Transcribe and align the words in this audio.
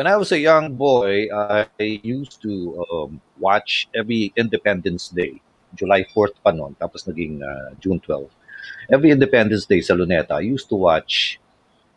when 0.00 0.08
I 0.08 0.16
was 0.16 0.32
a 0.32 0.40
young 0.40 0.72
boy, 0.80 1.28
I 1.28 1.68
used 1.76 2.40
to 2.40 2.86
um, 2.88 3.20
watch 3.36 3.84
every 3.92 4.32
Independence 4.32 5.12
Day. 5.12 5.36
July 5.76 6.08
4th 6.08 6.40
pa 6.40 6.56
noon, 6.56 6.72
tapos 6.80 7.04
naging 7.04 7.44
uh, 7.44 7.76
June 7.84 8.00
12. 8.00 8.24
Every 8.96 9.12
Independence 9.12 9.68
Day 9.68 9.84
sa 9.84 9.92
Luneta, 9.92 10.40
I 10.40 10.48
used 10.48 10.72
to 10.72 10.80
watch 10.80 11.36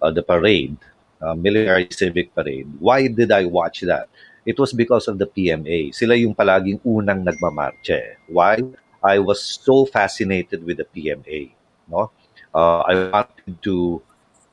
uh, 0.03 0.11
the 0.11 0.19
parade, 0.19 0.75
uh, 1.23 1.31
military 1.31 1.87
civic 1.95 2.35
parade. 2.35 2.67
Why 2.83 3.07
did 3.07 3.31
I 3.31 3.47
watch 3.47 3.87
that? 3.87 4.11
It 4.43 4.59
was 4.59 4.75
because 4.75 5.07
of 5.07 5.15
the 5.15 5.31
PMA. 5.31 5.95
Sila 5.95 6.19
yung 6.19 6.35
palaging 6.35 6.83
unang 6.83 7.23
nagmamarche. 7.23 8.19
Why? 8.27 8.59
I 8.99 9.23
was 9.23 9.39
so 9.39 9.87
fascinated 9.87 10.67
with 10.67 10.83
the 10.83 10.87
PMA. 10.91 11.55
No? 11.87 12.11
Uh, 12.51 12.83
I 12.83 12.93
wanted 13.15 13.63
to 13.63 14.03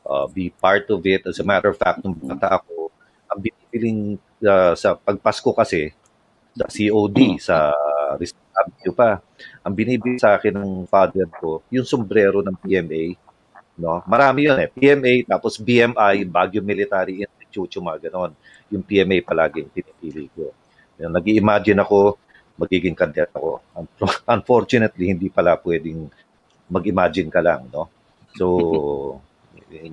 uh, 0.07 0.31
be 0.31 0.55
part 0.55 0.87
of 0.87 1.03
it. 1.03 1.27
As 1.27 1.43
a 1.43 1.45
matter 1.45 1.75
of 1.75 1.83
fact, 1.83 2.07
nung 2.07 2.15
bata 2.15 2.63
ako, 2.63 2.80
binibiling 3.81 4.21
uh, 4.45 4.77
sa 4.77 5.01
pagpasko 5.01 5.57
kasi, 5.57 5.97
sa 6.53 6.69
COD, 6.69 7.41
sa 7.41 7.73
Restabio 8.21 8.93
pa, 8.93 9.25
ang 9.65 9.73
binibili 9.73 10.21
sa 10.21 10.37
akin 10.37 10.61
ng 10.61 10.73
father 10.85 11.25
ko, 11.41 11.65
yung 11.73 11.89
sombrero 11.89 12.45
ng 12.45 12.57
PMA, 12.61 13.17
no? 13.81 14.05
Marami 14.05 14.45
yun 14.45 14.61
eh. 14.61 14.69
PMA, 14.69 15.25
tapos 15.25 15.57
BMI, 15.57 16.29
Baguio 16.29 16.61
Military 16.61 17.25
Institute, 17.25 17.81
yung 17.81 17.89
mga 17.89 18.11
ganon. 18.11 18.37
Yung 18.69 18.85
PMA 18.85 19.25
palaging 19.25 19.73
pinipili 19.73 20.29
ko. 20.37 20.53
Yung, 21.01 21.15
nag-imagine 21.17 21.81
ako, 21.81 22.21
magiging 22.61 22.93
cadet 22.93 23.33
ako. 23.33 23.65
Unfortunately, 24.29 25.09
hindi 25.09 25.33
pala 25.33 25.57
pwedeng 25.57 26.13
mag-imagine 26.69 27.33
ka 27.33 27.41
lang, 27.41 27.65
no? 27.73 27.89
So, 28.37 28.47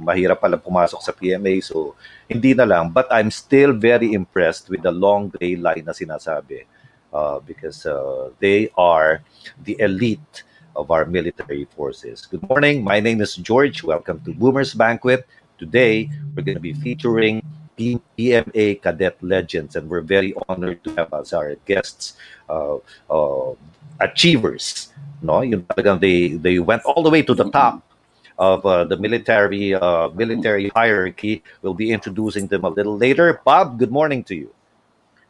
mahirap 0.02 0.42
pala 0.42 0.58
pumasok 0.58 1.02
sa 1.02 1.14
PMA. 1.14 1.62
So, 1.62 1.94
hindi 2.26 2.54
na 2.58 2.66
lang. 2.66 2.90
But 2.90 3.06
I'm 3.14 3.30
still 3.30 3.74
very 3.74 4.14
impressed 4.14 4.70
with 4.70 4.82
the 4.82 4.92
long 4.92 5.30
gray 5.30 5.56
line 5.56 5.86
na 5.86 5.94
sinasabi. 5.94 6.66
Uh, 7.08 7.40
because 7.40 7.88
uh, 7.88 8.30
they 8.44 8.70
are 8.76 9.24
the 9.64 9.80
elite 9.80 10.44
of 10.76 10.92
our 10.92 11.06
military 11.06 11.66
forces. 11.72 12.28
Good 12.28 12.44
morning. 12.50 12.84
My 12.84 13.00
name 13.00 13.22
is 13.22 13.34
George. 13.40 13.82
Welcome 13.82 14.20
to 14.28 14.36
Boomers 14.36 14.76
Banquet. 14.76 15.26
Today, 15.58 16.12
we're 16.36 16.44
going 16.44 16.60
to 16.60 16.62
be 16.62 16.76
featuring 16.76 17.42
PMA 17.80 18.82
cadet 18.82 19.16
legends, 19.24 19.76
and 19.76 19.90
we're 19.90 20.04
very 20.04 20.36
honored 20.50 20.84
to 20.84 20.94
have 21.00 21.14
as 21.14 21.32
our 21.32 21.56
guests 21.66 22.20
uh, 22.50 22.78
uh, 23.10 23.56
achievers. 24.02 24.92
No, 25.22 25.42
you 25.42 25.66
they 25.98 26.38
they 26.38 26.60
went 26.60 26.84
all 26.86 27.02
the 27.02 27.10
way 27.10 27.24
to 27.24 27.34
the 27.34 27.50
top 27.50 27.87
of 28.38 28.66
uh, 28.66 28.86
the 28.86 28.98
military 28.98 29.74
uh, 29.74 30.10
military 30.14 30.70
hierarchy. 30.74 31.44
We'll 31.62 31.78
be 31.78 31.92
introducing 31.92 32.48
them 32.48 32.64
a 32.64 32.70
little 32.70 32.98
later. 32.98 33.42
Bob, 33.44 33.80
good 33.80 33.92
morning 33.92 34.24
to 34.26 34.36
you. 34.36 34.54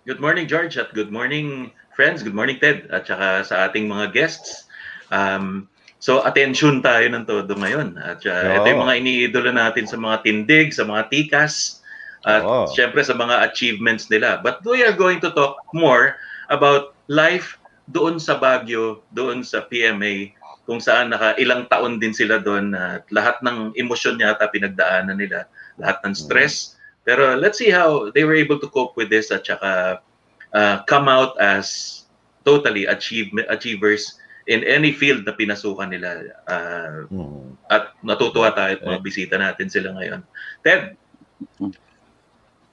Good 0.07 0.19
morning, 0.23 0.47
George, 0.47 0.77
at 0.77 0.93
good 0.93 1.11
morning, 1.11 1.71
friends. 1.91 2.23
Good 2.23 2.35
morning, 2.35 2.63
Ted, 2.63 2.87
at 2.95 3.07
saka 3.07 3.43
sa 3.43 3.67
ating 3.67 3.91
mga 3.91 4.15
guests. 4.15 4.71
Um, 5.11 5.67
so, 5.99 6.23
attention 6.23 6.79
tayo 6.79 7.11
ng 7.11 7.27
todo 7.27 7.51
ngayon. 7.51 7.99
At 7.99 8.23
uh, 8.23 8.31
oh. 8.31 8.55
ito 8.63 8.67
yung 8.71 8.83
mga 8.87 8.95
iniidolo 9.03 9.51
natin 9.51 9.83
sa 9.83 9.99
mga 9.99 10.23
tindig, 10.23 10.71
sa 10.71 10.87
mga 10.87 11.11
tikas, 11.11 11.83
at 12.23 12.43
oh. 12.43 12.71
syempre 12.71 13.03
sa 13.03 13.19
mga 13.19 13.51
achievements 13.51 14.07
nila. 14.07 14.39
But 14.39 14.63
we 14.63 14.79
are 14.83 14.95
going 14.95 15.19
to 15.27 15.31
talk 15.35 15.59
more 15.75 16.15
about 16.47 16.95
life 17.11 17.59
doon 17.91 18.19
sa 18.19 18.39
Baguio, 18.39 19.03
doon 19.11 19.43
sa 19.43 19.63
PMA, 19.67 20.31
kung 20.67 20.83
saan 20.83 21.15
naka 21.15 21.39
ilang 21.39 21.63
taon 21.71 21.95
din 21.95 22.11
sila 22.11 22.43
doon 22.43 22.75
at 22.75 23.07
lahat 23.15 23.39
ng 23.39 23.71
emosyon 23.79 24.19
yata 24.19 24.51
pinagdaanan 24.51 25.15
nila, 25.15 25.47
lahat 25.79 26.03
ng 26.03 26.11
stress. 26.11 26.75
Pero 27.07 27.39
let's 27.39 27.55
see 27.55 27.71
how 27.71 28.11
they 28.11 28.27
were 28.27 28.35
able 28.35 28.59
to 28.59 28.67
cope 28.67 28.99
with 28.99 29.07
this 29.07 29.31
at 29.31 29.47
saka 29.47 30.03
uh, 30.51 30.83
come 30.83 31.07
out 31.07 31.39
as 31.39 32.03
totally 32.43 32.83
achieve, 32.83 33.31
achievers 33.47 34.19
in 34.51 34.67
any 34.67 34.91
field 34.91 35.23
na 35.23 35.31
pinasukan 35.31 35.87
nila. 35.87 36.35
Uh, 36.43 37.07
mm. 37.07 37.47
At 37.71 37.95
natutuwa 38.03 38.51
tayo 38.51 38.75
at 38.75 38.83
mga 38.83 38.99
bisita 38.99 39.39
natin 39.39 39.71
sila 39.71 39.95
ngayon. 39.95 40.19
Ted? 40.67 40.99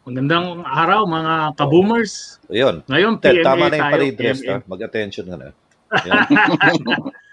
Magandang 0.03 0.67
araw 0.67 1.07
mga 1.07 1.35
kaboomers. 1.55 2.43
Ayun. 2.51 2.83
Ngayon, 2.91 3.23
Ted, 3.23 3.39
PMA 3.39 3.47
tama 3.47 3.65
na 3.71 3.77
yung 3.79 3.93
parade 3.95 4.19
dress. 4.19 4.43
Mag-attention 4.67 5.27
ka 5.31 5.37
na. 5.39 5.49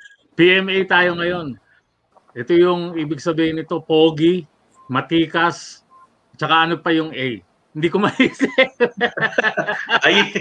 PMA 0.41 0.89
tayo 0.89 1.13
ngayon. 1.21 1.53
Ito 2.33 2.57
yung 2.57 2.97
ibig 2.97 3.21
sabihin 3.21 3.61
nito, 3.61 3.77
pogi, 3.77 4.49
matikas, 4.89 5.85
tsaka 6.33 6.65
ano 6.65 6.81
pa 6.81 6.89
yung 6.89 7.13
A. 7.13 7.45
Hindi 7.77 7.87
ko 7.93 8.01
maisip. 8.09 8.49
Ay. 10.01 10.33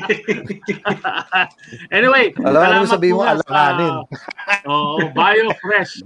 anyway, 1.93 2.33
alam 2.41 2.81
mo 2.81 2.89
sabihin 2.89 3.21
mo 3.21 3.29
alakanin. 3.29 4.09
Oo, 4.73 5.05
oh, 5.05 5.13
BioFresh. 5.13 6.01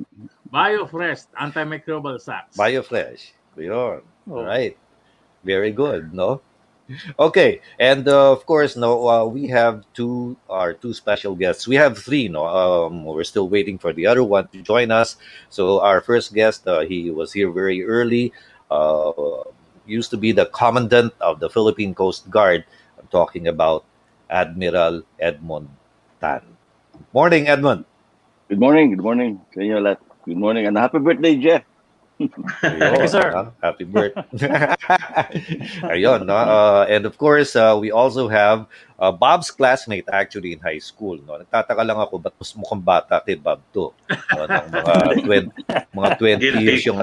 BioFresh, 0.51 1.31
antimicrobial 1.39 2.19
sacks. 2.19 2.59
BioFresh. 2.59 3.31
Yun. 3.63 4.03
Oh. 4.27 4.43
Right. 4.43 4.75
Very 5.47 5.71
good, 5.71 6.11
no? 6.11 6.43
Okay, 7.19 7.61
and 7.79 8.07
uh, 8.09 8.33
of 8.33 8.45
course, 8.47 8.77
no, 8.77 9.09
uh, 9.09 9.25
we 9.25 9.49
have 9.49 9.85
two 9.95 10.37
our 10.51 10.73
two 10.73 10.93
special 10.93 11.35
guests. 11.35 11.67
We 11.67 11.77
have 11.77 11.99
three. 11.99 12.29
No, 12.29 12.47
um, 12.47 13.05
we're 13.05 13.25
still 13.25 13.49
waiting 13.49 13.79
for 13.79 13.93
the 13.93 14.07
other 14.07 14.23
one 14.23 14.49
to 14.49 14.61
join 14.63 14.91
us. 14.91 15.17
So 15.49 15.81
our 15.81 16.01
first 16.01 16.35
guest, 16.35 16.67
uh, 16.69 16.81
he 16.81 17.11
was 17.11 17.33
here 17.33 17.51
very 17.51 17.85
early. 17.85 18.33
Uh, 18.71 19.13
used 19.87 20.11
to 20.11 20.17
be 20.17 20.33
the 20.33 20.47
commandant 20.47 21.13
of 21.21 21.41
the 21.41 21.49
Philippine 21.49 21.95
Coast 21.95 22.29
Guard. 22.31 22.65
I'm 22.99 23.07
talking 23.09 23.49
about 23.49 23.85
Admiral 24.31 25.03
Edmund 25.21 25.69
Tan. 26.21 26.43
Morning, 27.13 27.49
Edmund. 27.49 27.85
Good 28.49 28.61
morning. 28.61 28.91
Good 28.91 29.03
morning. 29.03 29.41
Good 29.53 30.37
morning, 30.37 30.67
and 30.67 30.77
happy 30.77 30.99
birthday, 30.99 31.37
Jeff. 31.37 31.63
Thank 32.19 33.03
you, 33.03 33.09
sir. 33.11 33.35
Uh, 33.35 33.51
happy 33.59 33.83
birthday. 33.83 34.23
Ayun, 35.95 36.27
no? 36.31 36.37
Uh, 36.37 36.87
and 36.89 37.07
of 37.07 37.19
course, 37.19 37.57
uh, 37.57 37.75
we 37.75 37.91
also 37.91 38.29
have 38.31 38.67
uh, 38.99 39.11
Bob's 39.11 39.51
classmate 39.51 40.07
actually 40.13 40.55
in 40.55 40.61
high 40.63 40.79
school. 40.79 41.19
No? 41.27 41.43
Nagtataka 41.43 41.83
lang 41.83 41.99
ako, 41.99 42.23
ba't 42.23 42.35
mas 42.39 42.55
mukhang 42.55 42.83
bata 42.83 43.19
kay 43.19 43.35
Bob 43.35 43.59
to? 43.75 43.91
No? 44.31 44.43
Ng 44.47 44.71
mga 44.71 44.95
20, 45.27 45.91
mga 45.91 46.11
20 46.55 46.63
years 46.63 46.83
yung 46.87 47.03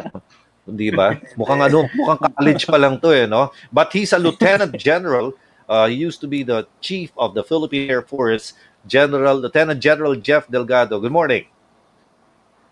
hindi 0.64 0.88
ba? 0.96 1.20
Mukhang 1.36 1.60
ano, 1.60 1.92
mukhang 1.92 2.22
college 2.32 2.64
pa 2.64 2.78
lang 2.80 2.96
to 3.04 3.12
eh, 3.12 3.28
no? 3.28 3.52
But 3.68 3.92
he's 3.92 4.16
a 4.16 4.20
lieutenant 4.22 4.80
general. 4.80 5.36
Uh, 5.68 5.92
he 5.92 6.00
used 6.00 6.24
to 6.24 6.28
be 6.28 6.44
the 6.44 6.68
chief 6.80 7.12
of 7.20 7.36
the 7.36 7.44
Philippine 7.44 7.92
Air 7.92 8.04
Force, 8.04 8.56
General 8.88 9.36
Lieutenant 9.36 9.80
General 9.84 10.16
Jeff 10.16 10.48
Delgado. 10.48 11.00
Good 11.00 11.12
morning. 11.12 11.52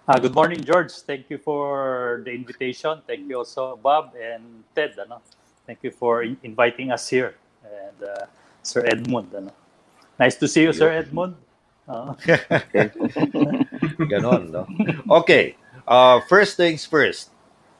Uh, 0.09 0.17
good 0.17 0.33
morning, 0.33 0.57
George. 0.65 0.89
Thank 1.05 1.29
you 1.29 1.37
for 1.37 2.23
the 2.25 2.33
invitation. 2.33 2.97
Thank 3.05 3.29
you 3.29 3.37
also, 3.37 3.77
Bob 3.77 4.17
and 4.17 4.65
Ted. 4.73 4.97
Ano? 4.97 5.21
Thank 5.69 5.85
you 5.85 5.93
for 5.93 6.25
in- 6.25 6.41
inviting 6.41 6.89
us 6.89 7.05
here. 7.05 7.37
And 7.61 8.09
uh, 8.09 8.25
Sir 8.65 8.89
Edmund. 8.89 9.29
Ano? 9.37 9.53
Nice 10.17 10.33
to 10.41 10.47
see 10.47 10.65
you, 10.65 10.73
Sir 10.73 10.89
Edmund. 10.89 11.37
Uh. 11.85 12.17
Ganon, 14.09 14.49
no? 14.49 14.65
Okay. 15.21 15.53
Uh, 15.85 16.25
first 16.25 16.57
things 16.57 16.89
first. 16.89 17.29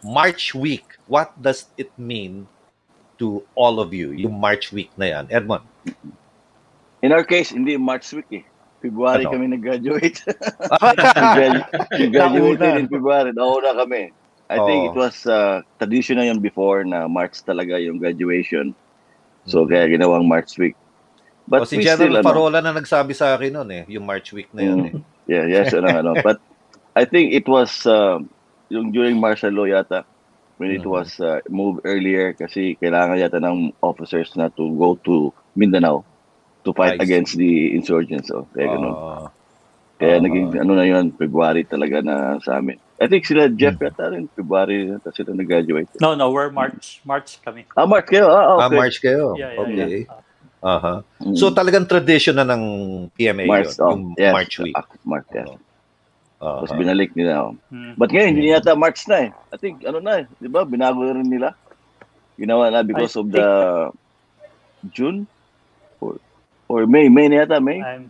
March 0.06 0.54
week. 0.54 0.86
What 1.10 1.34
does 1.42 1.66
it 1.82 1.90
mean 1.98 2.46
to 3.18 3.42
all 3.58 3.82
of 3.82 3.90
you? 3.90 4.14
Yung 4.14 4.38
March 4.38 4.70
week 4.70 4.94
na 5.02 5.18
yan. 5.18 5.26
Edmund. 5.34 5.66
In 7.02 7.10
our 7.10 7.26
case, 7.26 7.50
hindi 7.50 7.74
March 7.74 8.14
week 8.14 8.30
eh. 8.30 8.46
February 8.80 9.28
ano? 9.28 9.32
kami 9.36 9.46
nag-graduate. 9.52 10.24
Graduated 12.16 12.74
in 12.80 12.88
February. 12.88 13.32
Nauna 13.36 13.76
kami. 13.76 14.12
I 14.50 14.58
oh. 14.58 14.66
think 14.66 14.80
it 14.90 14.96
was 14.98 15.28
uh, 15.30 15.62
traditional 15.78 16.26
yan 16.26 16.42
before 16.42 16.82
na 16.82 17.06
March 17.06 17.46
talaga 17.46 17.78
yung 17.78 18.02
graduation. 18.02 18.74
So, 19.46 19.64
mm-hmm. 19.64 19.70
kaya 19.70 19.86
ginawang 19.94 20.26
March 20.26 20.58
week. 20.58 20.74
But 21.46 21.66
oh, 21.66 21.70
si 21.70 21.82
General 21.82 22.22
still, 22.22 22.26
Parola 22.26 22.58
ano, 22.62 22.74
na 22.74 22.80
nagsabi 22.82 23.14
sa 23.14 23.38
akin 23.38 23.54
noon 23.54 23.70
eh, 23.74 23.84
yung 23.90 24.06
March 24.06 24.34
week 24.34 24.50
na 24.54 24.62
yun 24.66 24.80
mm, 24.80 24.90
eh. 24.90 24.94
Yeah, 25.30 25.46
yes, 25.50 25.74
ano, 25.74 25.90
ano. 25.90 26.12
But 26.26 26.42
I 26.94 27.06
think 27.06 27.34
it 27.34 27.46
was 27.50 27.86
uh, 27.90 28.22
yung 28.70 28.94
during 28.94 29.18
martial 29.18 29.54
law 29.54 29.66
yata 29.66 30.06
when 30.62 30.70
it 30.70 30.86
mm-hmm. 30.86 30.94
was 30.94 31.18
uh, 31.18 31.42
moved 31.50 31.82
earlier 31.86 32.38
kasi 32.38 32.78
kailangan 32.78 33.18
yata 33.18 33.42
ng 33.42 33.74
officers 33.82 34.34
na 34.38 34.54
to 34.54 34.70
go 34.78 34.94
to 35.06 35.34
Mindanao 35.58 36.06
to 36.64 36.74
fight 36.74 37.02
against 37.02 37.38
the 37.38 37.76
insurgents. 37.76 38.28
So, 38.28 38.48
kaya 38.52 38.68
ganun. 38.68 38.94
Uh, 38.94 39.28
kaya 40.00 40.16
uh, 40.16 40.22
naging 40.24 40.56
ano 40.56 40.72
na 40.80 40.86
yun, 40.88 41.12
February 41.12 41.68
talaga 41.68 42.00
na 42.00 42.40
sa 42.40 42.64
amin. 42.64 42.80
I 43.00 43.08
think 43.08 43.28
sila 43.28 43.52
Jeff 43.52 43.80
hmm. 43.80 43.88
yata 43.88 44.12
rin, 44.12 44.32
February 44.32 44.92
yata 44.96 45.12
sila 45.12 45.36
nag-graduate. 45.36 45.92
No, 46.00 46.16
no, 46.16 46.32
we're 46.32 46.52
March. 46.52 47.04
March 47.04 47.40
kami. 47.44 47.68
Ah, 47.76 47.88
March 47.88 48.08
kayo? 48.08 48.32
Ah, 48.32 48.60
okay. 48.60 48.64
Ah, 48.64 48.70
March 48.72 48.98
kayo. 49.00 49.24
Yeah, 49.36 49.52
yeah, 49.56 49.62
okay. 49.64 49.96
Yeah. 50.08 50.20
Uh-huh. 50.60 51.00
Mm. 51.24 51.36
So 51.40 51.56
talagang 51.56 51.88
tradition 51.88 52.36
na 52.36 52.44
ng 52.44 52.64
PMA 53.16 53.48
March, 53.48 53.76
yun, 53.76 53.84
oh, 53.84 53.92
yung 53.96 54.04
yes, 54.20 54.34
March 54.36 54.56
week. 54.60 54.76
Uh, 54.76 54.88
March, 55.08 55.30
yes. 55.32 55.48
Uh-huh. 55.48 56.64
Tapos 56.64 56.72
binalik 56.76 57.12
nila. 57.16 57.52
Oh. 57.52 57.54
Hmm. 57.72 57.96
But 57.96 58.12
ngayon, 58.12 58.28
hindi 58.36 58.52
yata 58.52 58.76
March 58.76 59.08
na 59.08 59.28
eh. 59.28 59.30
I 59.52 59.58
think, 59.60 59.84
ano 59.88 60.04
na 60.04 60.24
eh, 60.24 60.26
di 60.40 60.52
ba, 60.52 60.68
binago 60.68 61.04
rin 61.08 61.28
nila. 61.28 61.56
Ginawa 62.40 62.72
na 62.72 62.84
because 62.84 63.16
I 63.16 63.20
of 63.20 63.28
think, 63.28 63.36
the 63.36 63.48
June 64.96 65.28
or 66.70 66.86
May, 66.86 67.10
May 67.10 67.28
na 67.28 67.44
yata, 67.44 67.58
May. 67.60 67.82
I'm 67.82 68.08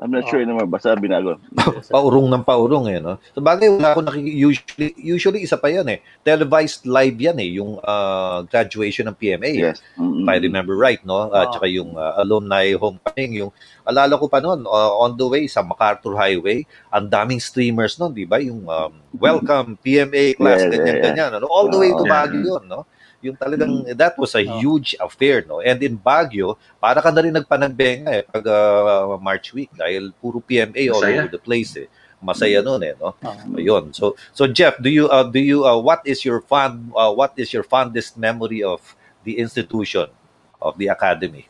I'm 0.00 0.08
not 0.08 0.24
sure 0.32 0.40
Oh. 0.40 0.48
naman, 0.48 0.64
basta 0.72 0.96
binago. 0.96 1.36
Paurong 1.92 2.24
ng 2.24 2.40
paurong 2.40 2.88
eh, 2.88 3.04
no? 3.04 3.20
Sa 3.36 3.44
bagay, 3.44 3.68
wala 3.68 3.92
ako 3.92 4.00
nakik- 4.00 4.32
usually, 4.32 4.96
usually 4.96 5.44
isa 5.44 5.60
pa 5.60 5.68
yan 5.68 5.84
eh. 5.92 6.00
Televised 6.24 6.88
live 6.88 7.20
yan 7.20 7.36
eh, 7.36 7.60
yung 7.60 7.76
ah, 7.84 8.40
graduation 8.48 9.04
ng 9.04 9.16
PMA. 9.20 9.52
Yes. 9.52 9.84
If 9.92 10.00
Mm-mm. 10.00 10.24
I 10.24 10.40
remember 10.40 10.72
right, 10.72 11.04
no? 11.04 11.28
At 11.28 11.52
Ah. 11.52 11.60
saka 11.60 11.68
yung 11.68 12.00
ah, 12.00 12.16
alumni 12.16 12.72
homecoming, 12.72 13.44
yung 13.44 13.52
alala 13.84 14.16
ko 14.16 14.24
pa 14.24 14.40
noon, 14.40 14.64
ah, 14.64 14.96
on 14.96 15.20
the 15.20 15.28
way 15.28 15.44
sa 15.44 15.60
MacArthur 15.60 16.16
Highway, 16.16 16.64
ang 16.88 17.04
daming 17.04 17.36
streamers 17.36 18.00
noon, 18.00 18.16
di 18.16 18.24
ba? 18.24 18.40
Yung 18.40 18.64
um, 18.64 18.92
welcome 19.12 19.76
PMA 19.76 20.32
class, 20.32 20.64
Yeah, 20.64 20.72
yeah, 20.72 20.72
ganyan, 20.72 20.96
yeah. 20.96 21.04
ganyan. 21.04 21.30
Ano? 21.36 21.44
All 21.44 21.68
the 21.68 21.76
way 21.76 21.92
to 21.92 22.00
Oo. 22.00 22.08
Baguio 22.08 22.56
yun, 22.56 22.64
no? 22.64 22.88
Yung 23.20 23.36
talagang, 23.36 23.84
Mm. 23.84 23.96
that 23.96 24.16
was 24.16 24.32
a 24.32 24.40
Oo. 24.40 24.58
huge 24.58 24.96
affair, 24.96 25.44
no? 25.44 25.60
And 25.60 25.76
in 25.84 26.00
Baguio, 26.00 26.56
para 26.80 27.04
ka 27.04 27.12
na 27.12 27.20
rin 27.20 27.36
nagpanagbenga 27.36 28.10
eh, 28.16 28.24
pag 28.24 28.44
ah, 28.48 29.20
March 29.20 29.52
week, 29.52 29.68
dahil 29.76 30.12
puro 30.16 30.40
PMA 30.40 30.88
all 30.88 31.04
Masaya. 31.04 31.20
over 31.20 31.30
the 31.30 31.42
place 31.42 31.76
eh. 31.76 31.88
Masaya 32.20 32.60
noon 32.60 32.84
eh, 32.84 32.92
no? 33.00 33.16
uh, 33.16 33.56
Ayun. 33.56 33.96
So 33.96 34.12
so 34.36 34.44
Jeff, 34.44 34.76
do 34.76 34.92
you 34.92 35.08
uh, 35.08 35.24
do 35.24 35.40
you 35.40 35.64
uh, 35.64 35.80
what 35.80 36.04
is 36.04 36.20
your 36.20 36.44
fond 36.44 36.92
uh, 36.92 37.08
what 37.08 37.32
is 37.40 37.48
your 37.48 37.64
fondest 37.64 38.20
memory 38.20 38.60
of 38.60 38.84
the 39.24 39.40
institution 39.40 40.04
of 40.60 40.76
the 40.76 40.88
academy? 40.92 41.48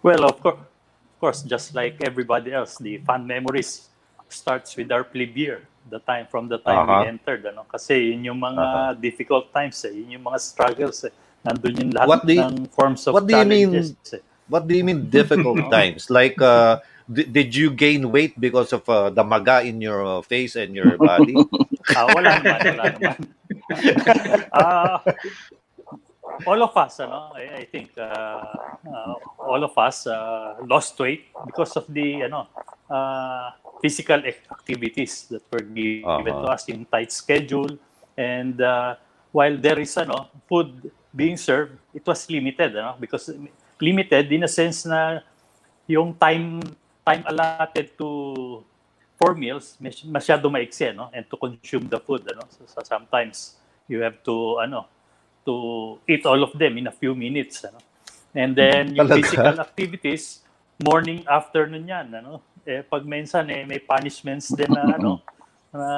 well, 0.00 0.24
of 0.24 0.40
course, 0.40 0.56
of 0.56 1.16
course, 1.20 1.40
just 1.44 1.74
like 1.74 2.00
everybody 2.00 2.48
else, 2.48 2.78
the 2.78 2.96
fun 3.04 3.26
memories 3.26 3.88
starts 4.28 4.72
with 4.72 4.88
our 4.88 5.04
plebe 5.04 5.36
year, 5.36 5.68
the 5.90 6.00
time 6.02 6.26
from 6.26 6.48
the 6.50 6.58
time 6.58 6.82
Aha. 6.82 7.02
we 7.02 7.08
entered, 7.14 7.46
ano? 7.46 7.62
Kasi 7.66 8.10
yun 8.14 8.34
yung 8.34 8.40
mga 8.42 8.96
difficult 8.98 9.52
times, 9.54 9.78
eh. 9.86 9.94
yun 9.94 10.18
yung 10.18 10.24
mga 10.26 10.38
struggles, 10.42 11.06
eh. 11.06 11.14
Nandun 11.46 11.74
yung 11.78 11.92
lahat 11.94 12.06
What 12.10 12.22
do 12.26 12.32
you- 12.34 12.42
ng 12.42 12.66
forms 12.74 13.06
of 13.06 13.14
what 13.14 13.26
do 13.26 13.34
you 13.38 13.46
mean- 13.46 13.74
eh. 13.74 14.22
What 14.46 14.66
do 14.66 14.74
you 14.74 14.82
mean 14.86 15.10
difficult 15.10 15.58
times? 15.74 16.06
Like 16.10 16.38
uh 16.38 16.78
d- 17.06 17.26
did 17.26 17.54
you 17.54 17.70
gain 17.70 18.10
weight 18.10 18.34
because 18.38 18.70
of 18.74 18.82
uh, 18.90 19.10
the 19.10 19.22
maga 19.22 19.62
in 19.62 19.78
your 19.82 20.02
uh, 20.02 20.22
face 20.22 20.54
and 20.58 20.74
your 20.74 20.98
body? 20.98 21.34
Ah, 21.94 22.10
wala 22.10 22.42
naman, 22.42 22.58
wala 22.66 22.84
naman. 22.98 23.18
Ah, 24.50 24.98
all 26.44 26.60
of 26.62 26.76
us, 26.76 27.00
ano, 27.00 27.32
I, 27.34 27.62
I 27.62 27.64
think, 27.64 27.96
uh, 27.96 28.60
uh, 28.84 29.14
all 29.40 29.62
of 29.64 29.72
us 29.78 30.06
uh, 30.06 30.56
lost 30.66 30.98
weight 31.00 31.30
because 31.46 31.76
of 31.76 31.86
the, 31.88 32.24
ano, 32.28 32.48
uh, 32.90 33.50
physical 33.80 34.20
ac- 34.24 34.44
activities 34.50 35.28
that 35.30 35.42
were 35.52 35.62
given 35.64 36.04
to 36.04 36.44
Uh-huh. 36.44 36.52
us 36.52 36.68
in 36.68 36.84
tight 36.84 37.12
schedule. 37.12 37.78
And 38.16 38.60
uh, 38.60 38.96
while 39.32 39.56
there 39.56 39.78
is, 39.78 39.96
ano, 39.96 40.28
food 40.48 40.90
being 41.14 41.36
served, 41.36 41.78
it 41.94 42.04
was 42.06 42.28
limited, 42.28 42.76
ano, 42.76 42.96
because 43.00 43.32
limited 43.80 44.32
in 44.32 44.44
a 44.44 44.48
sense 44.48 44.84
na 44.88 45.20
yung 45.86 46.14
time 46.16 46.60
time 47.06 47.22
allotted 47.28 47.92
to 47.94 48.64
four 49.14 49.36
meals 49.36 49.76
mas- 49.78 50.02
masyado 50.02 50.50
maiksi 50.50 50.90
no 50.90 51.12
and 51.12 51.28
to 51.30 51.36
consume 51.36 51.86
the 51.86 52.00
food 52.00 52.24
ano 52.26 52.42
so, 52.50 52.64
so 52.66 52.80
sometimes 52.82 53.54
you 53.86 54.00
have 54.02 54.18
to 54.24 54.58
ano 54.58 54.88
to 55.46 55.96
eat 56.10 56.26
all 56.26 56.42
of 56.42 56.52
them 56.58 56.76
in 56.76 56.90
a 56.90 56.94
few 56.94 57.14
minutes 57.14 57.62
ano? 57.62 57.78
And 58.36 58.52
then 58.52 58.92
yung 58.92 59.08
Talaga? 59.08 59.22
physical 59.22 59.56
activities 59.62 60.24
morning 60.82 61.24
afternoon 61.24 61.86
yan 61.86 62.10
ano? 62.12 62.42
Eh 62.66 62.82
pag 62.82 63.06
minsan 63.06 63.46
eh 63.48 63.62
may 63.62 63.78
punishments 63.78 64.50
din 64.52 64.68
na 64.68 64.82
ano 64.98 65.22
na 65.70 65.88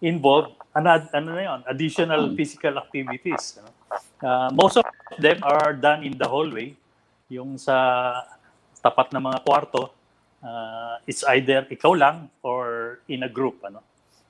involved. 0.00 0.56
Ano, 0.72 0.94
ano 0.94 1.28
na 1.34 1.42
yun? 1.42 1.60
Additional 1.68 2.32
physical 2.32 2.80
activities 2.80 3.60
ano? 3.60 3.70
Uh, 4.18 4.50
most 4.56 4.80
of 4.80 4.84
them 5.20 5.38
are 5.44 5.76
done 5.76 6.02
in 6.02 6.16
the 6.18 6.26
hallway. 6.26 6.74
Yung 7.28 7.60
sa 7.60 7.76
tapat 8.80 9.12
ng 9.12 9.22
mga 9.22 9.38
kwarto 9.44 9.92
uh, 10.42 10.96
it's 11.06 11.22
either 11.34 11.66
ikaw 11.70 11.94
lang 11.94 12.30
or 12.42 12.98
in 13.06 13.22
a 13.22 13.30
group 13.30 13.62
ano? 13.62 13.84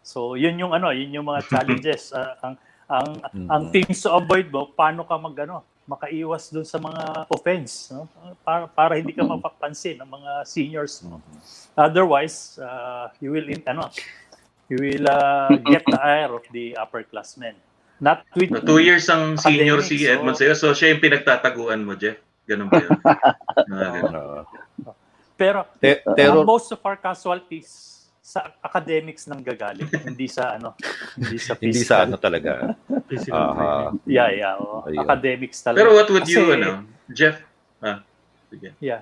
So 0.05 0.41
yun 0.41 0.57
yung 0.57 0.73
ano 0.73 0.89
yun 0.93 1.13
yung 1.13 1.27
mga 1.29 1.47
challenges. 1.53 2.13
Uh, 2.13 2.35
ang 2.45 2.55
ang 2.89 3.09
ang 3.47 3.63
Mhm. 3.65 3.71
things 3.71 4.01
to 4.01 4.11
avoid 4.11 4.49
mo 4.49 4.67
paano 4.67 5.05
ka 5.05 5.15
mag 5.15 5.37
ano 5.39 5.61
makaiwas 5.85 6.49
dun 6.49 6.65
sa 6.65 6.77
mga 6.77 7.25
offense 7.29 7.89
no 7.91 8.09
para 8.43 8.65
para 8.67 8.93
hindi 8.97 9.13
ka 9.13 9.23
mapapansin 9.23 9.97
ng 9.97 10.09
mga 10.11 10.31
seniors 10.45 11.01
mo 11.01 11.21
otherwise 11.75 12.57
uh, 12.59 13.09
you 13.19 13.29
will 13.29 13.45
in, 13.45 13.61
ano 13.65 13.89
you 14.67 14.77
will 14.77 15.05
uh, 15.05 15.49
get 15.65 15.81
the 15.85 15.97
ire 15.99 16.29
of 16.31 16.45
the 16.51 16.73
upperclassmen 16.75 17.57
not 17.99 18.25
with 18.33 18.49
So, 18.51 18.61
two 18.63 18.81
years 18.81 19.09
ang 19.09 19.37
senior 19.37 19.81
si 19.81 20.01
Academics, 20.01 20.13
Edmond 20.13 20.35
so- 20.35 20.41
sa'yo. 20.41 20.55
So, 20.55 20.67
siya 20.71 20.95
yung 20.95 21.03
pinagtataguan 21.03 21.83
mo, 21.83 21.99
Jeff. 21.99 22.15
Ganun 22.47 22.71
ba 22.71 22.79
yun? 22.79 22.95
Ah, 23.75 23.91
ganun. 23.91 24.15
Uh, 24.15 24.95
pero 25.35 25.67
te- 25.77 26.07
Uh, 26.07 26.15
pero 26.15 26.47
most 26.47 26.71
of 26.71 26.79
our 26.81 26.95
casualties 26.95 27.98
sa 28.29 28.45
academics 28.61 29.25
nang 29.25 29.41
gagaling, 29.41 29.89
hindi 30.05 30.29
sa 30.29 30.61
ano, 30.61 30.77
hindi 31.17 31.41
sa 31.41 31.57
hindi 31.57 31.81
physical. 31.81 31.89
sa 31.89 31.97
ano 32.05 32.17
talaga. 32.21 32.77
Physical 33.09 33.41
Aha. 33.41 33.57
training. 33.57 34.05
Yeah, 34.05 34.29
yeah. 34.37 34.85
Ayun. 34.85 35.01
Academics 35.01 35.65
talaga. 35.65 35.81
Pero 35.81 35.91
what 35.97 36.09
would 36.13 36.29
you, 36.29 36.45
Kasi- 36.45 36.57
ano, 36.61 36.71
Jeff? 37.09 37.41
Ah, 37.81 38.05
sige. 38.53 38.77
Yeah. 38.85 39.01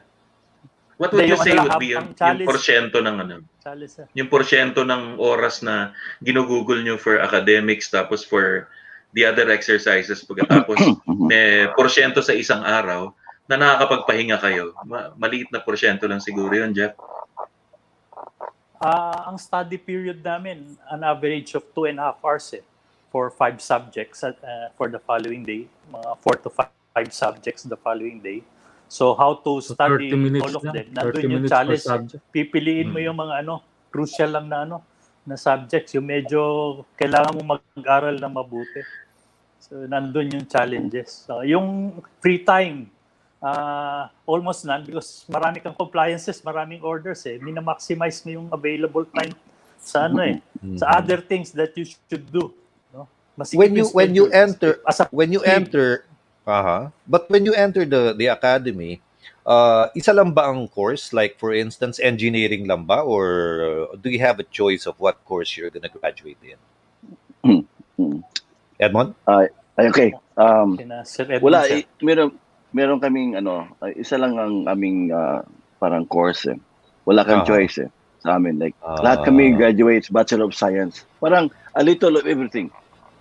What 0.97 1.11
would 1.11 1.27
you 1.27 1.35
Hindi, 1.35 1.43
say 1.43 1.59
ano 1.59 1.67
would 1.67 1.83
be 1.83 1.91
yung, 1.93 2.15
yung 2.15 2.47
porsyento 2.47 3.03
ng 3.03 3.17
ano? 3.19 3.35
Ah. 3.67 3.75
Yung 4.15 4.31
porsyento 4.31 4.87
ng 4.87 5.19
oras 5.19 5.61
na 5.61 5.91
ginugugol 6.23 6.79
nyo 6.87 6.95
for 6.95 7.19
academics 7.19 7.91
tapos 7.91 8.23
for 8.23 8.71
the 9.13 9.27
other 9.27 9.51
exercises 9.51 10.23
pagkatapos 10.23 10.79
may 11.29 11.67
porsyento 11.75 12.23
sa 12.23 12.31
isang 12.33 12.63
araw 12.63 13.11
na 13.51 13.59
nakakapagpahinga 13.59 14.39
kayo. 14.39 14.71
Ma- 14.87 15.11
maliit 15.19 15.51
na 15.51 15.59
porsyento 15.61 16.07
lang 16.07 16.23
siguro 16.23 16.55
yun, 16.55 16.71
Jeff. 16.71 16.95
Ah, 18.87 19.27
ang 19.27 19.35
study 19.35 19.83
period 19.83 20.23
namin, 20.23 20.79
an 20.87 21.03
average 21.03 21.59
of 21.59 21.67
two 21.75 21.91
and 21.91 21.99
a 21.99 22.15
half 22.15 22.23
hours 22.23 22.55
eh, 22.55 22.63
for 23.11 23.35
five 23.35 23.59
subjects 23.59 24.23
at, 24.23 24.39
uh, 24.47 24.71
for 24.79 24.87
the 24.87 25.03
following 25.03 25.43
day. 25.43 25.67
Mga 25.91 26.11
four 26.23 26.39
to 26.39 26.47
five, 26.47 26.71
five 26.95 27.11
subjects 27.11 27.67
the 27.67 27.75
following 27.75 28.23
day. 28.23 28.47
So 28.87 29.19
how 29.19 29.43
to 29.43 29.59
So, 29.59 29.75
study 29.75 30.15
30 30.15 30.23
minutes 30.23 30.43
all 30.47 30.55
of 30.55 30.65
them. 30.71 30.87
30 30.95 30.95
Nandun 30.95 31.35
yung 31.35 31.47
challenge. 31.51 31.83
Pipiliin 32.31 32.95
mo 32.95 33.03
Hmm. 33.03 33.07
yung 33.11 33.19
mga 33.19 33.35
ano, 33.43 33.55
crucial 33.91 34.31
lang 34.31 34.47
na 34.47 34.63
ano, 34.63 34.87
na 35.27 35.35
subjects. 35.35 35.91
Yung 35.99 36.07
medyo 36.07 36.39
kailangan 36.95 37.35
mo 37.35 37.59
mag-aral 37.59 38.15
na 38.15 38.31
mabuti. 38.31 38.87
So 39.59 39.83
nandun 39.91 40.31
yung 40.31 40.47
challenges. 40.47 41.27
So, 41.27 41.43
yung 41.43 41.99
free 42.23 42.47
time, 42.47 42.87
ah 43.47 44.11
almost 44.27 44.67
none 44.67 44.83
because 44.83 45.23
marami 45.31 45.63
kang 45.63 45.79
compliances, 45.79 46.43
maraming 46.43 46.83
orders 46.83 47.23
eh. 47.31 47.39
Mina-maximize 47.39 48.27
mo 48.27 48.31
yung 48.43 48.49
available 48.51 49.07
time 49.15 49.31
sa 49.79 50.11
ano 50.11 50.19
eh, 50.27 50.43
sa 50.75 50.99
other 50.99 51.23
things 51.23 51.55
that 51.55 51.71
you 51.79 51.87
should 51.87 52.27
do. 52.27 52.51
No? 52.91 53.07
Masikip 53.39 53.59
when 53.63 53.73
you 53.79 53.87
when 53.95 54.11
you 54.19 54.27
enter 54.35 54.83
As 54.83 54.99
a 54.99 55.07
when 55.15 55.31
you 55.31 55.47
team. 55.47 55.63
enter 55.71 56.03
uh 56.47 56.91
but 57.07 57.31
when 57.31 57.47
you 57.47 57.55
enter 57.55 57.87
the 57.87 58.15
the 58.19 58.27
academy 58.27 58.99
uh 59.47 59.87
isa 59.95 60.11
lang 60.11 60.35
ba 60.35 60.51
ang 60.51 60.67
course 60.67 61.15
like 61.15 61.39
for 61.39 61.55
instance 61.55 62.03
engineering 62.03 62.67
lang 62.67 62.83
ba 62.83 63.03
or 63.03 63.27
uh, 63.63 63.87
do 63.99 64.11
you 64.11 64.19
have 64.19 64.43
a 64.43 64.47
choice 64.51 64.87
of 64.91 64.99
what 64.99 65.23
course 65.23 65.55
you're 65.55 65.71
gonna 65.71 65.91
graduate 65.91 66.39
in 66.43 66.59
Hmm. 67.47 67.63
Edmond 68.83 69.15
Ay, 69.77 69.93
okay. 69.93 70.11
Um, 70.41 70.81
wala, 71.45 71.69
eh, 71.69 71.85
meron, 72.01 72.33
meron 72.77 73.01
kaming, 73.01 73.41
ano, 73.41 73.65
isa 73.97 74.21
lang 74.21 74.37
ang 74.37 74.69
aming 74.69 75.09
ah, 75.11 75.41
parang 75.81 76.05
course 76.05 76.45
eh. 76.45 76.59
Wala 77.09 77.25
kang 77.25 77.41
Ah. 77.43 77.49
choice 77.49 77.81
eh 77.81 77.89
sa 78.21 78.37
amin. 78.37 78.61
Like, 78.61 78.77
Ah. 78.85 79.01
lahat 79.01 79.25
kami 79.25 79.57
graduates, 79.57 80.13
Bachelor 80.13 80.45
of 80.45 80.53
Science. 80.53 81.09
Parang 81.17 81.49
a 81.73 81.81
little 81.81 82.21
of 82.21 82.29
everything. 82.29 82.69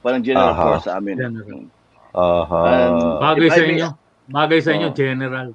Parang 0.04 0.20
general 0.20 0.52
Aha. 0.52 0.60
course 0.60 0.86
sa 0.92 1.00
amin. 1.00 1.16
General. 1.16 1.64
uh 2.12 2.44
And- 2.68 3.20
Bagay 3.24 3.50
sa 3.50 3.64
inyo. 3.64 3.88
Bagay 4.28 4.60
sa 4.60 4.72
inyo, 4.76 4.90
Oo. 4.92 4.98
general. 4.98 5.50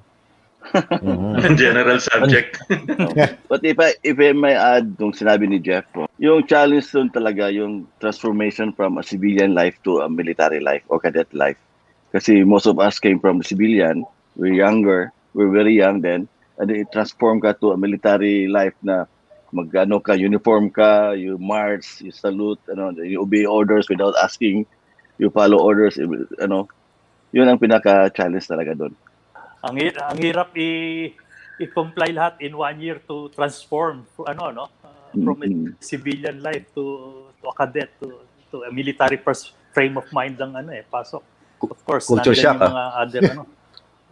General 1.57 1.97
subject. 1.97 2.61
But 3.49 3.65
if 3.65 3.81
I, 3.81 3.97
if 4.05 4.13
I 4.21 4.29
may 4.37 4.53
add 4.53 4.93
nung 5.01 5.09
sinabi 5.09 5.49
ni 5.49 5.57
Jeff, 5.57 5.89
oh, 5.97 6.05
yung 6.21 6.45
challenge 6.45 6.85
doon 6.93 7.09
talaga, 7.09 7.49
yung 7.49 7.89
transformation 7.97 8.69
from 8.77 9.01
a 9.01 9.03
civilian 9.03 9.57
life 9.57 9.73
to 9.83 10.05
a 10.05 10.07
military 10.07 10.61
life 10.61 10.85
or 10.85 11.01
cadet 11.01 11.33
life. 11.33 11.57
Kasi 12.11 12.43
most 12.43 12.67
of 12.67 12.75
us 12.79 12.99
came 12.99 13.19
from 13.19 13.39
the 13.39 13.47
civilian, 13.47 14.03
we're 14.35 14.53
younger, 14.53 15.11
we're 15.33 15.51
very 15.51 15.79
young 15.79 16.03
then, 16.03 16.27
and 16.59 16.67
then 16.67 16.83
it 16.83 16.91
transform 16.91 17.39
ka 17.39 17.55
to 17.55 17.71
a 17.71 17.77
military 17.79 18.51
life 18.51 18.75
na 18.83 19.07
magano 19.55 20.03
ka, 20.03 20.15
uniform 20.15 20.71
ka, 20.71 21.15
you 21.15 21.39
march, 21.39 22.03
you 22.03 22.11
salute, 22.11 22.59
ano, 22.71 22.91
you 22.99 23.19
obey 23.23 23.47
orders 23.47 23.87
without 23.87 24.15
asking, 24.19 24.67
you 25.19 25.31
follow 25.31 25.59
orders, 25.59 25.95
ano, 26.39 26.67
yun 27.31 27.47
ang 27.47 27.59
pinaka-challenge 27.59 28.47
talaga 28.47 28.75
doon. 28.75 28.93
Ang, 29.63 29.75
hi- 29.79 29.95
ang 29.95 30.19
hirap 30.19 30.51
i- 30.59 31.15
i-comply 31.61 32.11
lahat 32.11 32.41
in 32.43 32.57
one 32.57 32.77
year 32.81 32.99
to 33.05 33.29
transform 33.31 34.03
ano 34.25 34.49
no? 34.49 34.65
Uh, 34.81 35.13
from 35.13 35.37
a 35.43 35.47
Mhm. 35.47 35.77
civilian 35.77 36.41
life 36.41 36.65
to 36.73 36.83
to 37.37 37.45
a 37.45 37.53
cadet 37.53 37.93
to 38.01 38.25
to 38.49 38.65
a 38.65 38.71
military 38.73 39.21
pers- 39.21 39.53
frame 39.71 39.95
of 39.95 40.09
mind 40.09 40.35
ang 40.41 40.57
ano 40.57 40.73
eh 40.73 40.81
pasok 40.81 41.21
of 41.69 41.79
course 41.85 42.07
Culture 42.07 42.35
shock, 42.35 42.57
yung 42.57 42.71
mga 42.71 42.83
other 42.97 43.21
ano 43.31 43.43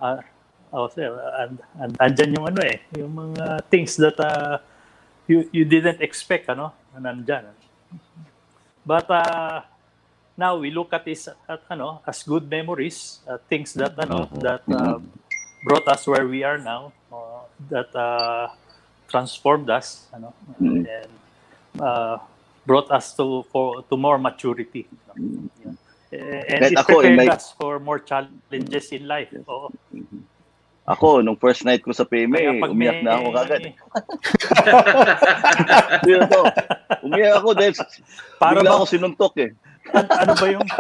uh, 0.01 0.20
oh, 0.74 0.88
sir, 0.89 1.10
and, 1.39 1.60
and, 1.79 1.98
andyan 2.00 2.36
yung 2.38 2.48
ano 2.48 2.62
eh, 2.62 2.77
yung 2.98 3.13
mga 3.13 3.70
things 3.70 3.96
that 3.98 4.18
uh, 4.20 4.58
you, 5.27 5.48
you 5.51 5.65
didn't 5.65 6.01
expect, 6.01 6.50
ano, 6.50 6.74
nandyan. 6.98 7.46
But 8.86 9.10
uh, 9.10 9.62
now 10.38 10.58
we 10.58 10.72
look 10.72 10.94
at 10.94 11.06
this 11.06 11.27
at, 11.27 11.62
ano, 11.70 12.01
as 12.06 12.24
good 12.24 12.50
memories, 12.50 13.20
uh, 13.27 13.38
things 13.50 13.74
that, 13.74 13.98
ano, 13.98 14.29
Oo. 14.29 14.39
that 14.41 14.63
uh, 14.70 15.00
brought 15.63 15.88
us 15.88 16.08
where 16.08 16.27
we 16.27 16.44
are 16.44 16.58
now, 16.58 16.94
uh, 17.12 17.46
that 17.70 17.94
uh, 17.96 18.50
transformed 19.08 19.70
us, 19.70 20.08
ano, 20.13 20.34
Mm. 20.62 20.86
and 20.86 21.12
uh, 21.82 22.18
brought 22.65 22.91
us 22.91 23.15
to 23.15 23.41
for 23.50 23.82
to 23.88 23.96
more 23.96 24.20
maturity. 24.20 24.86
Yeah. 25.18 25.74
And 26.10 26.66
Kahit 26.66 26.74
it 26.74 26.80
ako, 26.80 26.94
in 27.00 27.13
prepared 27.13 27.30
my- 27.30 27.36
us 27.36 27.54
for 27.54 27.78
more 27.78 28.00
challenges 28.00 28.89
in 28.89 29.06
life. 29.06 29.30
Oo. 29.46 29.70
Ako, 30.89 31.22
nung 31.22 31.38
first 31.38 31.62
night 31.62 31.86
ko 31.86 31.94
sa 31.94 32.01
PMA, 32.01 32.66
umiyak 32.66 32.74
may- 32.74 33.06
na 33.06 33.22
ako 33.22 33.28
kagad. 33.30 33.62
To. 36.01 36.42
Umiyak 37.06 37.34
ako 37.38 37.50
dahil 37.54 37.74
Para 38.42 38.58
bigla 38.58 38.70
ba- 38.70 38.75
ako 38.75 38.86
sinuntok 38.89 39.34
eh. 39.38 39.50
An- 39.94 40.10
ano 40.10 40.34
ba 40.34 40.46
yung 40.50 40.66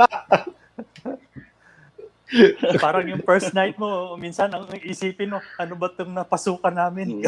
Parang 2.83 3.05
yung 3.09 3.25
first 3.25 3.51
night 3.57 3.75
mo, 3.81 4.13
minsan 4.15 4.53
ang 4.53 4.69
isipin 4.85 5.33
mo, 5.33 5.41
ano 5.57 5.73
ba 5.73 5.89
itong 5.89 6.13
napasukan 6.13 6.73
namin? 6.73 7.25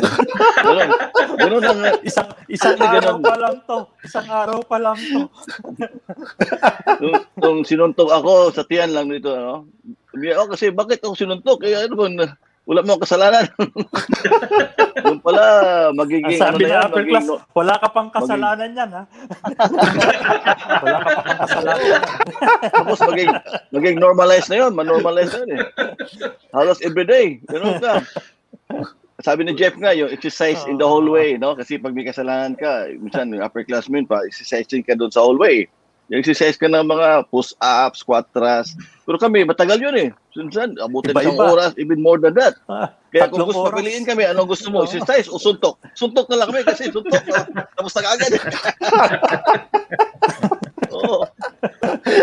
Ganun. 0.61 0.89
Ganun 1.41 1.63
ang 1.65 1.81
isang 2.07 2.29
isang 2.45 2.77
Ganun. 2.77 3.01
araw 3.01 3.15
pa 3.17 3.35
lang 3.37 3.55
to. 3.65 3.79
Isang 4.05 4.27
araw 4.29 4.59
pa 4.61 4.77
lang 4.77 4.97
to. 4.97 5.21
nung, 7.01 7.17
nung 7.41 7.59
sinuntok 7.65 8.09
ako 8.13 8.53
sa 8.53 8.61
tiyan 8.65 8.93
lang 8.93 9.09
dito, 9.09 9.33
ano? 9.33 9.65
Ako 10.13 10.53
kasi 10.53 10.69
bakit 10.69 11.01
ako 11.01 11.17
sinuntok? 11.17 11.65
Eh, 11.65 11.73
ano 11.73 11.93
ba, 11.97 12.05
wala 12.65 12.85
mo 12.85 13.01
kasalanan. 13.01 13.45
yung 15.09 15.21
pala, 15.21 15.43
Ang 15.89 15.97
magiging, 15.97 16.37
ano 16.37 16.43
sabi 16.45 16.63
na 16.63 16.69
ng 16.69 16.71
yan, 16.71 16.85
upper 16.85 17.03
class, 17.09 17.25
magiging, 17.25 17.57
wala 17.57 17.73
ka 17.81 17.87
pang 17.89 18.09
kasalanan 18.13 18.69
yan, 18.77 18.89
ha? 18.93 19.03
wala 20.85 20.97
ka 21.01 21.09
pang 21.25 21.39
kasalanan. 21.41 22.01
tapos 22.69 22.99
maging, 23.09 23.29
maging 23.73 23.95
normalize 23.97 24.47
na 24.47 24.57
yun, 24.61 24.71
manormalize 24.77 25.31
na 25.33 25.39
yun 25.41 25.51
eh. 25.57 25.61
Halos 26.53 26.79
everyday, 26.85 27.41
ganun 27.49 27.81
ka. 27.81 28.05
Sabi 29.21 29.45
ni 29.45 29.53
Jeff 29.53 29.77
nga, 29.77 29.93
yung 29.93 30.09
exercise 30.09 30.65
in 30.65 30.81
the 30.81 30.85
hallway, 30.85 31.37
no? 31.37 31.53
Kasi 31.53 31.77
pag 31.77 31.93
may 31.93 32.05
kasalanan 32.05 32.57
ka, 32.57 32.89
minsan 32.93 33.33
upper 33.41 33.65
class 33.65 33.89
mo 33.89 33.97
yun, 33.97 34.09
pa 34.09 34.21
exercising 34.25 34.85
ka 34.85 34.93
doon 34.97 35.13
sa 35.13 35.21
hallway. 35.21 35.65
Yung 36.11 36.19
exercise 36.19 36.59
ka 36.59 36.67
ng 36.67 36.83
mga 36.83 37.31
push-ups, 37.31 38.03
squat 38.03 38.27
Pero 39.07 39.15
kami, 39.15 39.47
matagal 39.47 39.79
yun 39.79 39.95
eh. 39.95 40.09
Minsan, 40.35 40.75
abutin 40.75 41.15
isang 41.15 41.39
Iba-iba. 41.39 41.55
oras, 41.55 41.71
even 41.79 42.03
more 42.03 42.19
than 42.19 42.35
that. 42.35 42.59
Ah, 42.67 42.91
Kaya 43.15 43.31
kung 43.31 43.47
gusto 43.47 43.63
oras. 43.63 43.79
kami, 44.03 44.27
anong 44.27 44.51
gusto 44.51 44.67
mo? 44.75 44.83
Exercise 44.83 45.31
o 45.31 45.39
suntok? 45.39 45.79
Suntok 45.95 46.27
na 46.27 46.43
lang 46.43 46.51
kami 46.51 46.67
kasi 46.67 46.91
suntok. 46.91 47.15
oh, 47.15 47.47
Tapos 47.79 47.91
na 47.95 48.11
agad. 48.11 48.27
Oo. 50.91 51.23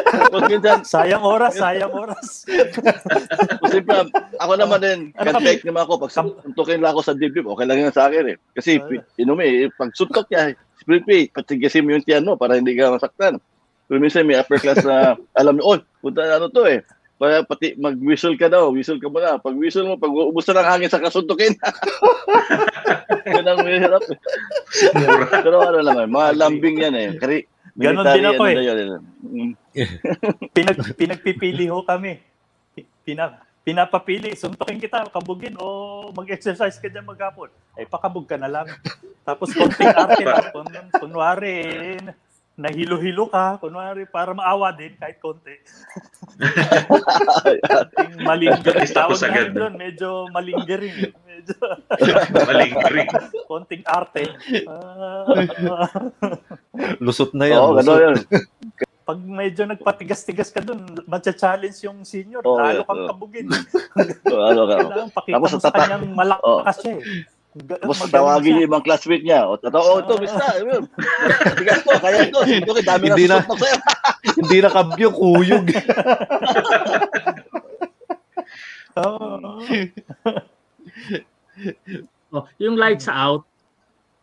Tapos 0.05 0.43
minsan, 0.53 0.79
Sayang 0.85 1.25
oras, 1.25 1.57
sayang 1.57 1.89
oras. 1.89 2.45
Simple, 3.73 4.13
ako 4.37 4.53
naman 4.53 4.79
din, 4.85 5.01
Ano 5.17 5.33
kan 5.33 5.35
kami? 5.41 5.45
take 5.49 5.65
naman 5.65 5.89
ako, 5.89 6.05
pag 6.05 6.13
suntukin 6.13 6.85
lang 6.85 6.93
ako 6.93 7.01
sa 7.01 7.17
dibdib, 7.17 7.49
okay 7.49 7.65
lang 7.65 7.81
yan 7.81 7.93
sa 7.97 8.13
akin 8.13 8.33
eh. 8.33 8.39
Kasi, 8.53 8.77
Ah. 8.85 9.01
inumi, 9.17 9.65
eh, 9.65 9.73
pag 9.73 9.97
suntok 9.97 10.29
niya, 10.29 10.53
split 10.77 11.05
patigasin 11.33 11.89
mo 11.89 11.97
yung 11.97 12.05
tiyan 12.05 12.29
mo 12.29 12.37
para 12.37 12.61
hindi 12.61 12.77
ka 12.77 12.93
masaktan. 12.93 13.41
Pero 13.89 13.99
minsan 13.99 14.29
may 14.29 14.37
upper 14.37 14.61
class 14.61 14.85
na 14.85 15.17
alam 15.41 15.57
mo, 15.57 15.65
oh, 15.65 15.81
punta 16.05 16.23
ano 16.23 16.53
to 16.53 16.69
eh. 16.69 16.85
Para 17.19 17.43
pati 17.43 17.75
mag-whistle 17.75 18.39
ka 18.39 18.47
daw, 18.47 18.71
whistle 18.71 19.03
ka 19.03 19.11
muna. 19.11 19.43
Pag 19.43 19.59
whistle 19.59 19.91
mo, 19.91 19.99
pag 19.99 20.13
ubus 20.13 20.47
na 20.53 20.63
ng 20.63 20.71
hangin 20.71 20.93
sa 20.93 21.03
kasuntukin. 21.03 21.57
Yan 23.35 23.43
ang 23.43 23.59
mahirap. 23.59 24.05
eh. 24.07 24.19
Pero 25.43 25.59
ano 25.59 25.83
naman, 25.83 26.07
mga 26.15 26.29
lambing 26.39 26.79
yan 26.79 26.95
eh. 26.95 27.09
Kari, 27.19 27.39
Ganon 27.79 28.07
din 28.11 28.27
ako 28.27 28.43
ano 28.43 28.61
eh. 28.63 28.75
eh. 28.75 29.01
Mm. 29.23 29.53
Pinag, 30.57 30.79
pinagpipili 30.99 31.67
ho 31.71 31.83
kami. 31.83 32.19
Pina, 33.07 33.39
pinapapili, 33.63 34.35
suntukin 34.35 34.83
kita, 34.83 35.07
kabugin 35.15 35.55
o 35.59 36.09
mag-exercise 36.11 36.79
ka 36.79 36.91
dyan 36.91 37.07
maghapon. 37.07 37.51
Ay, 37.79 37.87
pakabog 37.87 38.27
ka 38.27 38.35
na 38.35 38.51
lang. 38.51 38.67
Tapos 39.23 39.55
konting 39.55 39.95
arte 39.95 40.23
lang. 40.27 40.51
Kun, 40.51 40.67
kunwari, 40.99 41.99
nahilo-hilo 42.59 43.31
ka, 43.31 43.63
kunwari, 43.63 44.03
para 44.05 44.35
maawa 44.35 44.75
din, 44.75 44.91
kahit 44.99 45.23
konti. 45.23 45.55
Malingering. 48.21 48.91
Tawag 48.91 49.15
agad. 49.17 49.31
namin 49.31 49.55
doon, 49.55 49.75
medyo 49.79 50.09
malingering. 50.29 51.15
Medyo 51.23 51.55
Malingering. 52.51 53.09
konting 53.47 53.87
arte. 53.87 54.27
Ah, 54.67 55.25
Lusot 56.99 57.31
na 57.33 57.47
yan. 57.47 57.59
Oo, 57.59 57.79
lusot. 57.79 57.95
yun. 57.97 58.17
pag 59.09 59.17
medyo 59.25 59.65
nagpatigas-tigas 59.65 60.53
ka 60.53 60.61
doon, 60.61 60.85
matcha-challenge 61.09 61.81
yung 61.81 62.05
senior, 62.05 62.45
Oo, 62.45 62.61
lalo 62.61 62.85
yes, 62.85 62.85
kang 62.85 63.01
oo. 63.01 63.09
kabugin. 63.09 63.47
Ano 64.29 64.69
ka, 64.69 64.77
Kailangan 64.77 65.11
pakita 65.17 65.33
Tapos 65.33 65.51
mo 65.51 65.59
sa 65.59 65.73
kanyang 65.73 66.05
malakas 66.13 66.77
siya 66.85 66.93
eh. 66.93 67.05
Tapos 67.57 67.99
tawagin 68.13 68.55
niya 68.55 68.61
yung 68.63 68.69
ibang 68.69 68.85
classmate 68.85 69.25
niya. 69.25 69.49
O, 69.49 69.57
totoo, 69.57 69.99
oh, 69.99 70.01
ito, 70.05 70.15
basta. 70.21 70.45
Bigas 71.57 71.81
to, 71.81 71.97
kaya 71.97 72.29
ito. 72.29 72.39
Suntukin, 72.45 72.85
dami 72.85 73.05
na 73.09 73.15
Hindi 73.17 73.25
na. 73.25 73.37
susuntok 73.41 73.59
sa'yo. 73.59 73.77
Hindi 74.39 74.57
na 74.61 74.69
kabyo, 74.71 75.09
kuyog. 75.11 75.67
Oo. 78.99 79.41
Oh, 82.29 82.45
yung 82.61 82.77
lights 82.77 83.09
out, 83.09 83.49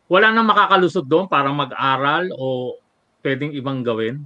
wala 0.06 0.30
nang 0.30 0.46
makakalusot 0.46 1.10
doon 1.10 1.26
para 1.26 1.50
mag-aral 1.50 2.30
o 2.38 2.78
pwedeng 3.26 3.50
ibang 3.58 3.82
gawin? 3.82 4.22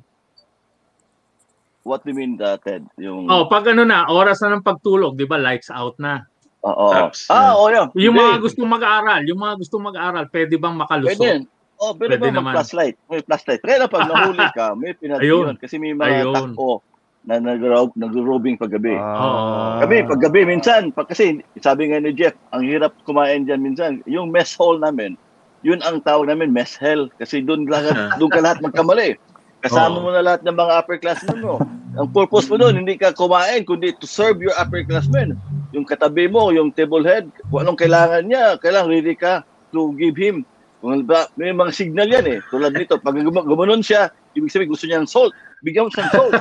What 1.88 2.03
do 2.03 2.12
you 2.12 2.18
mean, 2.20 2.36
uh, 2.44 2.60
Ted? 2.60 2.84
Yung, 3.00 3.32
Oh, 3.32 3.48
pag 3.48 3.63
ano 3.72 3.88
na, 3.88 4.03
oras 4.12 4.44
na 4.44 4.51
ng 4.51 4.68
pagtulog, 4.68 5.15
'di 5.15 5.24
ba? 5.25 5.39
Lights 5.39 5.72
out 5.72 5.96
na. 5.96 6.27
Oo. 6.59 6.87
Apps. 6.91 7.31
Ah, 7.31 7.55
oo, 7.55 7.71
yun. 7.71 7.87
Yung 7.95 8.15
Hindi. 8.15 8.25
mga 8.27 8.37
gustong 8.43 8.69
mag-aral, 8.69 9.21
yung 9.23 9.39
mga 9.39 9.55
gustong 9.63 9.83
mag-aral, 9.83 10.25
pwede 10.27 10.53
bang 10.59 10.75
Pwede 10.75 10.83
makalusot? 10.83 11.23
yan. 11.23 11.41
Oh, 11.79 11.95
pwede, 11.95 12.19
Pwede 12.19 12.35
ba 12.35 12.43
mag-flashlight? 12.43 12.95
May 13.07 13.23
flashlight. 13.23 13.61
Kaya 13.63 13.77
na 13.79 13.87
pag 13.87 14.11
nahuli 14.11 14.43
ka, 14.51 14.75
may 14.75 14.91
pinati 14.91 15.23
Ayun. 15.23 15.55
yun. 15.55 15.55
Kasi 15.55 15.79
may 15.79 15.95
mga 15.95 16.27
Ayun. 16.27 16.35
tako 16.35 16.83
na 17.23 17.39
nag- 17.39 17.95
nag-robing 17.95 18.59
paggabi. 18.59 18.99
Ah. 18.99 19.79
Kami, 19.83 20.03
paggabi, 20.03 20.43
minsan, 20.43 20.91
pag, 20.91 21.07
kasi 21.07 21.39
sabi 21.63 21.87
nga 21.87 22.03
ni 22.03 22.11
Jeff, 22.11 22.35
ang 22.51 22.67
hirap 22.67 22.91
kumain 23.07 23.47
dyan 23.47 23.63
minsan. 23.63 24.03
Yung 24.03 24.27
mess 24.27 24.51
hall 24.59 24.75
namin, 24.75 25.15
yun 25.63 25.79
ang 25.87 26.03
tawag 26.03 26.27
namin, 26.27 26.51
mess 26.51 26.75
hell. 26.75 27.07
Kasi 27.15 27.39
doon 27.39 27.63
lahat, 27.71 27.95
doon 28.19 28.31
ka 28.31 28.43
lahat 28.43 28.59
magkamali. 28.59 29.15
Kasama 29.59 29.99
Oo. 29.99 30.03
mo 30.07 30.09
na 30.11 30.23
lahat 30.23 30.41
ng 30.43 30.55
mga 30.55 30.71
upperclassmen 30.83 31.39
mo. 31.43 31.59
Ang 31.99 32.07
purpose 32.15 32.47
mo 32.47 32.55
doon, 32.55 32.79
hindi 32.79 32.95
ka 32.95 33.11
kumain, 33.11 33.67
kundi 33.67 33.91
to 33.99 34.07
serve 34.07 34.39
your 34.39 34.55
upperclassmen. 34.55 35.35
Yung 35.73 35.85
katabi 35.85 36.25
mo, 36.25 36.49
yung 36.49 36.73
table 36.73 37.05
head, 37.05 37.29
kung 37.49 37.61
anong 37.61 37.77
kailangan 37.77 38.25
niya, 38.25 38.57
kailangan 38.57 38.89
ready 38.89 39.13
ka 39.13 39.45
to 39.69 39.93
give 39.93 40.17
him. 40.17 40.41
Kung 40.79 41.03
may 41.35 41.51
mga 41.51 41.71
signal 41.75 42.07
yan 42.07 42.25
eh. 42.25 42.39
Tulad 42.47 42.71
nito, 42.71 42.95
pag 42.97 43.13
gum- 43.13 43.45
gumanon 43.45 43.83
siya, 43.83 44.09
ibig 44.33 44.49
sabihin 44.49 44.71
gusto 44.71 44.88
niya 44.88 45.03
ng 45.03 45.11
salt. 45.11 45.35
Bigyan 45.59 45.85
mo 45.85 45.91
siya 45.91 46.07
ng 46.07 46.13
salt. 46.15 46.33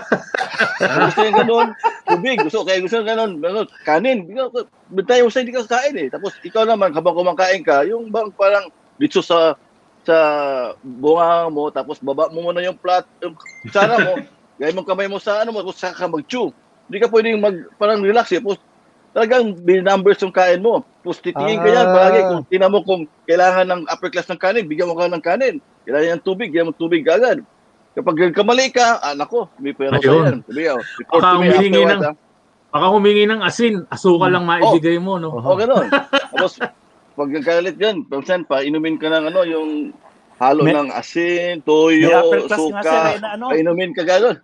Kung 0.78 1.04
gusto 1.11 1.20
niya 1.26 1.35
ganun, 1.42 1.68
tubig. 2.06 2.38
Gusto, 2.47 2.62
kaya 2.62 2.78
gusto 2.78 3.02
niya 3.02 3.18
ganun, 3.18 3.32
ganun, 3.42 3.66
kanin. 3.82 4.18
Bigyan 4.30 4.49
ko, 4.54 4.58
bintay 4.94 5.20
mo 5.20 5.28
siya, 5.28 5.42
hindi 5.42 5.54
ka 5.58 5.66
kakain 5.66 5.97
eh. 5.99 6.08
Tapos 6.08 6.32
ikaw 6.47 6.62
naman, 6.64 6.94
habang 6.94 7.18
kumakain 7.18 7.62
ka, 7.66 7.82
yung 7.85 8.14
bang 8.14 8.30
parang 8.32 8.70
dito 8.94 9.18
sa 9.20 9.58
sa 10.06 10.16
bunga 10.80 11.52
mo, 11.52 11.68
tapos 11.68 12.00
baba 12.00 12.32
mo 12.32 12.49
muna 12.49 12.64
yung 12.64 12.78
plat, 12.78 13.04
yung 13.20 13.37
kutsara 13.66 14.00
mo, 14.00 14.16
gaya 14.58 14.73
mong 14.73 14.88
kamay 14.88 15.04
mo 15.11 15.20
sa 15.20 15.44
ano 15.44 15.52
mo, 15.52 15.61
tapos 15.61 15.76
saka 15.76 15.99
ka 15.99 16.06
mag-chew. 16.08 16.49
Hindi 16.88 16.99
ka 17.04 17.12
pwedeng 17.12 17.42
mag, 17.42 17.56
parang 17.76 18.00
relax 18.00 18.32
eh. 18.32 18.40
Tapos 18.40 18.56
talagang 19.11 19.57
binumbers 19.57 20.21
yung 20.21 20.31
kain 20.31 20.61
mo. 20.61 20.85
Tapos 21.00 21.19
titingin 21.19 21.59
ka 21.59 21.69
yan, 21.69 21.85
Ah. 21.85 21.93
palagi 21.93 22.21
kung 22.23 22.45
tingnan 22.47 22.71
mo 22.71 22.81
kung 22.83 23.03
kailangan 23.25 23.67
ng 23.67 23.83
upper 23.87 24.09
class 24.09 24.29
ng 24.29 24.37
kanin, 24.37 24.65
bigyan 24.65 24.87
mo 24.87 24.95
ka 24.95 25.07
ng 25.07 25.21
kanin. 25.21 25.55
Kailangan 25.83 26.09
ng 26.15 26.25
tubig, 26.25 26.49
bigyan 26.49 26.69
mo 26.69 26.73
tubig 26.73 27.03
agad. 27.05 27.41
Kapag 27.93 28.31
kamali 28.31 28.69
ka, 28.69 29.00
ah, 29.00 29.12
nako, 29.12 29.49
may 29.59 29.73
pero 29.73 29.97
sa 29.97 30.07
yan. 30.07 30.45
Sabi 30.45 30.62
ko, 30.62 30.77
report 30.99 31.19
Baka 31.19 31.35
afterwards, 31.43 31.91
ng- 31.91 32.05
ah. 32.05 32.15
Baka 32.69 32.87
humingi 32.93 33.25
ng 33.25 33.41
asin, 33.41 33.75
asukal 33.88 34.29
lang 34.29 34.45
maibigay 34.45 35.00
mo, 35.00 35.17
no? 35.17 35.33
O, 35.35 35.57
ganun. 35.57 35.88
Tapos, 35.88 36.61
pag 37.17 37.29
nagkalit 37.33 37.75
yan, 37.75 38.05
minsan 38.05 38.45
pa, 38.45 38.61
inumin 38.61 39.00
ka 39.00 39.09
ng 39.09 39.25
ano, 39.27 39.41
yung 39.43 39.71
halo 40.37 40.62
May- 40.62 40.77
ng 40.77 40.93
asin, 40.93 41.65
toyo, 41.65 42.12
suka, 42.47 42.85
eh, 43.11 43.19
na 43.19 43.35
ano. 43.35 43.50
painumin 43.50 43.91
ka 43.91 44.05
gano'n. 44.05 44.37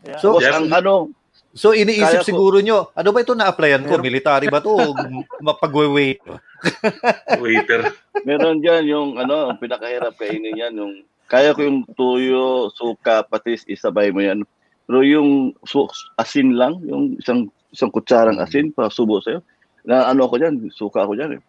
Yeah. 0.00 0.18
So, 0.18 0.34
Tapos 0.34 0.42
Jeff- 0.42 0.56
ang 0.56 0.68
ano, 0.72 0.92
So 1.56 1.72
iniisip 1.72 2.20
Kaya 2.20 2.20
ko- 2.22 2.28
siguro 2.28 2.56
nyo, 2.60 2.92
ano 2.92 3.08
ba 3.08 3.24
ito 3.24 3.32
na-applyan 3.32 3.84
ko? 3.88 3.96
Military 3.98 4.46
ba 4.52 4.60
to? 4.60 4.72
O 4.78 4.92
Mapag-wait. 5.40 6.20
Waiter. 7.40 7.92
meron 8.28 8.60
dyan 8.60 8.84
yung 8.84 9.08
ano, 9.16 9.52
ang 9.52 9.58
pinakahirap 9.58 10.18
kainin 10.18 10.58
yan, 10.58 10.74
yung 10.76 10.94
kaya 11.28 11.52
ko 11.52 11.60
yung 11.60 11.84
tuyo, 11.92 12.72
suka, 12.72 13.20
patis, 13.20 13.62
isabay 13.68 14.08
mo 14.08 14.24
yan. 14.24 14.48
Pero 14.88 15.04
yung 15.04 15.52
su- 15.68 15.88
asin 16.16 16.56
lang, 16.56 16.80
yung 16.88 17.20
isang 17.20 17.52
isang 17.68 17.92
kutsarang 17.92 18.40
asin 18.40 18.72
pa 18.72 18.88
subo 18.88 19.20
sa'yo. 19.20 19.44
Na 19.84 20.08
ano 20.08 20.24
ako 20.24 20.40
diyan, 20.40 20.72
suka 20.72 21.04
ako 21.04 21.20
diyan 21.20 21.36
eh. 21.36 21.40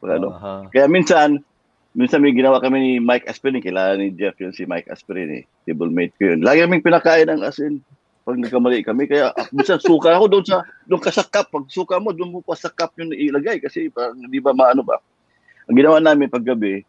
Pag 0.00 0.10
ano. 0.16 0.28
Aha. 0.32 0.54
Kaya 0.72 0.88
minsan, 0.88 1.44
minsan 1.92 2.24
may 2.24 2.32
ginawa 2.32 2.64
kami 2.64 2.80
ni 2.80 2.92
Mike 2.96 3.28
Aspirin, 3.28 3.60
kilala 3.60 4.00
ni 4.00 4.08
Jeff 4.16 4.40
yun 4.40 4.56
si 4.56 4.64
Mike 4.64 4.88
Aspirin 4.88 5.28
eh. 5.32 5.42
Table 5.68 5.92
mate 5.92 6.16
ko 6.16 6.32
yun. 6.32 6.40
Lagi 6.40 6.64
kaming 6.64 6.84
pinakain 6.84 7.28
ng 7.28 7.44
asin 7.44 7.84
pag 8.26 8.42
nagkamali 8.42 8.82
kami. 8.82 9.06
Kaya 9.06 9.30
ah, 9.30 9.46
minsan 9.54 9.78
suka 9.78 10.18
ako 10.18 10.26
doon 10.26 10.44
sa, 10.44 10.66
doon 10.82 10.98
ka 10.98 11.14
sa 11.14 11.22
cup. 11.22 11.46
Pag 11.54 11.70
suka 11.70 12.02
mo, 12.02 12.10
doon 12.10 12.34
mo 12.34 12.40
pa 12.42 12.58
sa 12.58 12.74
cup 12.74 12.98
yung 12.98 13.14
ilagay 13.14 13.62
kasi 13.62 13.86
parang 13.86 14.18
hindi 14.18 14.42
ba 14.42 14.50
maano 14.50 14.82
ba. 14.82 14.98
Ang 15.70 15.78
ginawa 15.78 16.02
namin 16.02 16.26
paggabi, 16.26 16.82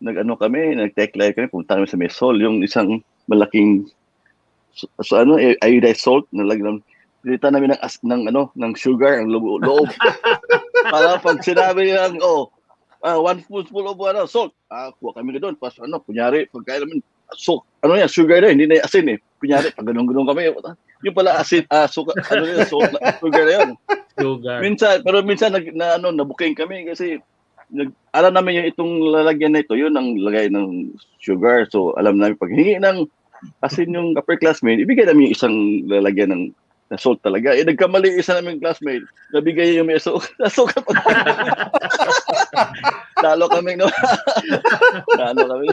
nag-ano 0.00 0.40
kami, 0.40 0.72
nag-take 0.72 1.20
live 1.20 1.36
kami, 1.36 1.52
punta 1.52 1.76
kami 1.76 1.84
sa 1.84 2.00
Mesol, 2.00 2.40
yung 2.40 2.64
isang 2.64 3.04
malaking 3.28 3.84
so, 4.72 4.88
so 5.04 5.20
ano, 5.20 5.36
eh, 5.36 5.52
iodized 5.60 6.00
salt 6.00 6.24
na 6.32 6.48
lagyan 6.48 6.80
Pinita 7.24 7.48
namin 7.48 7.72
ng, 7.72 7.80
as, 7.80 7.96
ng, 8.04 8.28
ano, 8.28 8.52
ng 8.52 8.72
sugar 8.76 9.16
ang 9.16 9.32
loob. 9.32 9.64
loob. 9.64 9.88
Para 10.92 11.16
pag 11.16 11.40
sinabi 11.40 11.88
nilang, 11.88 12.20
oh, 12.20 12.52
ah, 13.00 13.16
one 13.16 13.40
spoonful 13.40 13.88
of 13.88 13.96
ano, 14.04 14.28
salt. 14.28 14.52
Ah, 14.68 14.92
kuha 14.92 15.16
kami 15.16 15.32
na 15.32 15.40
doon. 15.40 15.56
Pas, 15.56 15.72
ano, 15.80 16.04
kunyari, 16.04 16.44
pagkain 16.52 16.84
namin, 16.84 17.00
salt. 17.32 17.64
Ano 17.84 18.00
yan, 18.00 18.08
sugar 18.08 18.40
na, 18.40 18.48
hindi 18.48 18.64
na 18.64 18.80
asin 18.80 19.12
eh. 19.12 19.20
Kunyari, 19.36 19.68
pag 19.76 19.84
ganun-ganun 19.84 20.24
kami, 20.24 20.48
yung 21.04 21.16
pala 21.16 21.36
asin, 21.36 21.68
ah, 21.68 21.84
suka, 21.84 22.16
ano 22.32 22.48
yun, 22.48 22.64
salt, 22.64 22.88
na, 22.96 23.12
sugar 23.20 23.44
na 23.44 23.52
yun. 23.52 23.70
Sugar. 24.16 24.58
Minsan, 24.64 25.04
pero 25.04 25.20
minsan 25.20 25.52
nag, 25.52 25.68
na, 25.76 26.00
ano, 26.00 26.08
nabuking 26.08 26.56
kami 26.56 26.88
kasi 26.88 27.20
nag, 27.68 27.92
alam 28.16 28.32
namin 28.32 28.64
yung 28.64 28.68
itong 28.72 28.94
lalagyan 29.12 29.52
na 29.52 29.60
ito, 29.60 29.76
yun 29.76 29.92
ang 29.92 30.16
lagay 30.16 30.48
ng 30.48 30.96
sugar. 31.20 31.68
So, 31.68 31.92
alam 32.00 32.16
namin 32.16 32.40
pag 32.40 32.56
hingi 32.56 32.80
ng 32.80 33.04
asin 33.60 33.92
yung 33.92 34.16
upper 34.16 34.40
classmate, 34.40 34.80
ibigay 34.80 35.04
namin 35.04 35.28
yung 35.28 35.36
isang 35.36 35.56
lalagyan 35.84 36.32
ng 36.32 36.44
na 36.92 37.00
salt 37.00 37.20
talaga. 37.24 37.56
Eh, 37.56 37.64
nagkamali 37.64 38.20
isa 38.20 38.36
naming 38.36 38.60
classmate, 38.60 39.04
nabigay 39.32 39.76
yung 39.76 39.88
may 39.88 39.96
suka. 39.96 40.28
Nasuka 40.40 40.84
pa. 40.84 40.92
Lalo 43.24 43.48
kami, 43.48 43.80
no? 43.80 43.88
Lalo 45.20 45.42
kami. 45.48 45.68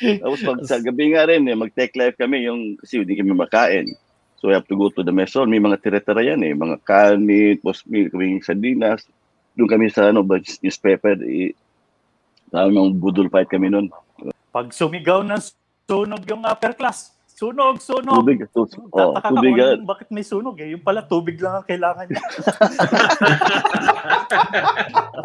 Tapos 0.00 0.40
pag 0.40 0.58
sa 0.64 0.80
gabi 0.80 1.12
nga 1.12 1.28
rin, 1.28 1.44
eh, 1.44 1.56
mag-take 1.56 1.94
life 1.96 2.16
kami, 2.16 2.48
yung, 2.48 2.80
kasi 2.80 3.04
hindi 3.04 3.16
kami 3.16 3.36
makain. 3.36 3.92
So 4.40 4.48
we 4.48 4.56
have 4.56 4.64
to 4.72 4.76
go 4.76 4.88
to 4.88 5.04
the 5.04 5.12
meson. 5.12 5.52
May 5.52 5.60
mga 5.60 5.84
tira-tira 5.84 6.24
yan 6.24 6.40
eh. 6.40 6.56
Mga 6.56 6.80
kanin, 6.88 7.60
tapos 7.60 7.84
may 7.84 8.08
kaming 8.08 8.40
sardinas. 8.40 9.04
Doon 9.52 9.68
kami 9.68 9.92
sa 9.92 10.08
ano, 10.08 10.24
newspaper. 10.64 11.20
Eh, 11.28 11.52
Tama 12.50 12.74
yung 12.74 12.98
budol 12.98 13.30
fight 13.30 13.46
kami 13.46 13.70
noon. 13.70 13.86
Pag 14.50 14.74
sumigaw 14.74 15.22
ng 15.22 15.38
sunog 15.86 16.26
yung 16.26 16.42
upper 16.42 16.74
class, 16.74 17.14
sunog, 17.40 17.80
sunog. 17.80 18.20
Tubig. 18.20 18.44
Tu- 18.52 18.68
oh, 18.92 19.16
ka 19.16 19.32
tubig 19.32 19.56
yan. 19.56 19.80
bakit 19.88 20.12
may 20.12 20.20
sunog 20.20 20.60
eh. 20.60 20.76
Yung 20.76 20.84
pala, 20.84 21.08
tubig 21.08 21.40
lang 21.40 21.56
ang 21.56 21.64
kailangan 21.64 22.04
niya. 22.04 22.20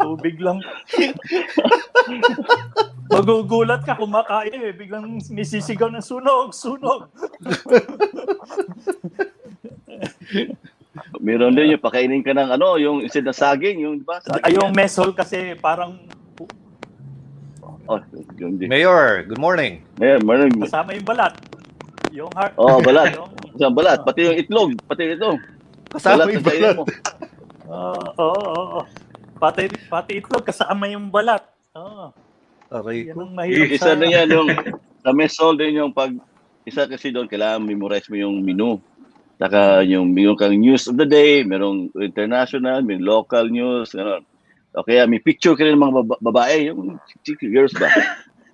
tubig 0.00 0.40
lang. 0.40 0.64
Magugulat 3.12 3.84
ka 3.84 4.00
kumakain 4.00 4.64
eh. 4.64 4.72
Biglang 4.72 5.20
may 5.28 5.44
sisigaw 5.44 5.92
ng 5.92 6.00
sunog, 6.00 6.56
sunog. 6.56 7.12
Meron 11.20 11.52
din 11.52 11.76
yung 11.76 11.84
pakainin 11.84 12.24
ka 12.24 12.32
ng 12.32 12.56
ano, 12.56 12.80
yung 12.80 13.04
instead 13.04 13.28
ng 13.28 13.36
saging, 13.36 13.84
yung, 13.84 14.00
di 14.00 14.08
ba? 14.08 14.24
Saging 14.24 14.44
Ay, 14.48 14.56
yung 14.56 14.72
mesol 14.72 15.12
kasi 15.12 15.52
parang 15.60 16.00
Oh, 17.86 18.02
yun 18.34 18.58
din. 18.58 18.66
Mayor, 18.66 19.22
good 19.30 19.38
morning. 19.38 19.78
Meron, 20.02 20.26
meron. 20.26 20.50
kasama 20.58 20.98
yung 20.98 21.06
balat. 21.06 21.38
Yung 22.12 22.30
heart. 22.34 22.54
Oh, 22.56 22.78
balat. 22.86 23.16
Yung, 23.16 23.30
Isang 23.56 23.74
balat, 23.74 23.98
pati 24.04 24.20
yung 24.28 24.36
itlog, 24.36 24.70
pati 24.84 25.16
ito. 25.16 25.30
Kasama 25.88 26.28
Balat 26.28 26.34
yung 26.34 26.44
balat. 26.44 26.74
mo. 26.76 26.84
Oo, 27.66 28.02
oo, 28.20 28.40
oo. 28.52 28.80
Pati, 29.36 29.62
pati 29.88 30.10
itlog, 30.20 30.44
kasama 30.44 30.84
yung 30.86 31.08
balat. 31.08 31.42
Oo. 31.74 32.12
Aray 32.68 33.08
Yan 33.08 33.14
ko. 33.14 33.30
Isa 33.70 33.94
na 33.94 34.06
yan 34.06 34.28
yung 34.28 34.48
sa 35.06 35.14
mesol 35.14 35.54
din 35.54 35.78
yung 35.78 35.94
pag 35.94 36.10
isa 36.66 36.82
kasi 36.90 37.14
doon 37.14 37.30
kailangan 37.30 37.62
memorize 37.62 38.10
mo 38.10 38.18
yung 38.18 38.42
menu. 38.42 38.82
Saka 39.38 39.84
yung 39.86 40.10
meron 40.10 40.34
kang 40.34 40.56
news 40.56 40.88
of 40.88 40.96
the 40.96 41.04
day, 41.06 41.44
merong 41.44 41.92
international, 42.00 42.80
may 42.82 42.96
local 42.98 43.46
news, 43.46 43.92
gano'n. 43.92 44.24
O 44.72 44.82
kaya 44.82 45.04
may 45.04 45.20
picture 45.20 45.52
ka 45.54 45.62
rin 45.62 45.76
ng 45.76 45.84
mga 45.84 45.94
baba- 46.02 46.20
babae, 46.20 46.72
yung 46.72 46.96
girls 47.52 47.72
ba? 47.76 47.86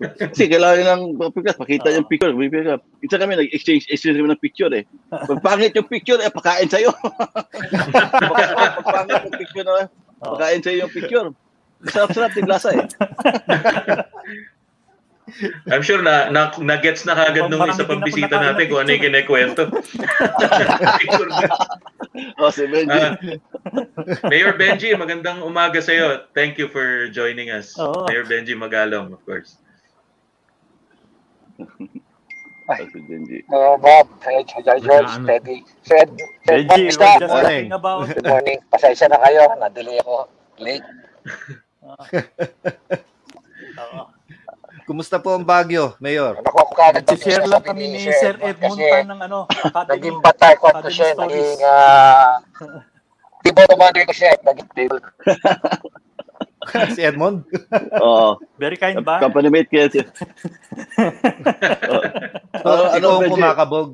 Kasi 0.02 0.50
kailangan 0.50 0.86
ng 0.86 1.02
pagpikas, 1.18 1.56
pakita 1.58 1.94
yung 1.94 2.08
picture. 2.08 2.34
May 2.34 2.50
picture. 2.50 2.80
Isa 3.02 3.16
kami 3.20 3.38
nag-exchange 3.38 3.86
exchange 3.90 4.18
kami 4.18 4.30
ng 4.32 4.42
picture 4.42 4.72
eh. 4.74 4.84
Pag 5.10 5.42
pangit 5.42 5.74
yung 5.78 5.88
picture, 5.88 6.18
eh, 6.18 6.30
pakain 6.32 6.68
sa'yo. 6.68 6.90
Pag 8.82 8.86
pangit 8.86 9.20
yung 9.30 9.38
picture 9.38 9.66
na, 9.66 9.86
pakain 10.18 10.62
sa'yo 10.62 10.86
yung 10.86 10.92
picture. 10.94 11.28
Sarap-sarap 11.86 12.32
yung 12.38 12.50
lasa 12.50 12.68
eh. 12.74 12.86
I'm 15.70 15.80
sure 15.80 16.02
na, 16.02 16.28
na, 16.28 16.50
na 16.58 16.76
gets 16.76 17.06
na 17.06 17.14
kagad 17.14 17.48
nung 17.48 17.64
isa 17.70 17.86
pang 17.86 18.02
hindi 18.02 18.26
na 18.26 18.52
natin 18.52 18.66
kung 18.68 18.80
ano 18.84 18.90
yung 18.90 19.04
kinikwento. 19.06 19.62
Picture 20.98 21.30
na. 21.30 21.46
O, 22.42 22.50
si 22.52 22.66
Benji. 22.68 22.92
Ah, 22.92 23.16
Mayor 24.28 24.58
Benji, 24.58 24.92
magandang 24.98 25.40
umaga 25.40 25.80
sa 25.80 25.94
iyo. 25.94 26.26
Thank 26.36 26.58
you 26.58 26.68
for 26.68 27.08
joining 27.14 27.48
us. 27.48 27.78
Oo. 27.78 28.04
Mayor 28.10 28.26
Benji 28.26 28.52
Magalong, 28.52 29.14
of 29.14 29.22
course. 29.24 29.61
Si 32.88 32.98
Benji. 33.04 33.38
Uh, 33.48 33.76
Bob, 33.76 34.06
Fred, 34.20 34.46
George, 34.48 34.86
Ano? 34.86 35.26
Teddy. 35.26 35.64
Fred, 35.84 36.08
Fred, 36.46 36.66
Benji, 36.66 36.88
kamusta? 36.88 37.04
we're 37.04 37.18
just 37.18 37.32
Morning. 37.32 37.64
talking 37.68 37.72
about 37.72 38.00
Good 38.08 38.26
morning. 38.26 38.58
Pasensya 38.70 39.06
na 39.10 39.18
kayo. 39.20 39.42
Nadali 39.58 39.94
ako. 40.00 40.16
Late. 40.58 40.86
Oo. 43.82 44.02
Kumusta 44.82 45.22
po 45.22 45.38
ang 45.38 45.46
Baguio, 45.46 45.94
Mayor? 46.02 46.42
Nakuha 46.42 46.66
ko 46.66 46.74
kagad 46.74 47.06
Nag-share 47.06 47.46
lang 47.46 47.62
kami 47.62 47.86
ni 47.86 48.02
Sir 48.02 48.34
Edmund 48.42 48.82
Tan 48.82 49.06
ng 49.14 49.20
ano, 49.22 49.46
Academy. 49.46 49.94
naging 49.94 50.18
batay 50.18 50.54
ko 50.58 50.74
to 50.74 50.82
Academy 50.82 50.90
siya. 50.90 51.08
Stories. 51.14 51.30
Naging, 51.30 51.60
ah, 51.62 52.42
Tipo 53.46 53.58
commander 53.70 54.02
ko 54.06 54.14
siya. 54.14 54.34
Naging 54.42 54.70
table. 54.74 54.98
si 56.94 57.00
Edmond? 57.02 57.44
Oo. 57.98 58.38
Very 58.62 58.78
kind 58.78 59.02
ba? 59.02 59.18
Company 59.18 59.48
mate 59.50 59.70
kaya 59.70 59.86
siya. 59.90 60.06
So, 62.62 62.68
ano, 62.94 63.06
ang 63.18 63.22
Benji? 63.26 63.32
kumakabog. 63.42 63.88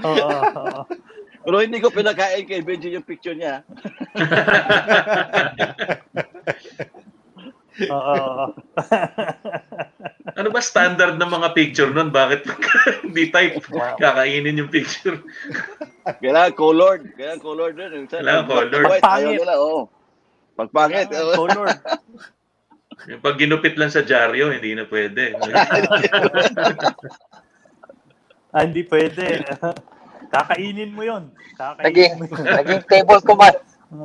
Oo, 0.00 0.28
oo. 0.32 0.80
Pero 1.42 1.56
hindi 1.58 1.82
ko 1.82 1.90
pinakain 1.90 2.46
kay 2.46 2.62
Benji 2.62 2.94
yung 2.94 3.04
picture 3.04 3.36
niya. 3.36 3.66
Oo. 7.88 8.52
Ano 10.32 10.48
ba 10.48 10.62
standard 10.64 11.18
ng 11.18 11.28
mga 11.28 11.48
picture 11.52 11.90
nun? 11.92 12.08
Bakit 12.08 12.46
hindi 13.04 13.28
type 13.28 13.58
kakainin 13.98 14.54
yung 14.56 14.70
picture? 14.72 15.18
Kailangan 16.22 16.54
colored. 16.56 17.02
Kailangan 17.18 17.42
colored 17.42 17.74
rin. 17.76 18.06
Kailangan 18.08 18.44
colored. 18.48 18.86
White, 18.86 19.04
ayaw 19.04 19.30
nila, 19.34 19.54
oo. 19.60 19.90
Pagpangit. 20.56 21.10
Color. 21.10 21.68
Yung 23.10 23.20
pag 23.20 23.36
ginupit 23.36 23.74
lang 23.74 23.90
sa 23.90 24.06
dyaryo, 24.06 24.52
hindi 24.54 24.72
na 24.78 24.86
pwede. 24.86 25.34
Ah, 28.52 28.68
hindi 28.68 28.84
pwede. 28.84 29.48
Kakainin 30.28 30.92
mo 30.92 31.00
yun. 31.00 31.32
Kakainin 31.56 31.88
Naging, 31.88 32.12
mo 32.20 32.24
yun. 32.28 32.44
naging 32.52 32.82
table 32.84 33.20
command. 33.24 33.56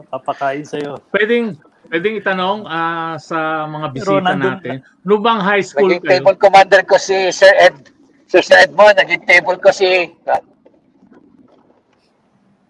Papakain 0.07 0.63
sa'yo. 0.63 1.03
Pwedeng, 1.11 1.59
pwedeng 1.87 2.15
itanong 2.15 2.59
ah, 2.63 3.15
sa 3.17 3.37
mga 3.65 3.87
Pero 3.89 3.95
bisita 4.13 4.23
nandun- 4.25 4.51
natin. 4.53 4.75
Nung 5.01 5.21
bang 5.21 5.39
high 5.39 5.61
school 5.61 5.89
Naging 5.89 6.01
kayo? 6.01 6.11
table 6.13 6.37
commander 6.37 6.81
ko 6.83 6.95
si 6.95 7.29
Sir 7.29 7.53
Ed. 7.57 7.91
Sir 8.25 8.41
Sir 8.41 8.59
Edmond, 8.61 8.95
naging 8.95 9.23
table 9.23 9.55
ko 9.55 9.69
si 9.69 10.11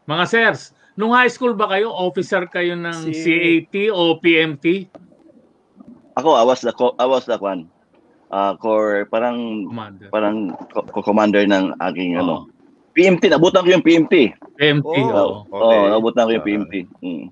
Mga 0.06 0.23
sirs, 0.25 0.62
nung 0.93 1.12
high 1.12 1.27
school 1.27 1.51
ba 1.51 1.67
kayo, 1.67 1.91
officer 1.91 2.47
kayo 2.47 2.73
ng 2.73 2.95
Si- 3.06 3.67
CAT 3.67 3.91
o 3.91 4.15
PMT? 4.15 4.88
Ako, 6.15 6.34
I 6.34 6.43
was 6.43 6.62
the, 6.62 6.71
I 6.95 7.06
was 7.06 7.25
the 7.25 7.38
one. 7.38 7.67
Uh, 8.27 8.56
core, 8.56 9.03
parang, 9.06 9.67
Commander. 9.67 10.08
parang 10.10 10.36
co- 10.67 10.88
co-commander 10.89 11.43
ng 11.43 11.75
aking, 11.82 12.15
Oo. 12.15 12.21
ano, 12.21 12.36
PMT, 12.91 13.30
nabutan 13.30 13.62
ko 13.62 13.69
yung 13.69 13.84
PMT. 13.84 14.34
PMT, 14.58 14.88
Oh. 15.06 15.12
oo. 15.12 15.36
Oo, 15.45 15.60
Okay. 15.62 15.77
oh, 15.77 15.88
nabutan 15.91 16.23
ko 16.23 16.32
yung. 16.34 16.45
PMT. 16.45 16.73
Mm. 16.97 17.25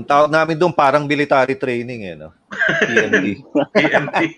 Ang 0.00 0.08
tawag 0.08 0.32
namin 0.32 0.56
doon 0.56 0.72
parang 0.72 1.04
military 1.04 1.52
training 1.54 2.00
eh, 2.02 2.14
no? 2.16 2.32
PMT. 2.88 3.26
PMT. 3.76 4.18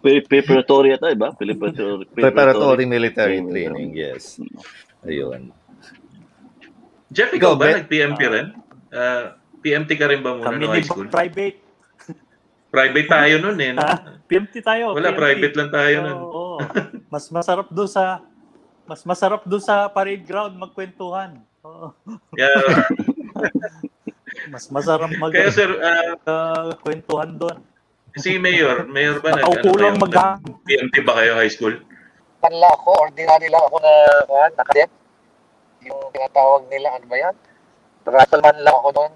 Pre- 0.00 0.24
Preparatory 0.24 0.92
ata, 0.92 1.08
iba? 1.08 1.32
Preparatory. 1.32 2.04
Preparatory 2.08 2.84
military 2.84 3.40
Training. 3.40 3.92
yes. 3.92 4.40
Ayun. 5.00 5.52
Jeff, 7.08 7.32
ikaw 7.32 7.56
Ikaw, 7.56 7.58
ba 7.58 7.80
nag-PMT 7.80 8.20
rin? 8.22 8.46
Ah, 8.88 9.40
PMT 9.60 9.90
ka 9.96 10.06
rin 10.08 10.20
ba 10.20 10.36
muna 10.36 10.46
Kami 10.46 10.56
no 10.58 10.72
high 10.72 10.84
school? 10.84 11.08
private. 11.08 11.58
Private 12.70 13.08
tayo 13.08 13.34
nun 13.42 13.58
eh. 13.58 13.72
No? 13.72 13.82
PMT 14.24 14.54
tayo. 14.62 14.94
Wala, 14.94 15.10
PMT. 15.10 15.18
private 15.18 15.54
lang 15.56 15.70
tayo 15.70 15.96
Oo, 15.96 16.04
nun. 16.04 16.18
oo. 16.22 16.56
Mas 17.08 17.24
masarap 17.28 17.66
doon 17.68 17.88
sa 17.88 18.20
mas 18.84 19.00
masarap 19.02 19.42
doon 19.42 19.58
sa 19.58 19.88
parade 19.88 20.22
ground 20.22 20.54
magkwentuhan. 20.54 21.42
Oo. 21.62 21.88
Kaya, 22.32 22.50
Mas 24.50 24.66
masarap 24.68 25.10
mag 25.12 25.30
kaya 25.30 25.50
sir, 25.50 25.68
ah, 25.76 26.16
uh, 26.24 26.70
kwentuhan 26.80 27.36
doon. 27.36 27.60
si 28.16 28.34
Mayor, 28.36 28.86
Mayor 28.86 29.20
ba 29.20 29.30
nag, 29.30 29.44
Nakaupo 29.44 29.70
lang 29.76 29.94
kayo? 29.94 30.02
mag- 30.02 30.42
PMT 30.64 30.94
ba 31.02 31.12
kayo 31.14 31.36
high 31.36 31.48
school? 31.48 31.74
Panla 32.40 32.72
ako, 32.72 32.90
ordinary 33.04 33.46
lang 33.46 33.62
ako 33.62 33.76
na 33.78 33.92
kuhan, 34.24 34.50
na 34.50 34.64
cadet. 34.64 34.90
Yung 35.82 36.00
tinatawag 36.10 36.64
nila, 36.66 36.88
ano 36.90 37.04
ba 37.04 37.16
yan? 37.18 37.34
Rifleman 38.02 38.56
lang 38.58 38.74
ako 38.74 38.88
noon. 38.90 39.12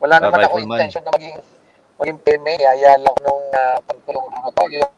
Wala 0.00 0.14
Ah, 0.16 0.20
naman 0.24 0.40
ako 0.42 0.56
intention 0.58 1.04
na 1.04 1.12
maging 1.12 1.36
maging 2.00 2.18
PMA. 2.18 2.54
Yaya 2.56 2.96
lang 2.96 3.16
nung 3.20 3.44
uh, 3.52 3.78
pagtulong 3.84 4.26
ano 4.32 4.48
to, 4.50 4.64
yung, 4.72 4.92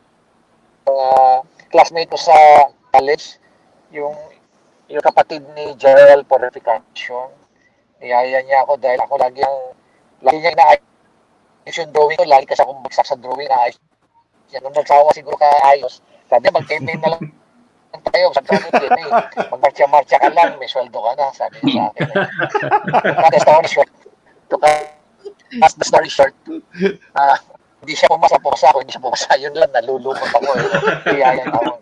yung 0.87 0.99
ah, 1.03 1.39
classmate 1.69 2.09
ko 2.09 2.17
sa 2.17 2.37
college, 2.89 3.37
yung 3.91 4.15
yung 4.93 5.05
kapatid 5.05 5.41
ni 5.57 5.73
Gerald 5.81 6.29
Purification. 6.29 7.33
Niyaya 7.99 8.45
niya 8.45 8.69
ako 8.69 8.77
dahil 8.77 9.01
ako 9.01 9.15
lagi 9.17 9.41
ang 9.41 9.59
lagi 10.21 10.39
niya 10.39 10.53
inaayos 10.53 11.77
yung 11.81 11.93
drawing 11.97 12.19
ko. 12.21 12.29
Lagi 12.29 12.45
kasi 12.45 12.61
akong 12.61 12.85
bagsak 12.85 13.09
sa 13.09 13.17
drawing. 13.17 13.49
Ayos. 13.49 13.81
Yan, 14.53 14.61
nung 14.69 14.77
nagsawa 14.77 15.09
siguro 15.17 15.33
ka 15.41 15.49
ayos, 15.73 16.05
sabi 16.29 16.45
niya, 16.45 16.61
mag-campaign 16.61 17.01
na 17.01 17.17
lang 17.17 17.23
tayo. 18.13 18.29
Sabi 18.37 18.47
ko, 18.53 18.69
campaign. 18.69 19.09
Magmarcha-marcha 19.49 20.17
ka 20.21 20.29
lang, 20.29 20.61
may 20.61 20.69
sweldo 20.69 20.99
ka 21.01 21.13
na. 21.17 21.33
Sabi 21.33 21.57
niya 21.65 21.73
sa 21.73 21.85
akin. 21.89 22.09
Eh. 22.09 22.27
Cut 23.17 23.33
the 23.33 23.41
story 23.41 23.69
short. 23.69 23.91
To 24.53 24.57
cut 24.61 25.73
the 25.81 25.87
story 25.89 26.11
short. 26.13 26.37
Ah, 27.17 27.41
hindi 27.81 27.97
siya 27.97 28.13
pumasa 28.13 28.37
po 28.39 28.53
sa 28.55 28.71
ako, 28.71 28.85
hindi 28.85 28.93
siya 28.93 29.05
pumasa. 29.05 29.33
Yun 29.41 29.57
lang, 29.57 29.73
nalulumot 29.73 30.21
ako. 30.21 30.51
Eh. 30.53 30.69
Kaya 31.09 31.27
yan 31.41 31.49
ako. 31.49 31.73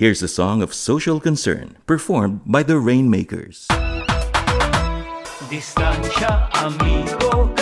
Here's 0.00 0.22
a 0.22 0.28
song 0.32 0.62
of 0.62 0.72
social 0.72 1.20
concern 1.20 1.76
performed 1.84 2.40
by 2.46 2.62
the 2.62 2.78
Rainmakers. 2.80 3.68
Distansya, 5.52 6.48
amigo, 6.56 7.52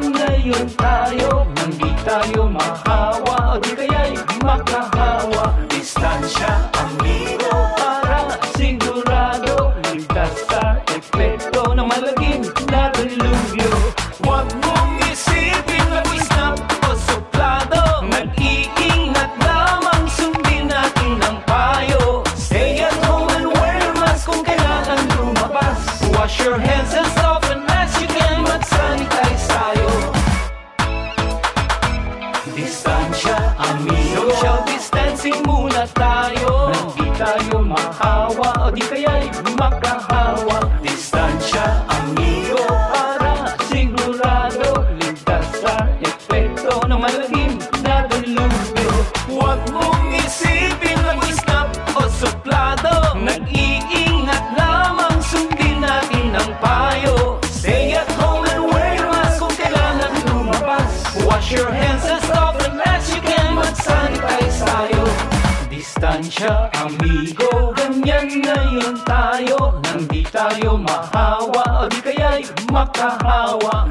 ngayon 0.00 0.72
tayo. 0.72 1.44
Nang 1.52 1.72
di 1.76 1.92
tayo 2.00 2.48
mahawa. 2.48 3.36
O 3.52 3.60
di 3.60 3.76
kaya'y 3.76 4.16
makahawa 4.40 5.52
Distansya, 5.68 6.71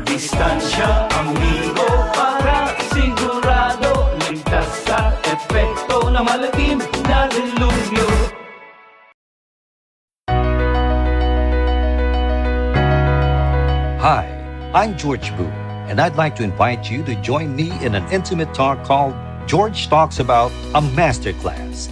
Distansya, 0.05 1.09
amigo 1.19 1.83
Para 2.15 2.71
sigurado. 2.93 4.07
Ligtas 4.29 4.71
sa 4.87 5.11
epekto 5.27 6.07
na 6.07 7.27
dilubyo 7.27 8.07
Hi, 13.99 14.23
I'm 14.73 14.95
George 14.95 15.35
Boo, 15.35 15.51
and 15.91 15.99
I'd 15.99 16.15
like 16.15 16.37
to 16.37 16.43
invite 16.43 16.89
you 16.89 17.03
to 17.03 17.15
join 17.19 17.53
me 17.53 17.75
in 17.83 17.95
an 17.95 18.07
intimate 18.13 18.53
talk 18.53 18.85
called 18.85 19.13
George 19.45 19.89
Talks 19.89 20.19
About 20.19 20.53
a 20.73 20.79
Masterclass. 20.95 21.91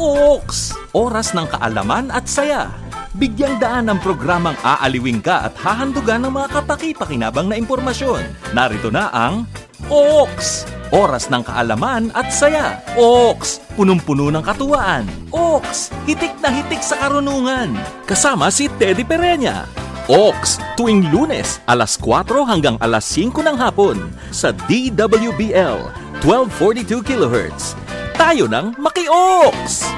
Oaks! 0.00 0.72
Oras 0.96 1.36
ng 1.36 1.44
kaalaman 1.52 2.08
at 2.08 2.24
saya. 2.24 2.72
Bigyang 3.12 3.60
daan 3.60 3.92
ang 3.92 4.00
programang 4.00 4.56
aaliwing 4.64 5.20
ka 5.20 5.52
at 5.52 5.54
hahandugan 5.60 6.24
ng 6.24 6.32
mga 6.32 6.48
kapaki-pakinabang 6.48 7.52
na 7.52 7.60
impormasyon. 7.60 8.24
Narito 8.56 8.88
na 8.88 9.12
ang 9.12 9.44
Oaks! 9.92 10.64
Oras 10.96 11.28
ng 11.28 11.44
kaalaman 11.44 12.08
at 12.16 12.32
saya. 12.32 12.80
Oaks! 12.96 13.60
Punong-puno 13.76 14.32
ng 14.32 14.40
katuwaan. 14.40 15.04
Oaks! 15.28 15.92
Hitik 16.08 16.40
na 16.40 16.48
hitik 16.48 16.80
sa 16.80 16.96
karunungan. 16.96 17.76
Kasama 18.08 18.48
si 18.48 18.72
Teddy 18.80 19.04
Pereña. 19.04 19.68
Oaks, 20.08 20.56
tuwing 20.74 21.12
lunes, 21.12 21.60
alas 21.68 22.00
4 22.00 22.26
hanggang 22.48 22.80
alas 22.80 23.06
5 23.12 23.44
ng 23.44 23.54
hapon 23.60 24.00
sa 24.32 24.50
DWBL, 24.66 25.78
1242 26.24 27.06
kHz. 27.06 27.78
Tayo 28.16 28.44
ng 28.48 28.76
Maki-Oaks! 28.80 29.88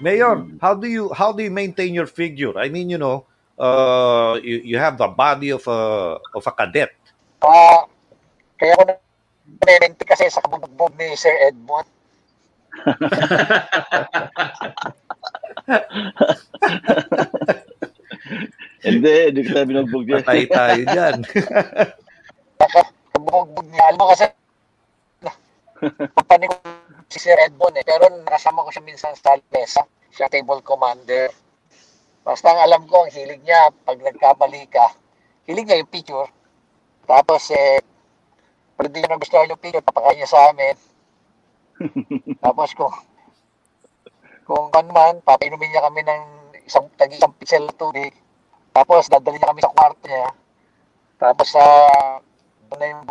Mayor, 0.00 0.48
how 0.64 0.72
do 0.72 0.88
you 0.88 1.12
how 1.12 1.30
do 1.30 1.44
you 1.44 1.52
maintain 1.52 1.92
your 1.92 2.08
figure? 2.08 2.56
I 2.56 2.72
mean, 2.72 2.88
you 2.88 2.96
know, 2.96 3.28
uh, 3.60 4.40
you, 4.40 4.74
you 4.74 4.78
have 4.80 4.96
the 4.96 5.08
body 5.12 5.52
of 5.52 5.66
a 5.68 6.16
of 6.32 6.44
a 6.46 6.52
cadet. 6.56 6.96
Ah, 7.44 7.84
kaya 8.56 8.76
ko 8.80 8.82
na 8.88 8.96
kasi 10.08 10.32
sa 10.32 10.40
kabugbog 10.40 10.96
ni 10.96 11.12
Sir 11.16 11.36
Edmond. 11.44 11.88
Hindi, 18.80 19.12
hindi 19.28 19.40
kita 19.44 19.68
binugbog 19.68 20.08
niya. 20.08 20.24
Patay 20.24 20.48
tayo 20.48 20.80
dyan. 20.88 21.16
Kabugbog 23.12 23.68
niya. 23.68 23.82
Alam 23.92 23.98
mo 24.00 24.06
kasi, 24.08 24.24
ko 26.48 26.79
si 27.10 27.18
Sir 27.18 27.36
Edmond 27.42 27.74
eh. 27.76 27.84
Pero 27.84 28.06
nakasama 28.06 28.62
ko 28.62 28.70
siya 28.70 28.86
minsan 28.86 29.12
sa 29.18 29.34
mesa. 29.50 29.82
Siya 30.14 30.30
table 30.30 30.62
commander. 30.62 31.34
Basta 32.22 32.54
ang 32.54 32.62
alam 32.62 32.82
ko, 32.86 33.04
ang 33.04 33.12
hilig 33.12 33.42
niya, 33.42 33.74
pag 33.82 33.98
nagkamali 33.98 34.70
ka, 34.70 34.94
hilig 35.50 35.66
niya 35.66 35.82
yung 35.82 35.90
picture. 35.90 36.30
Tapos 37.04 37.50
eh, 37.50 37.82
pag 38.78 38.86
hindi 38.86 39.02
niya 39.02 39.10
nagustuhan 39.10 39.50
yung 39.50 39.60
picture, 39.60 39.82
papakain 39.82 40.16
niya 40.16 40.30
sa 40.30 40.54
amin. 40.54 40.76
Tapos 42.44 42.70
kung 42.76 42.92
kung 44.44 44.68
ano 44.74 44.90
man, 44.90 45.14
papainumin 45.22 45.70
niya 45.70 45.86
kami 45.86 46.02
ng 46.02 46.22
isang 46.66 46.86
tagi 46.94 47.18
isang 47.18 47.34
pixel 47.34 47.66
na 47.66 47.74
tubig. 47.74 48.14
Tapos 48.70 49.10
dadali 49.10 49.38
niya 49.38 49.50
kami 49.50 49.62
sa 49.62 49.74
kwarto 49.74 50.04
niya. 50.06 50.30
Tapos 51.18 51.46
sa 51.50 51.62
uh, 51.62 52.76
na 52.78 52.86
yung 52.86 53.02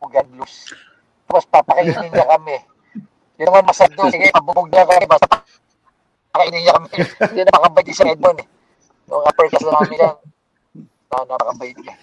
bugan 0.00 0.26
blues. 0.32 0.76
Tapos 1.28 1.44
papakainin 1.48 2.12
niya 2.12 2.28
kami. 2.28 2.56
Yun 3.36 3.46
naman 3.52 3.64
masad 3.68 3.90
doon. 3.92 4.08
Sige, 4.08 4.32
pabubog 4.32 4.66
niya 4.72 4.88
kami. 4.88 5.04
Basta 5.04 5.26
pakainin 6.32 6.60
niya 6.64 6.72
kami. 6.76 6.88
Hindi 6.96 7.40
na 7.44 7.52
makabay 7.56 7.92
si 7.92 8.02
Edmond 8.04 8.38
eh. 8.40 8.46
Nung 9.06 9.22
upper 9.22 9.46
class 9.52 9.64
namin 9.64 9.98
yan. 10.02 10.16
Na, 11.06 11.16
napakabait 11.24 11.76
niya. 11.78 11.94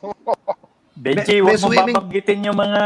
Benji, 1.00 1.40
huwag 1.40 1.56
mo 1.56 1.68
swimming- 1.72 1.96
babanggitin 1.96 2.44
yung 2.44 2.58
mga 2.60 2.82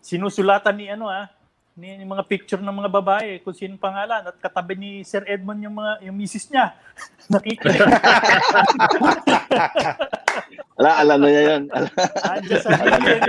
sinusulatan 0.00 0.74
ni 0.78 0.86
ano 0.86 1.10
ah, 1.10 1.26
ni 1.74 1.98
yung 1.98 2.14
mga 2.14 2.24
picture 2.30 2.62
ng 2.62 2.76
mga 2.76 2.90
babae 2.94 3.42
kung 3.42 3.56
sino 3.56 3.74
pangalan 3.74 4.22
at 4.22 4.36
katabi 4.38 4.78
ni 4.78 4.90
Sir 5.02 5.26
Edmond 5.26 5.64
yung 5.66 5.74
mga 5.74 5.92
yung 6.06 6.14
misis 6.14 6.46
niya. 6.46 6.76
Nakikinig. 7.32 7.80
Ala, 10.80 11.04
alam 11.04 11.20
na 11.20 11.28
niya 11.28 11.42
yun. 11.44 11.62
Andiyan 12.24 12.60
sa 12.64 12.72
gilid. 12.72 13.20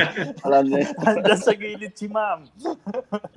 alam 0.48 0.64
niya. 0.72 0.88
Andiyan 1.04 1.40
sa 1.44 1.52
gilid 1.60 1.94
si 2.00 2.08
ma'am. 2.08 2.48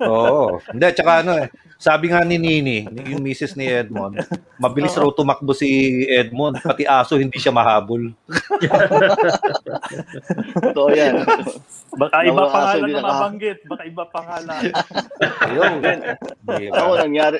Oo. 0.07 0.63
Hindi, 0.71 0.87
tsaka 0.95 1.19
ano 1.19 1.35
eh, 1.35 1.51
sabi 1.75 2.07
nga 2.07 2.23
ni 2.23 2.39
Nini, 2.39 2.87
yung 3.11 3.19
misis 3.19 3.59
ni 3.59 3.67
Edmond, 3.67 4.23
mabilis 4.55 4.95
raw 4.95 5.11
tumakbo 5.11 5.51
si 5.51 5.67
Edmond, 6.07 6.63
pati 6.63 6.87
aso 6.87 7.19
hindi 7.19 7.35
siya 7.35 7.51
mahabol. 7.51 8.15
Totoo 10.63 10.89
yan. 10.95 11.19
Baka 11.99 12.15
iba 12.23 12.39
Nawala 12.39 12.55
pangalan 12.55 12.87
na 12.87 13.03
mabanggit. 13.03 13.59
Baka 13.67 13.83
iba 13.83 14.03
pangalan. 14.15 14.63
Ayun. 15.43 15.79
Ako, 16.71 16.91
nangyari, 17.03 17.37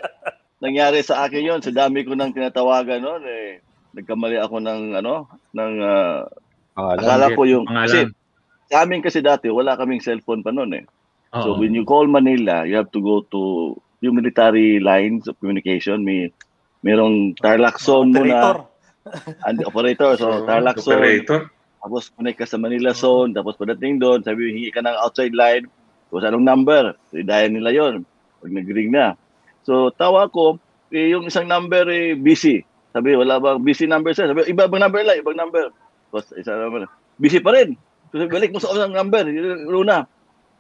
nangyari 0.60 1.00
sa 1.08 1.24
akin 1.24 1.56
yon 1.56 1.64
Sa 1.64 1.72
dami 1.72 2.04
ko 2.04 2.20
nang 2.20 2.36
tinatawagan 2.36 3.00
noon, 3.00 3.24
eh, 3.24 3.64
nagkamali 3.96 4.44
ako 4.44 4.60
ng, 4.60 5.00
ano, 5.00 5.32
ng, 5.56 5.74
ah, 5.80 6.28
Pangalan. 6.76 7.00
akala 7.00 7.26
ko 7.34 7.42
yung, 7.48 7.64
Pangalan. 7.66 7.88
kasi, 7.88 8.00
sa 8.68 8.76
amin 8.84 9.00
kasi 9.00 9.20
dati, 9.24 9.48
wala 9.48 9.80
kaming 9.80 10.04
cellphone 10.04 10.44
pa 10.44 10.52
noon 10.52 10.84
eh. 10.84 10.86
So 11.44 11.56
Oo. 11.56 11.60
when 11.60 11.76
you 11.76 11.84
call 11.84 12.08
Manila, 12.08 12.64
you 12.64 12.80
have 12.80 12.92
to 12.96 13.02
go 13.04 13.24
to 13.36 13.76
yung 14.00 14.16
military 14.16 14.80
lines 14.80 15.28
of 15.28 15.36
communication. 15.44 16.08
May 16.08 16.32
merong 16.86 17.36
Tarlac 17.42 17.82
zone 17.82 18.14
Operator. 18.16 18.64
muna, 18.64 19.48
and 19.50 19.58
operator. 19.68 20.12
So 20.16 20.48
Tarlac 20.48 20.80
zone, 20.80 21.02
operator. 21.02 21.40
tapos 21.82 22.14
connect 22.16 22.38
ka 22.40 22.48
sa 22.48 22.62
Manila 22.62 22.96
zone, 22.96 23.36
tapos 23.36 23.60
pagdating 23.60 24.00
doon, 24.00 24.24
sabi 24.24 24.54
hingi 24.54 24.72
ka 24.72 24.80
ng 24.86 24.96
outside 25.02 25.36
line, 25.36 25.68
kung 26.08 26.24
anong 26.24 26.46
number, 26.46 26.96
so 27.12 27.20
dial 27.20 27.52
nila 27.52 27.72
yon 27.74 27.94
pag 28.40 28.52
nag-ring 28.54 28.94
na. 28.94 29.20
So 29.68 29.92
tawa 29.92 30.32
ko, 30.32 30.62
eh, 30.94 31.12
yung 31.12 31.28
isang 31.28 31.50
number 31.50 31.84
eh, 31.92 32.16
busy. 32.16 32.64
Sabi, 32.96 33.12
wala 33.12 33.44
bang 33.44 33.60
busy 33.60 33.90
number 33.92 34.16
sir? 34.16 34.32
Sabi, 34.32 34.48
iba 34.48 34.72
bang 34.72 34.88
number 34.88 35.02
lang, 35.04 35.20
ibang 35.20 35.36
number. 35.36 35.68
Tapos 36.16 36.32
isa 36.40 36.56
number, 36.56 36.88
busy 37.20 37.44
pa 37.44 37.52
rin. 37.52 37.76
Sabi, 38.16 38.32
balik 38.32 38.56
mo 38.56 38.64
sa 38.64 38.72
unang 38.72 38.96
number, 38.96 39.28
Luna. 39.68 40.08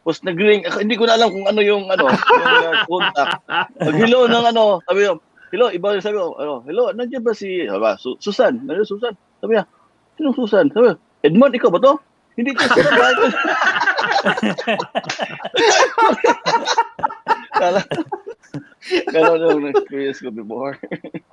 Tapos 0.03 0.19
nag-ring, 0.27 0.67
ako, 0.67 0.83
hindi 0.83 0.99
ko 0.99 1.07
na 1.07 1.15
alam 1.15 1.31
kung 1.31 1.47
ano 1.47 1.63
yung 1.63 1.87
ano, 1.87 2.11
yung 2.11 2.75
uh, 2.75 2.83
contact. 2.83 3.39
Pag 3.87 3.95
hello 3.95 4.27
ng 4.27 4.45
ano, 4.51 4.83
sabi 4.83 5.07
ko, 5.07 5.23
hello, 5.55 5.71
iba 5.71 5.95
yung 5.95 6.03
sabi 6.03 6.19
ko, 6.19 6.35
ano, 6.35 6.59
hello, 6.67 6.91
nandiyan 6.91 7.23
ba 7.23 7.31
si, 7.31 7.63
sabi, 7.63 7.95
Su- 8.03 8.19
Susan, 8.19 8.59
nandiyan 8.67 8.83
Susan. 8.83 9.15
Sabi 9.39 9.55
niya, 9.55 9.63
sino 10.19 10.35
Susan? 10.35 10.67
Sabi 10.75 10.91
ko, 10.91 10.99
Edmond, 11.23 11.55
ikaw 11.55 11.71
ba 11.71 11.79
to? 11.79 11.95
Hindi 12.35 12.51
ko 12.51 12.67
Susan, 12.67 12.91
bakit 12.99 13.15
ko? 13.23 13.27
Kala, 17.55 17.79
Ganon 19.09 19.41
yung 19.41 19.71
experience 19.71 20.19
ko 20.21 20.29
before. 20.29 20.77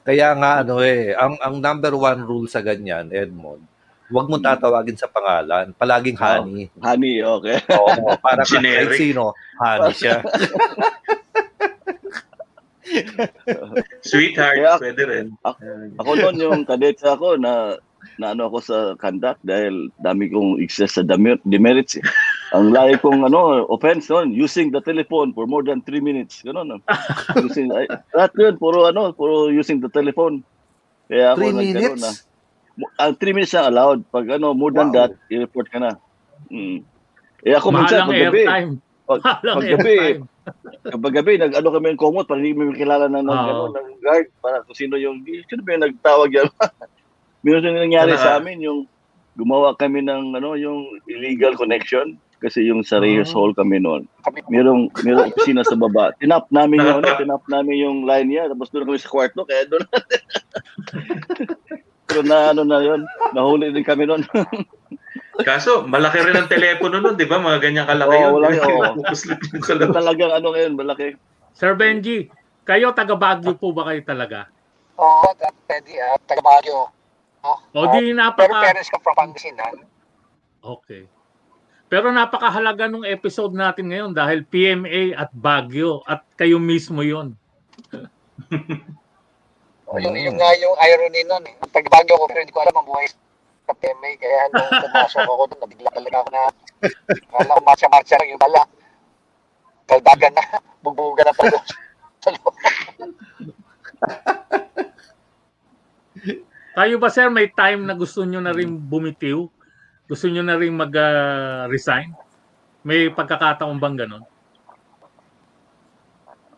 Kaya 0.00 0.32
nga 0.32 0.64
ano 0.64 0.80
eh, 0.80 1.12
ang 1.12 1.36
ang 1.36 1.60
number 1.60 1.92
one 1.92 2.20
rule 2.24 2.48
sa 2.48 2.64
ganyan, 2.64 3.12
Edmond, 3.12 3.60
huwag 4.08 4.26
mo 4.28 4.40
tatawagin 4.40 4.96
sa 4.96 5.08
pangalan, 5.08 5.76
palaging 5.76 6.16
honey. 6.16 6.72
Honey, 6.80 7.20
okay. 7.20 7.60
Oo, 7.76 8.16
para 8.16 8.40
ka- 8.40 8.48
kahit 8.48 8.64
Generic. 8.88 8.96
sino, 8.96 9.36
honey 9.60 9.92
siya. 9.92 10.16
Sweetheart, 14.02 14.56
Kaya- 14.58 14.80
pwede 14.80 15.02
rin. 15.06 15.26
Ako 15.96 16.10
noon 16.18 16.36
yung 16.36 16.60
kadets 16.66 17.02
ako 17.02 17.38
na 17.38 17.78
na 18.16 18.32
ano 18.32 18.48
ako 18.48 18.58
sa 18.60 18.76
conduct 18.96 19.40
dahil 19.42 19.88
dami 19.96 20.28
kong 20.28 20.60
excess 20.60 20.96
sa 20.96 21.02
demer- 21.02 21.40
demerits 21.44 21.96
eh. 21.96 22.04
Ang 22.52 22.68
lagi 22.68 23.00
kong 23.00 23.24
ano, 23.24 23.64
offense 23.66 24.08
noon, 24.08 24.30
using 24.30 24.68
the 24.68 24.80
telephone 24.80 25.32
for 25.32 25.48
more 25.48 25.64
than 25.64 25.80
3 25.80 26.04
minutes. 26.04 26.44
Ganun. 26.44 26.68
No? 26.68 26.78
using, 27.46 27.72
ay, 27.72 27.88
lahat 28.12 28.32
yun, 28.36 28.54
puro 28.60 28.84
ano, 28.84 29.12
puro 29.12 29.48
using 29.48 29.80
the 29.80 29.88
telephone. 29.88 30.44
Kaya 31.08 31.32
ako 31.32 31.38
Three 31.38 31.52
nagkaroon 31.52 31.72
minutes? 31.96 32.02
na. 32.02 32.10
Mo- 32.72 32.92
Ang 32.98 33.12
3 33.16 33.32
minutes 33.32 33.54
na 33.54 33.68
allowed. 33.68 34.00
Pag 34.08 34.26
ano, 34.30 34.52
more 34.52 34.72
than 34.72 34.92
Wow. 34.92 34.96
that, 34.96 35.12
i-report 35.28 35.68
ka 35.68 35.78
na. 35.80 35.96
Mm. 36.52 36.84
Eh 37.42 37.54
ako 37.56 37.68
minsan, 37.72 38.04
pag 38.06 38.20
gabi, 38.20 38.44
airtime. 38.44 38.72
pag, 39.02 39.20
pag 39.40 39.66
gabi, 39.66 39.96
kapag 40.84 41.14
gabi, 41.16 41.32
nag-ano 41.36 41.68
kami 41.70 41.86
ng 41.90 42.00
komot 42.00 42.24
para 42.28 42.38
hindi 42.38 42.54
mo 42.54 42.70
kilala 42.70 43.08
ng, 43.08 43.24
ng, 43.24 43.32
Oo. 43.32 43.48
ano, 43.48 43.62
ng 43.72 43.98
guard 43.98 44.28
para 44.38 44.60
kung 44.62 44.76
sino 44.76 44.94
yung, 44.94 45.24
sino 45.24 45.60
ba 45.64 45.74
yung 45.74 45.84
nagtawag 45.88 46.30
yan? 46.30 46.48
Meron 47.42 47.62
din 47.66 47.74
nangyari 47.74 48.14
Ano, 48.14 48.22
sa 48.22 48.38
amin 48.38 48.58
yung 48.62 48.86
gumawa 49.34 49.74
kami 49.74 50.04
ng 50.04 50.36
ano 50.38 50.54
yung 50.54 51.02
illegal 51.10 51.58
connection 51.58 52.18
kasi 52.42 52.66
yung 52.66 52.82
sa 52.82 52.98
Reyes 52.98 53.30
Hall 53.30 53.54
kami 53.54 53.78
noon. 53.78 54.02
Merong 54.50 54.90
merong 55.06 55.30
opisina 55.30 55.62
sa 55.62 55.78
baba. 55.78 56.10
Tinap 56.22 56.50
namin 56.50 56.82
yung 56.82 56.98
ano, 56.98 57.14
tinap 57.22 57.42
namin 57.46 57.76
yung 57.78 57.98
line 58.02 58.28
niya 58.34 58.50
tapos 58.50 58.74
doon 58.74 58.90
kami 58.90 58.98
sa 58.98 59.12
kwarto 59.14 59.46
kaya 59.46 59.62
doon. 59.70 59.86
Pero 62.10 62.26
na 62.26 62.50
ano 62.50 62.66
na 62.66 62.82
yun, 62.82 63.06
nahuli 63.30 63.70
din 63.70 63.86
kami 63.86 64.10
noon. 64.10 64.26
Kaso, 65.40 65.88
malaki 65.88 66.20
rin 66.20 66.36
ang 66.36 66.50
telepono 66.50 67.00
nun, 67.00 67.16
di 67.16 67.24
ba? 67.24 67.40
Mga 67.40 67.58
ganyan 67.62 67.88
kalaki 67.88 68.20
Oo, 68.20 68.20
yun. 68.20 68.32
wala 68.36 68.48
yung 68.52 68.60
sa 69.64 69.74
labas. 69.80 69.96
Talagang 69.96 70.32
ano 70.36 70.52
ngayon, 70.52 70.76
malaki. 70.76 71.16
Sir 71.56 71.72
Benji, 71.72 72.28
kayo 72.68 72.92
taga 72.92 73.16
Baguio 73.16 73.56
po 73.56 73.72
ba 73.72 73.88
kayo 73.88 74.04
talaga? 74.04 74.44
Oo, 75.00 75.32
that 75.40 75.56
pwede 75.64 75.96
ah, 76.04 76.20
taga 76.28 76.44
Baguio. 76.44 76.92
Oh, 77.42 77.58
O 77.74 77.90
ah, 77.90 77.98
di 77.98 78.14
pero 78.14 78.14
napaka 78.14 78.62
parents 78.62 78.90
ko 78.90 79.02
from 79.02 79.18
Pangasinan. 79.18 79.74
Okay. 80.62 81.10
Pero 81.90 82.08
napakahalaga 82.14 82.86
nung 82.86 83.04
episode 83.04 83.52
natin 83.52 83.90
ngayon 83.90 84.14
dahil 84.14 84.46
PMA 84.46 85.18
at 85.18 85.28
Baguio 85.34 86.06
at 86.06 86.22
kayo 86.38 86.62
mismo 86.62 87.02
'yon. 87.02 87.34
Oh, 89.92 90.00
yung, 90.00 90.16
yung 90.16 90.40
nga 90.40 90.56
yung 90.56 90.72
irony 90.88 91.20
nun 91.28 91.44
eh. 91.44 91.52
Taga 91.68 91.92
Baguio 91.92 92.16
ko 92.16 92.24
pero 92.24 92.40
hindi 92.40 92.48
ko 92.48 92.64
alam 92.64 92.80
ang 92.80 92.88
buhay 92.88 93.04
sa 93.68 93.76
PMA. 93.76 94.16
Kaya 94.16 94.48
nung 94.48 94.72
pumasok 94.88 95.20
ako 95.20 95.44
doon, 95.52 95.60
nabigla 95.60 95.90
talaga 95.92 96.16
ako 96.24 96.28
na 96.32 96.42
kala 97.28 97.52
ko 97.52 97.60
marcha-marcha 97.60 98.16
lang 98.16 98.32
yung 98.32 98.40
bala. 98.40 98.62
Kaldagan 99.84 100.32
na, 100.32 100.44
bubuga 100.84 101.28
na 101.28 101.36
sa 102.24 102.30
loob. 102.32 102.54
Kayo 106.72 106.96
ba 106.96 107.12
sir 107.12 107.28
may 107.28 107.52
time 107.52 107.84
na 107.84 107.92
gusto 107.92 108.24
nyo 108.24 108.40
na 108.40 108.56
rin 108.56 108.80
bumitiw? 108.80 109.44
Gusto 110.08 110.26
nyo 110.28 110.40
na 110.40 110.56
rin 110.56 110.72
mag-resign? 110.72 112.12
may 112.82 113.10
pagkakataon 113.14 113.78
bang 113.78 113.96
ganun? 114.06 114.22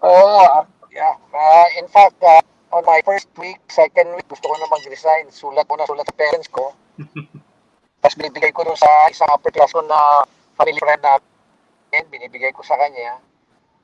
Oo, 0.04 0.40
ah, 0.40 0.64
yeah. 0.92 1.16
Ah, 1.32 1.68
in 1.80 1.88
fact, 1.88 2.16
ah, 2.24 2.40
on 2.72 2.84
my 2.84 3.00
first 3.04 3.28
week, 3.36 3.60
second 3.68 4.12
week, 4.16 4.28
gusto 4.28 4.48
ko 4.48 4.56
na 4.56 4.68
mag-resign. 4.68 5.28
Sulat 5.32 5.64
ko 5.68 5.76
na 5.76 5.88
sulat 5.88 6.04
sa 6.08 6.16
parents 6.16 6.48
ko. 6.48 6.72
Tapos 8.04 8.16
binibigay 8.20 8.52
ko 8.52 8.68
sa 8.76 9.08
isang 9.08 9.28
upper 9.32 9.48
class 9.48 9.72
ko 9.72 9.80
na 9.84 10.28
family 10.60 10.76
friend 10.76 11.00
namin, 11.00 12.04
binibigay 12.12 12.52
ko 12.52 12.60
sa 12.60 12.76
kanya. 12.76 13.16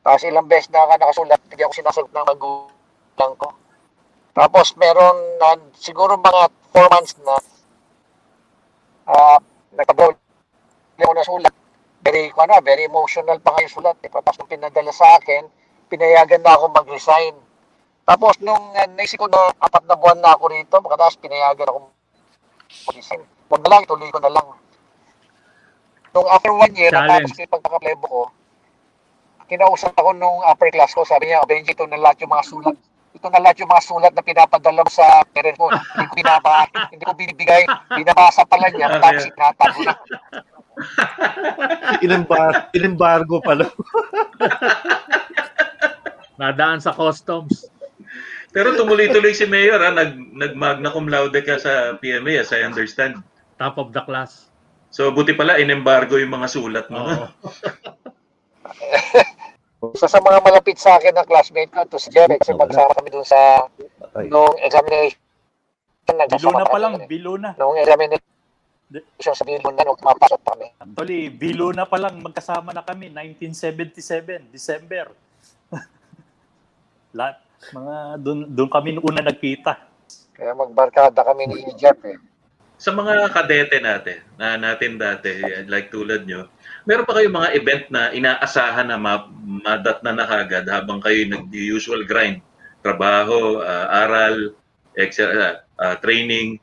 Tapos 0.04 0.24
ilang 0.28 0.48
beses 0.48 0.68
na 0.72 0.84
nakasulat, 0.92 1.40
hindi 1.48 1.64
ako 1.64 1.72
sinasagot 1.72 2.12
ng 2.12 2.28
magulang 2.28 3.34
ko. 3.40 3.48
Tapos 4.30 4.78
meron 4.78 5.16
na 5.42 5.58
siguro 5.74 6.14
mga 6.14 6.42
4 6.72 6.94
months 6.94 7.14
na 7.26 7.34
uh, 9.10 9.38
nagkabrawl 9.74 10.14
ako 11.00 11.12
na 11.16 11.24
sulat. 11.26 11.54
Very, 12.00 12.32
ano, 12.32 12.54
very 12.64 12.88
emotional 12.88 13.36
pa 13.42 13.52
nga 13.52 13.64
yung 13.64 13.74
sulat. 13.74 13.96
Eh. 14.04 14.10
Tapos 14.12 14.36
nung 14.38 14.50
pinadala 14.50 14.92
sa 14.94 15.18
akin, 15.20 15.48
pinayagan 15.90 16.40
na 16.40 16.54
ako 16.56 16.70
mag-resign. 16.70 17.34
Tapos 18.06 18.38
nung 18.40 18.72
uh, 18.72 18.88
naisip 18.96 19.18
ko 19.20 19.26
na 19.26 19.52
apat 19.58 19.84
na 19.84 19.98
buwan 19.98 20.20
na 20.22 20.32
ako 20.36 20.52
rito, 20.52 20.76
makatapos 20.78 21.20
pinayagan 21.20 21.68
ako 21.68 21.78
mag-resign. 22.88 23.22
Huwag 23.50 23.62
na 23.66 23.70
lang, 23.74 23.82
ituloy 23.82 24.10
ko 24.14 24.20
na 24.22 24.32
lang. 24.32 24.46
Nung 26.14 26.26
after 26.30 26.54
one 26.54 26.74
year, 26.78 26.90
natapos 26.94 27.34
yung 27.38 27.50
pagkakaplebo 27.50 28.06
ko, 28.06 28.22
kinausap 29.50 29.94
ako 29.98 30.14
nung 30.14 30.38
upper 30.46 30.70
class 30.70 30.94
ko, 30.94 31.02
sabi 31.02 31.30
niya, 31.30 31.42
Benji, 31.42 31.74
ito 31.74 31.82
na 31.90 31.98
lahat 31.98 32.22
yung 32.22 32.30
mga 32.30 32.46
sulat. 32.46 32.76
Ito 33.20 33.28
na 33.28 33.44
lahat 33.44 33.60
yung 33.60 33.68
mga 33.68 33.84
sulat 33.84 34.12
na 34.16 34.24
pinapadala 34.24 34.80
mo 34.80 34.88
sa 34.88 35.20
parents 35.28 35.60
mo. 35.60 35.68
Hindi 35.68 36.08
ko 36.08 36.14
binaba, 36.16 36.64
hindi 36.88 37.04
ko 37.04 37.12
binibigay, 37.12 37.68
binabasa 37.92 38.48
pala 38.48 38.72
niya, 38.72 38.96
tapos 38.96 39.28
itinatago 39.28 39.80
na. 39.84 39.94
Inembar- 42.00 42.72
inembargo 42.72 43.44
pala. 43.44 43.68
Nadaan 46.40 46.80
sa 46.80 46.96
customs. 46.96 47.68
Pero 48.56 48.72
tumuloy-tuloy 48.72 49.36
si 49.36 49.44
Mayor, 49.44 49.84
ha? 49.84 49.92
Nag, 49.92 50.16
nag-magna 50.32 50.88
cum 50.88 51.12
laude 51.12 51.44
ka 51.44 51.60
sa 51.60 52.00
PMA, 52.00 52.40
as 52.40 52.56
I 52.56 52.64
understand. 52.64 53.20
Top 53.60 53.76
of 53.76 53.92
the 53.92 54.00
class. 54.00 54.48
So, 54.88 55.12
buti 55.12 55.36
pala, 55.36 55.60
in-embargo 55.60 56.16
yung 56.16 56.32
mga 56.32 56.48
sulat 56.48 56.88
mo. 56.88 57.04
Isa 59.80 60.06
sa 60.12 60.20
mga 60.20 60.44
malapit 60.44 60.76
sa 60.76 61.00
akin 61.00 61.16
na 61.16 61.24
classmate 61.24 61.72
ko, 61.72 61.88
to 61.88 61.96
si 61.96 62.12
Jeff, 62.12 62.28
kasi 62.28 62.52
magsama 62.52 62.92
kami 62.92 63.08
dun 63.08 63.24
sa 63.24 63.64
nung 64.28 64.52
examination. 64.60 65.16
Bilo 66.10 66.50
na 66.52 66.66
pa 66.68 66.78
lang, 66.82 66.92
eh. 67.00 67.08
bilo 67.08 67.40
na. 67.40 67.56
Nung 67.56 67.80
examination 67.80 69.34
sa 69.34 69.46
bilo 69.48 69.72
na, 69.72 69.88
nung 69.88 69.96
mapasok 69.96 70.40
kami. 70.44 70.68
Actually, 70.76 71.32
bilo 71.32 71.72
na 71.72 71.88
pa 71.88 71.96
lang 71.96 72.20
magkasama 72.20 72.76
na 72.76 72.84
kami 72.84 73.08
1977, 73.08 74.52
December. 74.52 75.08
Lahat 77.16 77.40
mga 77.68 77.96
doon 78.20 78.38
doon 78.48 78.70
kami 78.72 78.96
una 79.00 79.20
nagkita. 79.20 79.72
Kaya 80.32 80.56
magbarkada 80.56 81.20
kami 81.20 81.52
ni 81.52 81.72
Jeff 81.76 82.00
eh. 82.08 82.16
Sa 82.80 82.96
mga 82.96 83.28
kadete 83.28 83.76
natin, 83.76 84.24
na 84.40 84.56
natin 84.56 84.96
dati, 84.96 85.28
like 85.68 85.92
tulad 85.92 86.24
nyo, 86.24 86.48
meron 86.84 87.06
pa 87.08 87.16
kayong 87.16 87.36
mga 87.36 87.50
event 87.56 87.84
na 87.92 88.02
inaasahan 88.12 88.88
na 88.88 88.96
ma- 88.96 89.30
madat 89.40 90.00
na 90.00 90.12
nakagad 90.16 90.64
habang 90.68 91.00
kayo 91.00 91.26
nag-usual 91.28 92.04
grind? 92.04 92.40
Trabaho, 92.80 93.60
ah, 93.60 94.06
aral, 94.06 94.56
ex- 94.96 95.20
ah, 95.20 95.64
ah, 95.76 95.96
training. 96.00 96.56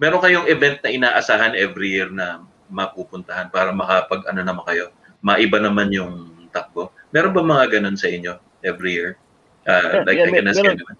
Meron 0.00 0.22
kayong 0.22 0.48
event 0.48 0.80
na 0.82 0.90
inaasahan 0.90 1.54
every 1.54 1.94
year 1.94 2.10
na 2.10 2.42
mapupuntahan 2.70 3.50
para 3.50 3.74
makapag 3.74 4.24
ano 4.30 4.40
naman 4.46 4.64
kayo, 4.64 4.94
maiba 5.20 5.58
naman 5.58 5.90
yung 5.90 6.48
takbo. 6.54 6.94
Meron 7.10 7.34
ba 7.34 7.42
mga 7.42 7.78
ganun 7.78 7.98
sa 7.98 8.08
inyo 8.08 8.38
every 8.62 8.94
year? 8.96 9.18
Yeah, 9.66 10.02
like 10.06 10.18
yeah, 10.18 10.26
I 10.26 10.34
can 10.34 10.48
ask 10.48 10.58
meron. 10.58 10.78
anyone. 10.78 10.98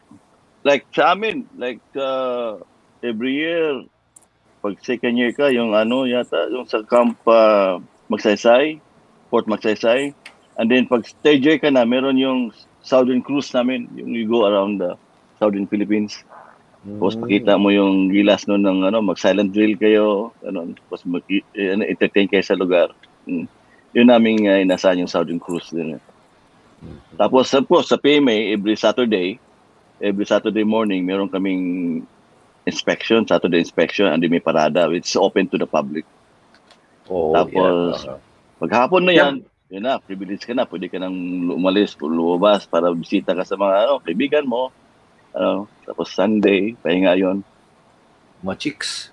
like 0.63 0.85
sa 0.93 1.17
amin, 1.17 1.49
like 1.57 1.81
uh, 1.97 2.61
every 3.01 3.41
year, 3.41 3.83
pag 4.61 4.77
second 4.85 5.17
year 5.17 5.33
ka, 5.33 5.49
yung 5.49 5.73
ano 5.73 6.05
yata, 6.05 6.53
yung 6.53 6.69
sa 6.69 6.85
camp 6.85 7.17
uh, 7.25 7.81
Magsaysay, 8.11 8.83
Port 9.31 9.47
Magsaysay, 9.47 10.13
and 10.59 10.67
then 10.69 10.85
pag 10.91 11.07
third 11.23 11.41
year 11.41 11.59
ka 11.63 11.71
na, 11.71 11.87
meron 11.87 12.19
yung 12.19 12.51
Southern 12.83 13.23
Cruise 13.23 13.55
namin, 13.55 13.87
yung 13.95 14.11
you 14.13 14.27
go 14.27 14.45
around 14.45 14.83
the 14.83 14.99
Southern 15.39 15.71
Philippines. 15.71 16.19
Tapos 16.81 17.15
Mm. 17.15 17.23
pakita 17.23 17.53
mo 17.61 17.69
yung 17.71 18.09
gilas 18.09 18.49
nun 18.49 18.65
ng 18.65 18.89
ano, 18.89 19.05
mag-silent 19.05 19.53
drill 19.53 19.77
kayo, 19.77 20.33
ano, 20.43 20.73
tapos 20.85 21.05
mag, 21.05 21.25
eh, 21.29 21.45
ano, 21.77 21.85
entertain 21.85 22.27
kayo 22.27 22.43
sa 22.43 22.57
lugar. 22.57 22.89
Mm. 23.29 23.47
Yun 23.93 24.09
namin 24.09 24.35
uh, 24.49 24.59
inasahan 24.65 25.05
yung 25.05 25.11
Southern 25.11 25.39
Cruise 25.39 25.69
din. 25.71 26.01
eh. 26.01 26.03
Tapos 27.21 27.53
of 27.53 27.69
course, 27.69 27.93
sa 27.93 28.01
PMA, 28.01 28.57
every 28.57 28.77
Saturday, 28.81 29.37
every 30.01 30.25
Saturday 30.25 30.65
morning, 30.65 31.05
meron 31.05 31.29
kaming 31.29 32.01
inspection, 32.65 33.29
Saturday 33.29 33.61
inspection, 33.61 34.09
and 34.09 34.25
may 34.25 34.41
parada, 34.41 34.89
which 34.89 35.05
is 35.05 35.17
open 35.21 35.49
to 35.53 35.61
the 35.61 35.69
public. 35.69 36.09
Oo, 37.11 37.35
Tapos, 37.35 38.07
yeah. 38.07 38.19
Paghapon 38.61 39.03
na 39.03 39.13
yan, 39.13 39.35
yun 39.67 39.83
na, 39.83 39.99
privilege 39.99 40.45
ka 40.45 40.53
na, 40.53 40.69
pwede 40.69 40.87
ka 40.87 41.01
nang 41.01 41.17
umalis, 41.51 41.97
lumabas 41.99 42.69
para 42.69 42.93
bisita 42.93 43.33
ka 43.33 43.43
sa 43.43 43.57
mga 43.57 43.89
ano, 43.89 43.95
kaibigan 43.99 44.47
mo. 44.47 44.69
Ano, 45.33 45.67
tapos 45.83 46.13
Sunday, 46.13 46.77
pahinga 46.79 47.17
yun. 47.17 47.41
mga 48.41 48.57
chicks. 48.57 49.13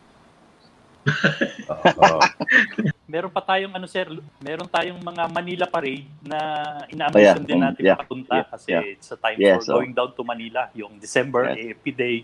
Meron 3.08 3.32
pa 3.32 3.40
tayong 3.40 3.72
ano 3.72 3.88
sir, 3.88 4.08
meron 4.44 4.68
tayong 4.68 5.00
mga 5.00 5.24
Manila 5.32 5.66
parade 5.68 6.08
na 6.20 6.40
Oh, 6.84 6.92
ina-ambition 6.92 7.40
yeah. 7.40 7.48
din 7.48 7.60
natin 7.64 7.82
yeah. 7.84 7.96
makapunta 7.96 8.34
Yeah. 8.36 8.48
kasi 8.52 8.68
Yeah. 8.72 8.84
it's 8.84 9.08
a 9.12 9.18
time 9.20 9.38
Yes, 9.40 9.64
for 9.64 9.72
oh. 9.72 9.76
going 9.80 9.96
down 9.96 10.12
to 10.12 10.24
Manila, 10.28 10.68
yung 10.76 11.00
December 11.00 11.56
Yes. 11.56 11.80
AFP 11.80 11.86
Day. 11.96 12.18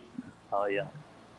Oh 0.51 0.67
yeah. 0.67 0.91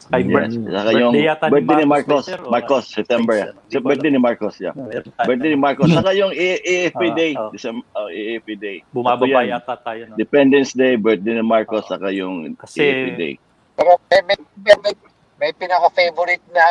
Saka 0.04 0.20
Yes. 0.20 0.28
birth- 0.28 0.68
Saka 0.68 0.90
yung 0.92 1.10
birthday 1.10 1.24
yata 1.24 1.44
ni 1.44 1.50
birthday 1.50 1.74
ni 1.74 1.84
Marcos, 1.86 2.28
Marcos, 2.28 2.50
Marcos, 2.50 2.84
ano? 2.84 2.94
September. 2.94 3.36
Ano, 3.40 3.52
di 3.64 3.74
ko 3.74 3.80
birthday 3.82 4.10
ni 4.10 4.18
Marcos, 4.20 4.58
yeah. 4.58 4.72
Birthday 5.18 5.48
ni 5.48 5.56
Marcos. 5.56 5.88
Saka 5.88 6.12
yung 6.12 6.30
A- 6.30 6.62
AFP 6.62 7.02
Ah, 7.02 7.14
Day, 7.14 7.34
oh. 7.34 7.48
December, 7.48 7.84
oh, 7.94 8.06
AFP 8.06 8.54
Day. 8.54 8.82
Bumababa 8.90 9.42
yan. 9.42 9.54
yata 9.54 9.74
tayo. 9.76 10.02
No? 10.06 10.14
Dependence 10.14 10.72
Day, 10.72 10.94
birthday 10.94 11.34
ni 11.34 11.42
Marcos, 11.42 11.84
saka 11.84 12.10
yung 12.10 12.54
Kasi- 12.54 12.84
AFP 12.84 13.08
Day. 13.16 13.34
Pero 13.74 13.98
may, 14.04 14.20
may, 14.22 14.36
may, 14.60 14.74
may, 14.78 14.94
may 15.36 15.52
pinaka-favorite 15.52 16.42
na 16.50 16.64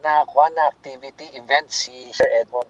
na 0.00 0.24
kuha 0.24 0.48
na 0.50 0.66
activity 0.66 1.24
event 1.32 1.66
si 1.66 2.10
Sir 2.10 2.26
Edmond. 2.34 2.66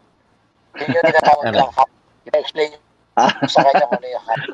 Yun 0.76 0.90
yung 0.90 1.04
tinatawag 1.04 1.44
Ano? 1.44 1.54
nilang 1.54 1.72
hap. 1.72 1.88
I-explain 2.26 2.70
Ah. 3.14 3.30
nyo 3.30 3.46
sa 3.46 3.60
kanya 3.62 3.84
kung 3.84 3.94
ano 3.94 4.06
yung 4.08 4.24
hap. 4.24 4.40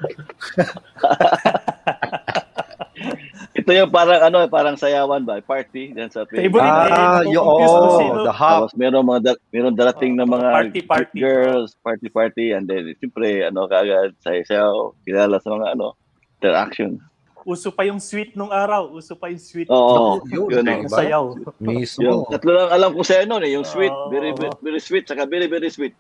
Ito 3.71 3.87
yung 3.87 3.95
parang 3.95 4.19
ano, 4.19 4.51
parang 4.51 4.75
sayawan 4.75 5.23
ba? 5.23 5.39
Party 5.39 5.95
dyan 5.95 6.11
sa. 6.11 6.27
Favorite 6.27 6.59
Ah, 6.59 7.23
kung 7.23 7.39
oh, 7.39 8.27
the 8.27 8.35
hub. 8.35 8.67
Tapos 8.67 8.75
meron 8.75 9.07
mga 9.07 9.31
da- 9.31 9.43
meron 9.55 9.79
darating 9.79 10.19
na 10.19 10.27
Oh, 10.27 10.35
mga 10.35 10.49
party, 10.51 10.81
party. 10.83 11.17
girls, 11.23 11.79
party 11.79 12.11
party 12.11 12.51
and 12.51 12.67
then 12.67 12.91
siyempre 12.99 13.47
ano 13.47 13.71
kagad 13.71 14.19
sayaw, 14.27 14.91
kilala 15.07 15.39
sa 15.39 15.55
mga 15.55 15.79
ano 15.79 15.95
interaction. 16.43 16.99
Uso 17.47 17.71
pa 17.71 17.87
yung 17.87 18.03
sweet 18.03 18.35
nung 18.35 18.51
araw. 18.51 18.91
Uso 18.91 19.15
pa 19.15 19.31
yung 19.31 19.39
sweet. 19.39 19.71
Oo, 19.71 20.19
Yun, 20.27 20.51
yun 20.51 20.67
oh. 20.67 20.91
Sayaw. 20.91 21.25
Mismo. 21.63 22.03
Yung 22.03 22.21
tatlo 22.27 22.51
lang 22.51 22.75
alam 22.75 22.91
ko 22.91 23.07
sa 23.07 23.23
ano 23.23 23.39
eh, 23.39 23.55
yung 23.55 23.63
sweet, 23.63 23.95
Oo. 23.95 24.11
very, 24.11 24.35
very 24.35 24.51
very 24.67 24.83
sweet, 24.83 25.07
saka 25.07 25.31
very 25.31 25.47
very 25.47 25.71
sweet. 25.71 25.95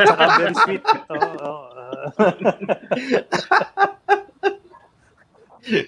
Saka 0.00 0.24
very 0.40 0.56
sweet. 0.64 0.80
Oo, 1.12 1.28
oo, 1.44 1.44
oo. 1.44 2.00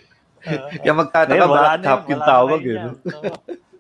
Kaya 0.43 0.95
magtataka 0.95 1.45
bakit 1.47 1.81
na 1.81 1.93
yun, 1.93 2.03
yung 2.11 2.19
wala 2.19 2.19
na 2.19 2.27
tawag 2.27 2.61
eh. 2.67 2.79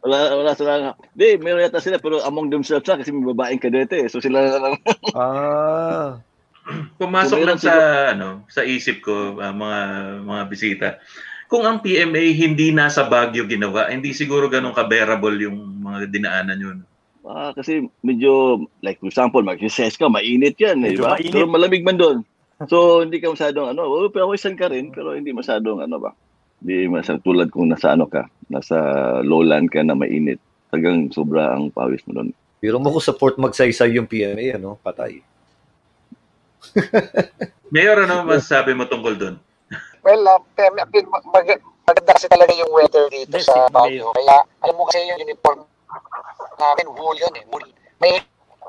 Wala 0.03 0.18
wala 0.35 0.51
sila. 0.59 0.98
Di, 1.14 1.38
meron 1.38 1.62
yata 1.62 1.79
sila 1.79 2.03
pero 2.03 2.18
among 2.27 2.51
themselves 2.51 2.87
na 2.90 2.98
kasi 2.98 3.14
may 3.14 3.31
babaeng 3.31 3.62
kadete 3.62 4.03
eh. 4.03 4.11
So 4.11 4.18
sila 4.18 4.42
na 4.42 4.59
lang. 4.59 4.75
Ah. 5.14 6.18
Pumasok 6.98 7.42
lang 7.42 7.59
sa 7.59 7.75
ano, 8.14 8.46
sa 8.46 8.62
isip 8.62 9.03
ko 9.03 9.38
ah, 9.38 9.55
mga 9.55 9.81
mga 10.22 10.42
bisita. 10.46 10.88
Kung 11.51 11.66
ang 11.68 11.83
PMA 11.83 12.33
hindi 12.33 12.70
nasa 12.70 13.05
Baguio 13.07 13.44
ginawa, 13.44 13.90
hindi 13.92 14.14
siguro 14.14 14.48
ganun 14.48 14.72
ka-bearable 14.72 15.37
yung 15.42 15.85
mga 15.85 16.09
dinaanan 16.09 16.59
yun. 16.59 16.79
Ah, 17.22 17.55
kasi 17.55 17.87
medyo 18.03 18.62
like 18.83 18.98
for 18.98 19.11
example, 19.11 19.42
mag-recess 19.42 19.94
ka, 19.94 20.11
mainit 20.11 20.59
'yan, 20.59 20.83
eh, 20.83 20.94
di 20.94 20.98
Medyo 20.98 21.05
ba? 21.07 21.14
mainit. 21.18 21.35
Pero 21.35 21.46
malamig 21.46 21.87
man 21.87 21.98
doon. 21.98 22.18
So 22.66 23.03
hindi 23.03 23.18
ka 23.22 23.35
masyadong 23.35 23.75
ano, 23.75 23.87
oh, 23.87 24.11
pero 24.11 24.31
pawisan 24.31 24.59
ka 24.59 24.70
rin, 24.70 24.90
pero 24.90 25.14
hindi 25.14 25.31
masyadong 25.31 25.83
ano 25.83 25.98
ba. 25.98 26.11
Hindi 26.62 26.87
masyadong 26.87 27.27
tulad 27.27 27.48
kung 27.51 27.66
nasa 27.66 27.98
ano 27.98 28.07
ka, 28.07 28.31
nasa 28.46 28.79
lowland 29.27 29.66
ka 29.66 29.83
na 29.83 29.98
mainit. 29.98 30.38
Tagang 30.70 31.11
sobra 31.11 31.59
ang 31.59 31.75
pawis 31.75 32.01
mo 32.07 32.14
doon. 32.14 32.31
Pero 32.62 32.79
mo 32.79 32.94
kung 32.94 33.03
support 33.03 33.35
magsaysay 33.35 33.98
yung 33.98 34.07
PMA, 34.07 34.55
ano, 34.55 34.79
patay. 34.79 35.18
Mayor, 37.75 38.07
ano 38.07 38.22
masasabi 38.22 38.79
mo 38.79 38.87
tungkol 38.87 39.18
doon? 39.18 39.37
Well, 40.07 40.22
uh, 40.22 40.38
pem- 40.55 40.79
pem- 40.94 41.11
mag- 41.11 41.62
maganda 41.83 42.12
kasi 42.14 42.31
talaga 42.31 42.55
yung 42.55 42.70
weather 42.70 43.11
dito 43.11 43.42
sa. 43.42 43.66
Baguio. 43.66 44.14
Kaya 44.14 44.46
alam 44.62 44.75
mo 44.79 44.87
kasi 44.87 45.03
yung 45.03 45.18
uniform 45.18 45.66
namin, 46.62 46.87
wool 46.94 47.18
yun 47.18 47.35
eh. 47.35 47.44
Wool. 47.51 47.66
May 47.98 48.22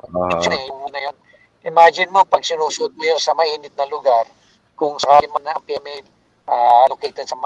yun 0.09 0.53
eh, 0.53 0.63
yung 0.69 0.89
na 0.89 1.01
yun. 1.09 1.15
Imagine 1.63 2.09
mo, 2.11 2.25
pag 2.25 2.43
sinusuot 2.43 2.97
mo 2.97 3.03
yun 3.05 3.21
sa 3.21 3.37
mainit 3.37 3.71
na 3.77 3.87
lugar, 3.87 4.25
kung 4.73 4.97
sakali 4.97 5.29
man 5.29 5.45
na 5.45 5.53
ang 5.55 5.63
PMA 5.63 6.01
ah, 6.49 6.85
located 6.89 7.29
sa 7.29 7.37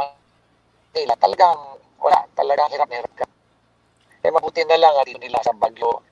Manila, 0.94 1.14
talagang 1.20 1.58
wala, 1.98 2.20
talagang 2.38 2.70
hirap 2.72 2.88
na 2.90 2.98
hirap 3.02 3.14
ka. 3.18 3.26
Eh 4.24 4.32
mabuti 4.34 4.62
na 4.66 4.78
lang, 4.78 4.94
ah, 4.98 5.06
dito 5.06 5.20
nila 5.22 5.40
sa 5.42 5.56
Bagyo, 5.56 6.04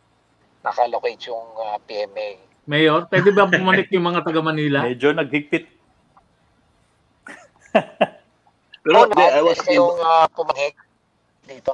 nakalocate 0.63 1.29
yung 1.29 1.45
ah, 1.61 1.77
PMA. 1.83 2.27
Mayor, 2.65 3.05
pwede 3.13 3.29
ba 3.29 3.45
bumalik 3.45 3.93
yung 3.93 4.09
mga 4.09 4.25
taga 4.25 4.41
Manila? 4.41 4.81
Medyo 4.81 5.13
naghigpit. 5.13 5.69
Pero 8.85 9.09
di, 9.09 9.17
I 9.17 9.41
was 9.41 9.57
kasi 9.57 9.77
yung 9.77 9.97
uh, 9.97 10.29
pumanhik 10.33 10.77
dito. 11.49 11.73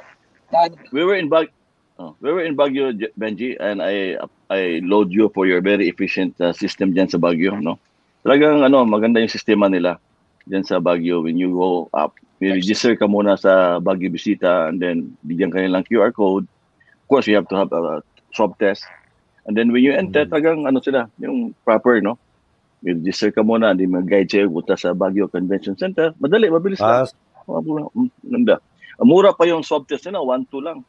Na- 0.52 0.72
we 0.96 1.04
were 1.04 1.20
in 1.20 1.28
Bag 1.28 1.52
oh, 2.00 2.16
we 2.24 2.32
were 2.32 2.44
in 2.44 2.56
Baguio, 2.56 2.96
Benji, 3.20 3.60
and 3.60 3.84
I 3.84 4.16
I 4.50 4.80
load 4.84 5.12
you 5.12 5.28
for 5.36 5.46
your 5.46 5.60
very 5.60 5.92
efficient 5.92 6.40
uh, 6.40 6.56
system 6.56 6.96
diyan 6.96 7.12
sa 7.12 7.20
Baguio, 7.20 7.60
no? 7.60 7.78
Talagang 8.24 8.64
ano, 8.64 8.88
maganda 8.88 9.20
yung 9.20 9.32
sistema 9.32 9.68
nila 9.68 10.00
diyan 10.48 10.64
sa 10.66 10.80
Baguio 10.80 11.22
when 11.22 11.36
you 11.36 11.52
go 11.54 11.92
up. 11.94 12.16
Register 12.42 12.98
ka 12.98 13.06
muna 13.06 13.38
sa 13.38 13.78
Baguio 13.78 14.10
Bisita 14.10 14.66
and 14.66 14.82
then 14.82 15.14
bigyan 15.22 15.54
ka 15.54 15.62
nilang 15.62 15.86
QR 15.86 16.10
code. 16.10 16.50
Of 16.98 17.06
course, 17.06 17.30
you 17.30 17.38
have 17.38 17.46
to 17.54 17.58
have 17.62 17.70
a 17.70 18.02
swab 18.34 18.58
test. 18.58 18.82
And 19.46 19.54
then 19.54 19.70
when 19.70 19.86
you 19.86 19.94
enter, 19.94 20.26
Mm. 20.26 20.32
talagang 20.34 20.60
ano 20.66 20.82
sila, 20.82 21.06
yung 21.22 21.54
proper, 21.62 22.02
no? 22.02 22.18
Register 22.82 23.30
ka 23.30 23.46
muna, 23.46 23.78
hindi 23.78 23.86
mag-guide 23.86 24.26
sa'yo, 24.26 24.50
punta 24.50 24.74
sa 24.74 24.98
Baguio 24.98 25.30
Convention 25.30 25.78
Center. 25.78 26.18
Madali, 26.18 26.50
mabilis 26.50 26.82
lang. 26.82 27.06
Ah, 27.06 27.10
Mga 27.46 27.62
pula, 27.62 27.82
mm, 27.94 28.10
ganda. 28.26 28.56
Ang 29.02 29.10
Mura 29.10 29.34
pa 29.34 29.46
yung 29.46 29.62
swab 29.66 29.86
test 29.86 30.06
nila, 30.10 30.22
1-2 30.22 30.62
lang. 30.62 30.82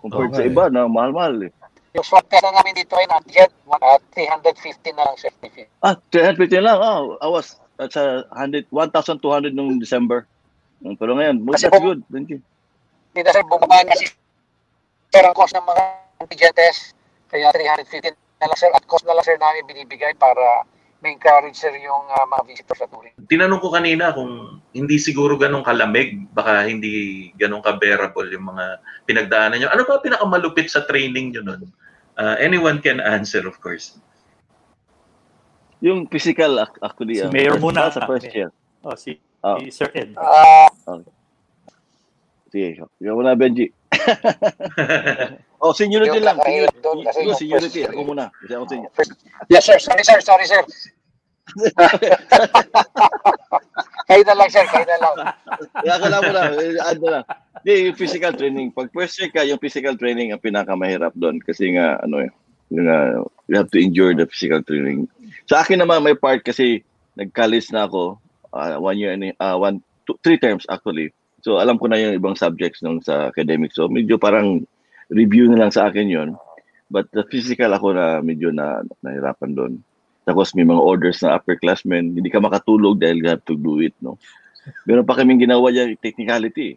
Compared 0.00 0.32
Oo 0.32 0.36
sa 0.36 0.44
iba 0.44 0.68
na 0.72 0.88
mahal-mahal 0.88 1.48
eh. 1.48 1.52
Yung 1.92 2.04
swab 2.04 2.24
test 2.28 2.44
na 2.44 2.56
namin 2.56 2.72
dito 2.76 2.92
ay 2.96 3.04
not 3.08 3.24
yet, 3.28 3.52
uh, 3.68 4.00
350 4.16 4.96
na 4.96 5.04
lang 5.08 5.16
certificate. 5.16 5.68
Ah, 5.80 5.96
350 6.12 6.60
lang. 6.60 6.76
Ah, 6.76 7.04
I 7.20 7.28
was 7.28 7.56
at 7.80 7.92
sa 7.92 8.24
100, 8.36 8.68
1,200 8.68 9.56
nung 9.56 9.80
December. 9.80 10.28
Mm, 10.80 10.96
Pero 10.96 11.12
ngayon, 11.16 11.36
Kasi 11.52 11.68
that's 11.68 11.82
good. 11.82 12.00
Thank 12.08 12.32
you. 12.32 12.40
Hindi 13.10 13.20
na 13.26 13.32
sir 13.34 13.44
bumaba 13.44 13.82
kasi 13.90 14.06
sir 15.10 15.24
ang 15.26 15.34
cost 15.34 15.52
ng 15.52 15.66
mga 15.66 15.82
antigen 16.22 16.54
test. 16.54 16.94
Kaya 17.30 17.50
350 17.52 18.14
na 18.40 18.46
lang 18.48 18.58
sir 18.58 18.70
at 18.70 18.84
cost 18.86 19.04
na 19.04 19.14
lang 19.14 19.26
sir 19.26 19.36
namin 19.36 19.66
binibigay 19.66 20.14
para 20.14 20.64
ma-encourage 21.00 21.56
sir 21.56 21.72
yung 21.80 22.06
uh, 22.12 22.26
mga 22.28 22.42
visitors 22.46 22.80
sa 22.80 22.88
touring. 22.88 23.16
Tinanong 23.26 23.60
ko 23.60 23.72
kanina 23.72 24.12
kung 24.12 24.62
hindi 24.76 24.96
siguro 25.00 25.34
ganong 25.40 25.64
kalamig, 25.64 26.28
baka 26.30 26.68
hindi 26.68 27.28
ganong 27.40 27.64
ka-bearable 27.64 28.28
yung 28.30 28.52
mga 28.52 28.64
pinagdaanan 29.08 29.56
nyo. 29.58 29.68
Ano 29.72 29.82
ba 29.88 30.00
pinakamalupit 30.04 30.68
sa 30.68 30.84
training 30.84 31.34
nyo 31.34 31.42
nun? 31.42 31.62
Uh, 32.20 32.36
anyone 32.36 32.78
can 32.84 33.00
answer, 33.00 33.42
of 33.48 33.56
course. 33.64 33.96
Yung 35.80 36.04
physical 36.12 36.60
actually. 36.60 37.16
Si 37.16 37.24
ah, 37.24 37.32
Mayor 37.32 37.56
muna. 37.56 37.88
Sa 37.88 38.04
first 38.04 38.28
year. 38.36 38.52
Oh, 38.84 38.92
si, 38.92 39.16
Oh. 39.40 39.56
si 39.56 39.72
Sir 39.72 39.88
Ed. 39.94 40.12
Ah, 40.16 40.68
Sige, 42.50 42.74
ikaw 42.76 43.14
muna, 43.14 43.38
Benji. 43.38 43.70
oh, 45.62 45.70
seniority 45.70 46.18
Yung 46.18 46.26
lang. 46.26 46.36
Seniority, 46.42 46.78
doon 46.82 46.98
kasi 47.06 47.18
Yung 47.22 47.38
seniority. 47.38 47.80
first- 47.86 47.94
Ako 47.94 48.02
muna. 48.02 48.24
Kasi 48.34 48.52
ako 48.52 48.64
senior. 48.66 48.90
first, 48.92 49.12
yes 49.46 49.62
sir, 49.62 49.78
sorry 49.78 50.02
sir, 50.02 50.18
sorry 50.20 50.44
sir. 50.44 50.60
kayo 54.08 54.22
na 54.24 54.34
lang 54.34 54.48
sir, 54.50 54.66
kayo 54.66 54.84
na 54.84 54.98
lang. 54.98 55.14
Kaya 55.72 55.94
ka 55.96 56.06
lang 56.08 56.22
muna. 56.26 56.40
eh, 56.52 56.74
Add 56.82 56.98
na 56.98 57.08
lang. 57.10 57.24
Hindi, 57.60 57.74
yung 57.86 57.98
physical 57.98 58.32
training. 58.34 58.68
Pag 58.72 58.90
first 58.90 59.14
year 59.18 59.30
ka, 59.30 59.46
yung 59.46 59.60
physical 59.60 59.94
training 59.94 60.32
ang 60.32 60.42
pinakamahirap 60.42 61.14
doon. 61.14 61.38
Kasi 61.38 61.74
nga, 61.74 62.02
ano 62.02 62.24
eh, 62.24 62.30
yung, 62.70 62.86
uh, 62.86 63.22
you 63.46 63.54
have 63.54 63.70
to 63.70 63.78
endure 63.78 64.10
the 64.10 64.26
physical 64.26 64.62
training. 64.62 65.06
Sa 65.46 65.62
akin 65.62 65.78
naman, 65.78 66.02
may 66.02 66.14
part 66.14 66.42
kasi 66.42 66.82
nag-college 67.14 67.70
na 67.70 67.86
ako. 67.86 68.18
Uh, 68.52 68.76
one 68.78 68.98
year, 68.98 69.12
and, 69.12 69.32
uh, 69.38 69.56
one, 69.56 69.82
two, 70.06 70.18
three 70.22 70.38
terms 70.38 70.66
actually. 70.68 71.12
So, 71.40 71.56
alam 71.56 71.80
ko 71.80 71.88
na 71.88 71.96
yung 71.96 72.20
ibang 72.20 72.36
subjects 72.36 72.84
nung 72.84 73.00
sa 73.00 73.32
academic. 73.32 73.72
So, 73.72 73.88
medyo 73.88 74.20
parang 74.20 74.68
review 75.08 75.48
na 75.48 75.66
lang 75.66 75.72
sa 75.72 75.88
akin 75.88 76.06
yon 76.08 76.30
But 76.90 77.08
the 77.14 77.22
physical 77.30 77.70
ako 77.70 77.94
na 77.94 78.18
medyo 78.20 78.50
na 78.50 78.82
nahirapan 79.00 79.54
doon. 79.54 79.72
Tapos 80.26 80.52
may 80.58 80.66
mga 80.66 80.82
orders 80.82 81.22
na 81.22 81.38
upperclassmen, 81.38 82.18
hindi 82.18 82.28
ka 82.28 82.42
makatulog 82.42 82.98
dahil 82.98 83.22
you 83.22 83.28
have 83.30 83.42
to 83.46 83.56
do 83.56 83.80
it, 83.80 83.94
no? 84.02 84.18
Meron 84.84 85.06
pa 85.06 85.16
kaming 85.16 85.40
ginawa 85.40 85.72
dyan, 85.72 85.96
technicality. 85.96 86.76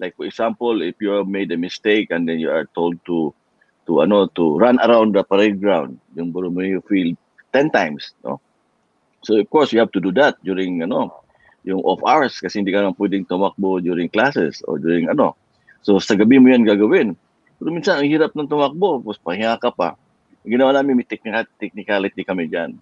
Like 0.00 0.16
for 0.18 0.26
example, 0.26 0.82
if 0.82 0.98
you 0.98 1.14
have 1.14 1.28
made 1.28 1.52
a 1.52 1.60
mistake 1.60 2.10
and 2.10 2.26
then 2.26 2.42
you 2.42 2.50
are 2.50 2.66
told 2.74 2.98
to 3.06 3.30
to 3.86 4.02
ano 4.02 4.26
to 4.34 4.58
run 4.58 4.80
around 4.82 5.14
the 5.14 5.22
parade 5.22 5.60
ground, 5.62 6.00
yung 6.16 6.32
Borromeo 6.34 6.82
Field 6.82 7.14
10 7.54 7.70
times, 7.70 8.16
no? 8.24 8.40
So 9.22 9.38
of 9.38 9.46
course 9.50 9.70
you 9.70 9.78
have 9.78 9.94
to 9.94 10.02
do 10.02 10.10
that 10.18 10.38
during 10.42 10.82
ano, 10.82 11.14
yung 11.62 11.82
off 11.86 12.02
hours 12.02 12.38
kasi 12.42 12.58
hindi 12.58 12.74
ka 12.74 12.82
naman 12.82 12.98
pwedeng 12.98 13.26
tumakbo 13.26 13.78
during 13.78 14.10
classes 14.10 14.62
or 14.66 14.82
during 14.82 15.06
ano. 15.06 15.38
So 15.86 15.98
sa 16.02 16.18
gabi 16.18 16.42
mo 16.42 16.50
yan 16.50 16.66
gagawin. 16.66 17.14
Pero 17.62 17.68
minsan 17.70 18.02
ang 18.02 18.10
hirap 18.10 18.34
ng 18.34 18.50
tumakbo, 18.50 18.98
tapos 18.98 19.22
pahinga 19.22 19.54
ka 19.62 19.70
pa. 19.70 19.94
Yung 20.42 20.58
Ginawa 20.58 20.74
namin 20.74 20.98
may 20.98 21.06
technical, 21.06 21.46
technicality 21.62 22.26
kami 22.26 22.50
dyan. 22.50 22.74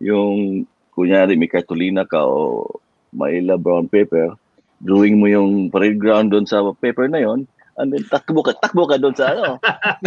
Yung 0.00 0.64
kunyari 0.96 1.36
may 1.36 1.52
cartolina 1.52 2.08
ka 2.08 2.24
o 2.24 2.64
maila 3.12 3.60
brown 3.60 3.84
paper, 3.84 4.32
drawing 4.80 5.20
mo 5.20 5.28
yung 5.28 5.68
parade 5.68 6.00
ground 6.00 6.32
doon 6.32 6.48
sa 6.48 6.64
paper 6.80 7.12
na 7.12 7.20
yon 7.20 7.44
and 7.76 7.92
then 7.92 8.04
takbo 8.08 8.40
ka, 8.40 8.56
takbo 8.56 8.88
ka 8.88 8.96
doon 8.96 9.12
sa 9.12 9.36
ano. 9.36 9.60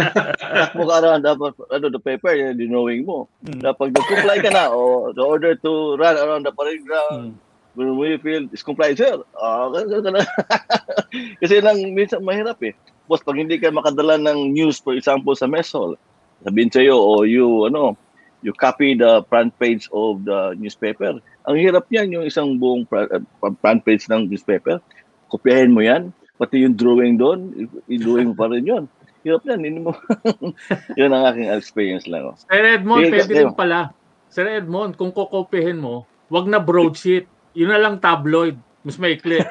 takbo 0.66 0.82
ka 0.86 0.94
around 1.02 1.22
dapat 1.22 1.54
ano 1.70 1.86
the 1.90 2.02
paper, 2.02 2.34
yung 2.34 2.58
drawing 2.58 3.02
mo. 3.06 3.30
Mm. 3.46 3.62
Dapat 3.62 3.94
nag-comply 3.94 4.38
ka 4.42 4.50
na 4.50 4.70
o 4.74 5.10
the 5.14 5.22
order 5.22 5.54
to 5.54 5.94
run 5.94 6.18
around 6.18 6.42
the 6.46 6.52
parade 6.54 6.82
ground, 6.82 7.34
Mm. 7.34 7.48
when 7.78 7.94
we 7.94 8.18
feel 8.18 8.42
is 8.50 8.66
compliant, 8.66 8.98
sir. 8.98 9.22
Ah, 9.38 9.70
na. 9.70 10.22
Kasi 11.42 11.62
lang 11.62 11.94
minsan 11.94 12.26
mahirap 12.26 12.58
eh. 12.66 12.74
Boss, 13.06 13.22
pag 13.22 13.38
hindi 13.38 13.58
ka 13.58 13.70
makadala 13.70 14.18
ng 14.18 14.54
news, 14.54 14.82
for 14.82 14.94
example, 14.94 15.34
sa 15.34 15.46
mess 15.46 15.70
hall, 15.74 15.94
sabihin 16.42 16.70
sa'yo, 16.70 16.94
o 16.94 17.22
you, 17.26 17.66
ano, 17.66 17.94
you 18.42 18.54
copy 18.54 18.94
the 18.94 19.22
front 19.28 19.54
page 19.58 19.90
of 19.94 20.22
the 20.24 20.54
newspaper. 20.58 21.18
Ang 21.46 21.56
hirap 21.58 21.86
niyan, 21.90 22.14
yung 22.20 22.24
isang 22.26 22.58
buong 22.58 22.86
uh, 22.90 23.20
front 23.60 23.82
page 23.82 24.06
ng 24.08 24.30
newspaper. 24.30 24.78
Kopyahin 25.30 25.74
mo 25.74 25.82
yan, 25.82 26.14
pati 26.40 26.64
yung 26.64 26.72
drawing 26.72 27.20
doon, 27.20 27.68
i-drawing 27.84 28.32
mo 28.32 28.34
pa 28.34 28.48
rin 28.48 28.64
yun. 28.64 28.84
Hirap 29.20 29.44
yan, 29.44 29.60
hindi 29.60 29.84
mo. 29.84 29.92
yun 31.00 31.12
ang 31.12 31.28
aking 31.28 31.52
experience 31.52 32.08
lang. 32.08 32.32
Oh. 32.32 32.36
Sir 32.40 32.64
Edmond, 32.64 33.04
Sige, 33.04 33.12
pwede 33.12 33.32
rin 33.36 33.52
pala. 33.52 33.92
Sir 34.32 34.48
Edmond, 34.48 34.96
kung 34.96 35.12
kukopihin 35.12 35.84
mo, 35.84 36.08
wag 36.32 36.48
na 36.48 36.56
broadsheet. 36.56 37.28
Yun 37.52 37.68
na 37.68 37.76
lang 37.76 38.00
tabloid. 38.00 38.56
Mas 38.80 38.96
maikli. 38.96 39.44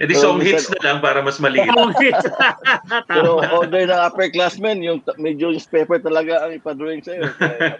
E 0.00 0.04
di 0.08 0.16
So, 0.16 0.32
song 0.32 0.40
hits 0.40 0.72
na 0.72 0.80
lang 0.80 0.98
para 1.04 1.20
mas 1.20 1.36
maliit. 1.36 1.68
Pero 3.12 3.36
Tama. 3.36 3.52
order 3.52 3.84
ng 3.84 4.00
upperclassmen, 4.08 4.80
yung 4.80 5.04
medyo 5.20 5.52
newspaper 5.52 6.00
talaga 6.00 6.48
ang 6.48 6.56
ipadrawing 6.56 7.04
sa'yo. 7.04 7.28
Kaya. 7.36 7.76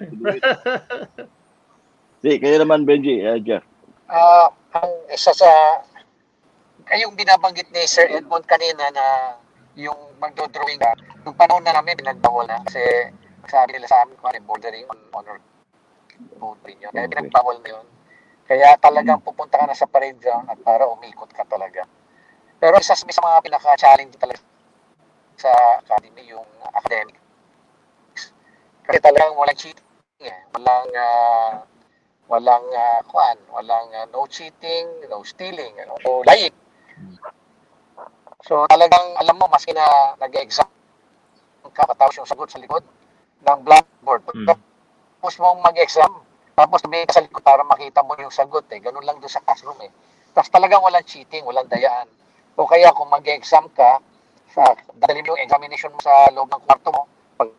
Sige, 2.20 2.36
kaya 2.44 2.56
naman, 2.60 2.88
Benji, 2.88 3.24
uh, 3.24 3.40
Jeff. 3.40 3.64
Ah, 4.08 4.48
ang 4.76 4.92
isa 5.12 5.32
sa 5.36 5.48
ay 6.90 7.02
yung 7.02 7.18
binabanggit 7.18 7.68
ni 7.74 7.82
Sir 7.86 8.06
Edmond 8.10 8.46
kanina 8.46 8.86
na 8.94 9.06
yung 9.76 10.16
magdo-drawing 10.22 10.80
ka, 10.80 10.94
nung 11.26 11.36
panahon 11.36 11.62
na 11.66 11.74
namin 11.74 11.98
pinagbawal 11.98 12.46
na 12.48 12.62
kasi 12.64 13.12
sabi 13.46 13.76
nila 13.76 13.90
sa 13.90 14.02
amin 14.02 14.16
kung 14.18 14.32
yung 14.32 14.48
bordering 14.48 14.86
on 14.88 15.00
honor 15.12 15.38
rin 16.64 16.82
yun. 16.82 16.92
Kaya 16.92 17.06
pinagbawal 17.06 17.56
na 17.62 17.70
yun. 17.78 17.86
Kaya 18.46 18.78
talagang 18.78 19.20
pupunta 19.22 19.58
ka 19.58 19.66
na 19.66 19.74
sa 19.74 19.90
parade 19.90 20.18
ground 20.22 20.46
at 20.46 20.58
para 20.62 20.86
umikot 20.86 21.30
ka 21.34 21.42
talaga. 21.46 21.86
Pero 22.56 22.78
isa 22.78 22.94
sa 22.94 23.04
mga 23.04 23.42
pinaka-challenge 23.42 24.16
talaga 24.16 24.40
sa 25.36 25.50
academy 25.82 26.30
yung 26.30 26.46
academic. 26.72 27.18
Kasi 28.86 28.98
talagang 29.02 29.34
walang 29.36 29.58
cheating 29.58 29.84
eh. 30.22 30.38
Walang 30.54 30.88
ah, 30.94 31.50
walang 32.30 32.66
uh, 32.70 33.00
kuan, 33.10 33.36
walang 33.52 33.90
ah, 33.92 34.06
no 34.08 34.24
cheating, 34.30 34.88
no 35.10 35.20
stealing, 35.26 35.74
no 35.84 36.22
lying. 36.24 36.54
So 38.46 38.62
talagang 38.70 39.06
alam 39.18 39.36
mo 39.36 39.50
maski 39.50 39.74
na 39.74 40.14
nag-exam 40.22 40.70
ka 41.76 41.82
tapos 41.92 42.16
yung 42.16 42.28
sagot 42.28 42.48
sa 42.48 42.62
likod 42.62 42.80
ng 43.44 43.58
blackboard. 43.66 44.22
Hmm. 44.32 44.46
Tapos 44.48 45.34
mong 45.42 45.60
mag-exam, 45.60 46.22
tapos 46.56 46.80
tumingin 46.80 47.04
ka 47.10 47.20
sa 47.20 47.24
likod 47.26 47.42
para 47.44 47.60
makita 47.66 48.00
mo 48.00 48.16
yung 48.16 48.32
sagot 48.32 48.64
eh. 48.72 48.80
Ganun 48.80 49.04
lang 49.04 49.20
doon 49.20 49.28
sa 49.28 49.42
classroom 49.44 49.76
eh. 49.84 49.92
Tapos 50.32 50.48
talagang 50.48 50.80
walang 50.80 51.04
cheating, 51.04 51.44
walang 51.44 51.68
dayaan. 51.68 52.08
O 52.56 52.64
kaya 52.64 52.92
kung 52.96 53.12
mag-exam 53.12 53.68
ka, 53.76 54.00
sa, 54.56 54.72
dadalhin 54.96 55.24
mo 55.28 55.36
yung 55.36 55.44
examination 55.44 55.92
mo 55.92 56.00
sa 56.00 56.32
loob 56.32 56.48
ng 56.48 56.62
kwarto 56.64 56.88
mo, 56.88 57.04
pag 57.36 57.50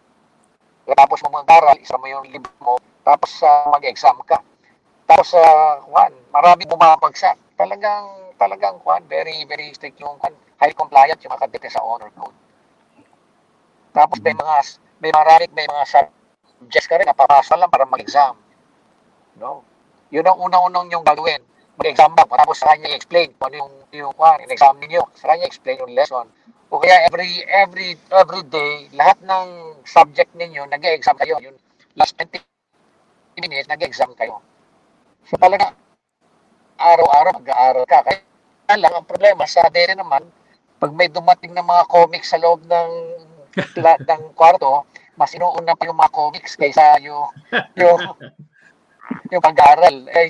tapos 0.97 1.19
mo 1.27 1.43
mag-aral, 1.43 1.77
isa 1.77 1.99
mo 1.99 2.09
yung 2.09 2.25
libro 2.25 2.49
mo, 2.63 2.81
tapos 3.05 3.29
sa 3.38 3.69
mag-exam 3.69 4.17
ka. 4.25 4.41
Tapos 5.05 5.29
uh, 5.38 5.77
marami 6.33 6.63
bumabagsak. 6.65 7.38
Talagang 7.53 8.26
talagang 8.38 8.79
kwan, 8.85 9.03
very 9.09 9.43
very 9.49 9.73
strict 9.73 9.99
yung 9.99 10.15
kwan, 10.21 10.33
high 10.61 10.73
compliant 10.73 11.19
yung 11.25 11.33
mga 11.33 11.69
sa 11.69 11.83
honor 11.83 12.09
code. 12.15 12.38
Tapos 13.91 14.17
may 14.21 14.38
mga 14.38 14.55
may 15.01 15.11
marami 15.11 15.45
may 15.57 15.67
mga 15.67 15.85
subjects 15.89 16.88
ka 16.89 16.97
rin 17.01 17.09
na 17.09 17.17
papasa 17.17 17.57
lang 17.57 17.69
para 17.69 17.85
mag-exam. 17.89 18.38
No? 19.38 19.61
Yun 20.09 20.25
ang 20.25 20.39
unang-unang 20.39 20.89
yung 20.89 21.05
gagawin. 21.05 21.41
Mag-exam 21.77 22.13
ba? 22.17 22.25
Tapos 22.25 22.57
sa 22.57 22.73
kanya 22.73 22.89
i-explain 22.93 23.33
kung 23.38 23.53
ano 23.53 23.55
yung, 23.61 23.73
yung 23.93 24.13
kwan, 24.17 24.41
in-exam 24.41 24.77
ninyo. 24.81 25.01
Sa 25.13 25.29
kanya 25.29 25.45
explain 25.45 25.77
yung 25.77 25.93
lesson. 25.93 26.25
O 26.67 26.81
kaya 26.81 27.07
every 27.07 27.47
every 27.47 27.95
every 28.11 28.43
day, 28.51 28.91
lahat 28.91 29.15
ng 29.23 29.77
subject 29.88 30.33
ninyo 30.35 30.67
nag-exam 30.67 31.15
kayo. 31.15 31.39
Yung 31.39 31.55
last 31.95 32.17
20 32.19 32.43
minutes, 33.39 33.69
nag-exam 33.69 34.11
kayo. 34.17 34.41
So 35.29 35.38
talaga, 35.38 35.71
araw-araw 36.78 37.41
mag-aaral 37.41 37.84
ka. 37.89 38.05
Kaya 38.05 38.75
lang, 38.78 38.93
ang 38.93 39.07
problema 39.09 39.43
sa 39.49 39.67
dere 39.73 39.97
naman, 39.97 40.23
pag 40.78 40.91
may 40.93 41.09
dumating 41.09 41.51
na 41.51 41.65
mga 41.65 41.84
comics 41.89 42.30
sa 42.30 42.38
loob 42.38 42.61
ng 42.65 42.89
ng 44.09 44.21
kwarto, 44.38 44.86
mas 45.17 45.34
inuuna 45.34 45.73
pa 45.73 45.89
yung 45.89 45.97
mga 45.97 46.13
comics 46.13 46.53
kaysa 46.53 47.01
yung 47.01 47.25
yung 47.73 48.01
yung 49.34 49.41
pag-aaral. 49.41 50.05
Eh, 50.13 50.30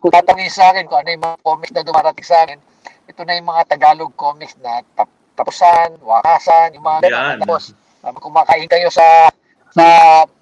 kung 0.00 0.10
tatanungin 0.10 0.50
sa 0.50 0.72
akin 0.72 0.88
kung 0.88 1.04
ano 1.04 1.12
yung 1.12 1.24
mga 1.24 1.38
comics 1.44 1.72
na 1.76 1.84
dumarating 1.84 2.26
sa 2.26 2.42
akin, 2.48 2.58
ito 3.06 3.20
na 3.22 3.36
yung 3.36 3.48
mga 3.52 3.62
Tagalog 3.68 4.12
comics 4.16 4.56
na 4.58 4.80
tap- 4.96 5.20
tapusan, 5.36 6.00
wakasan, 6.00 6.74
yung 6.74 6.84
mga. 6.84 7.12
Yan. 7.12 7.38
Tapos, 7.44 7.76
um, 8.02 8.16
kumakain 8.16 8.66
kayo 8.66 8.88
sa 8.88 9.28
sa 9.72 9.86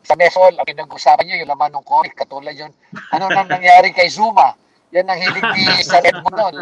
sa 0.02 0.14
mesol, 0.18 0.50
ang 0.58 0.66
pinag-usapan 0.66 1.22
nyo, 1.22 1.36
yung 1.38 1.50
laman 1.54 1.70
ng 1.70 1.86
comic, 1.86 2.18
katulad 2.18 2.54
yun. 2.54 2.74
Ano 3.14 3.30
nang 3.30 3.46
nangyari 3.46 3.94
kay 3.94 4.10
Zuma? 4.10 4.58
Yan 4.90 5.06
ang 5.06 5.22
hilig 5.22 5.46
ni 5.54 5.64
sa 5.86 6.02
Edmond 6.02 6.34
noon. 6.34 6.54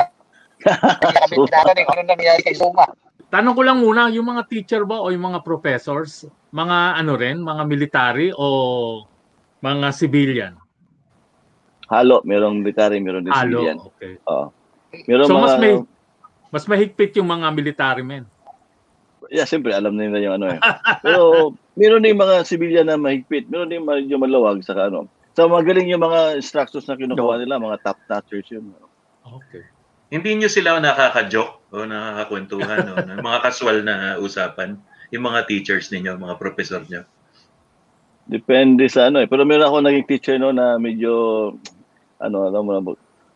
Hindi 0.60 1.16
kami 1.16 1.34
tinatanong 1.48 1.88
ano 1.88 2.00
nangyari 2.04 2.40
kay 2.44 2.52
Zuma. 2.52 2.84
Tanong 3.28 3.56
ko 3.56 3.62
lang 3.64 3.80
muna, 3.80 4.08
yung 4.12 4.28
mga 4.28 4.48
teacher 4.48 4.82
ba 4.84 5.00
o 5.00 5.08
yung 5.12 5.32
mga 5.32 5.44
professors, 5.44 6.28
mga 6.52 6.96
ano 6.96 7.12
rin, 7.16 7.40
mga 7.40 7.62
military 7.64 8.28
o 8.36 8.46
mga 9.64 9.88
civilian? 9.92 10.54
Halo, 11.88 12.20
merong 12.24 12.60
military, 12.60 13.00
meron 13.00 13.24
din 13.24 13.32
Halo, 13.32 13.64
civilian. 13.64 13.76
okay. 13.80 14.12
Oo. 14.28 14.52
Meron 15.08 15.24
So 15.28 15.36
mga, 15.36 15.44
mas 15.44 15.54
may 15.56 15.72
mas 16.48 16.64
mahigpit 16.64 17.16
yung 17.20 17.28
mga 17.28 17.48
military 17.52 18.04
men. 18.04 18.24
Yeah, 19.28 19.44
siyempre, 19.44 19.76
alam 19.76 19.92
nila 19.92 20.24
yung 20.24 20.34
ano 20.40 20.56
eh. 20.56 20.60
Pero, 21.04 21.52
meron 21.76 22.00
din 22.00 22.16
mga 22.16 22.48
civilian 22.48 22.88
na 22.88 22.96
mahigpit. 22.96 23.44
Meron 23.52 23.68
din 23.68 23.84
medyo 23.84 24.16
maluwag 24.16 24.64
sa 24.64 24.88
ano. 24.88 25.04
So, 25.36 25.46
magaling 25.46 25.92
yung 25.92 26.02
mga 26.02 26.40
instructors 26.40 26.88
na 26.88 26.96
kinukuha 26.96 27.38
nila, 27.38 27.60
mga 27.60 27.78
top 27.84 27.98
notchers 28.08 28.48
yun. 28.48 28.72
Okay. 29.22 29.68
Hindi 30.08 30.40
nyo 30.40 30.48
sila 30.48 30.80
nakaka-joke 30.80 31.68
o 31.76 31.84
nakakakwentuhan 31.84 32.80
o 32.88 32.96
ng 33.04 33.20
mga 33.20 33.38
casual 33.44 33.84
na 33.84 34.16
usapan? 34.16 34.80
Yung 35.12 35.28
mga 35.28 35.44
teachers 35.44 35.92
ninyo, 35.92 36.16
mga 36.16 36.40
professor 36.40 36.80
nyo? 36.88 37.04
Depende 38.28 38.88
sa 38.88 39.12
ano 39.12 39.20
eh. 39.20 39.28
Pero 39.28 39.44
meron 39.44 39.68
ako 39.68 39.84
naging 39.84 40.08
teacher 40.08 40.36
no 40.40 40.52
na 40.52 40.80
medyo, 40.80 41.52
ano, 42.20 42.48
alam 42.48 42.64
mo 42.64 42.72
na, 42.72 42.80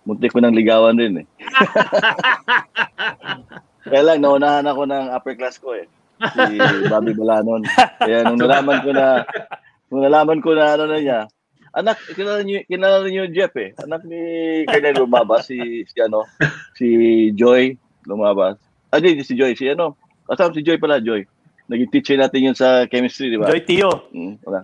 muntik 0.08 0.32
ko 0.32 0.40
ng 0.40 0.56
ligawan 0.56 0.96
din 0.96 1.22
eh. 1.22 1.26
Kaya 3.82 4.02
lang, 4.02 4.22
naunahan 4.22 4.66
ako 4.66 4.82
ng 4.86 5.06
upper 5.10 5.34
class 5.34 5.58
ko 5.58 5.74
eh. 5.74 5.86
Si 6.22 6.58
Bobby 6.86 7.12
Balanon. 7.18 7.66
Kaya 7.98 8.22
nung 8.26 8.38
nalaman 8.38 8.78
ko 8.82 8.90
na, 8.94 9.26
nung 9.90 10.02
nalaman 10.06 10.38
ko 10.38 10.54
na 10.54 10.78
ano 10.78 10.84
na 10.86 10.98
niya, 11.02 11.20
anak, 11.74 11.98
kilala 12.14 12.46
niyo, 12.46 12.62
kilala 12.68 13.02
niyo 13.08 13.26
Jeff 13.32 13.52
eh. 13.58 13.74
Anak 13.82 14.06
ni 14.06 14.20
Colonel 14.68 15.02
lumabas, 15.02 15.50
si, 15.50 15.82
si 15.88 15.98
ano, 15.98 16.28
si 16.78 16.86
Joy 17.34 17.74
lumabas. 18.06 18.60
Ah, 18.92 19.00
di, 19.00 19.18
si 19.24 19.34
Joy, 19.34 19.56
si 19.56 19.66
ano, 19.66 19.98
kasama 20.28 20.54
si 20.54 20.62
Joy 20.62 20.78
pala, 20.78 21.02
Joy. 21.02 21.24
Naging 21.66 21.90
teacher 21.90 22.18
natin 22.20 22.52
yun 22.52 22.56
sa 22.58 22.84
chemistry, 22.86 23.32
di 23.32 23.40
ba? 23.40 23.48
Joy 23.48 23.64
Tio. 23.64 24.12
Hmm, 24.12 24.36
wala. 24.44 24.62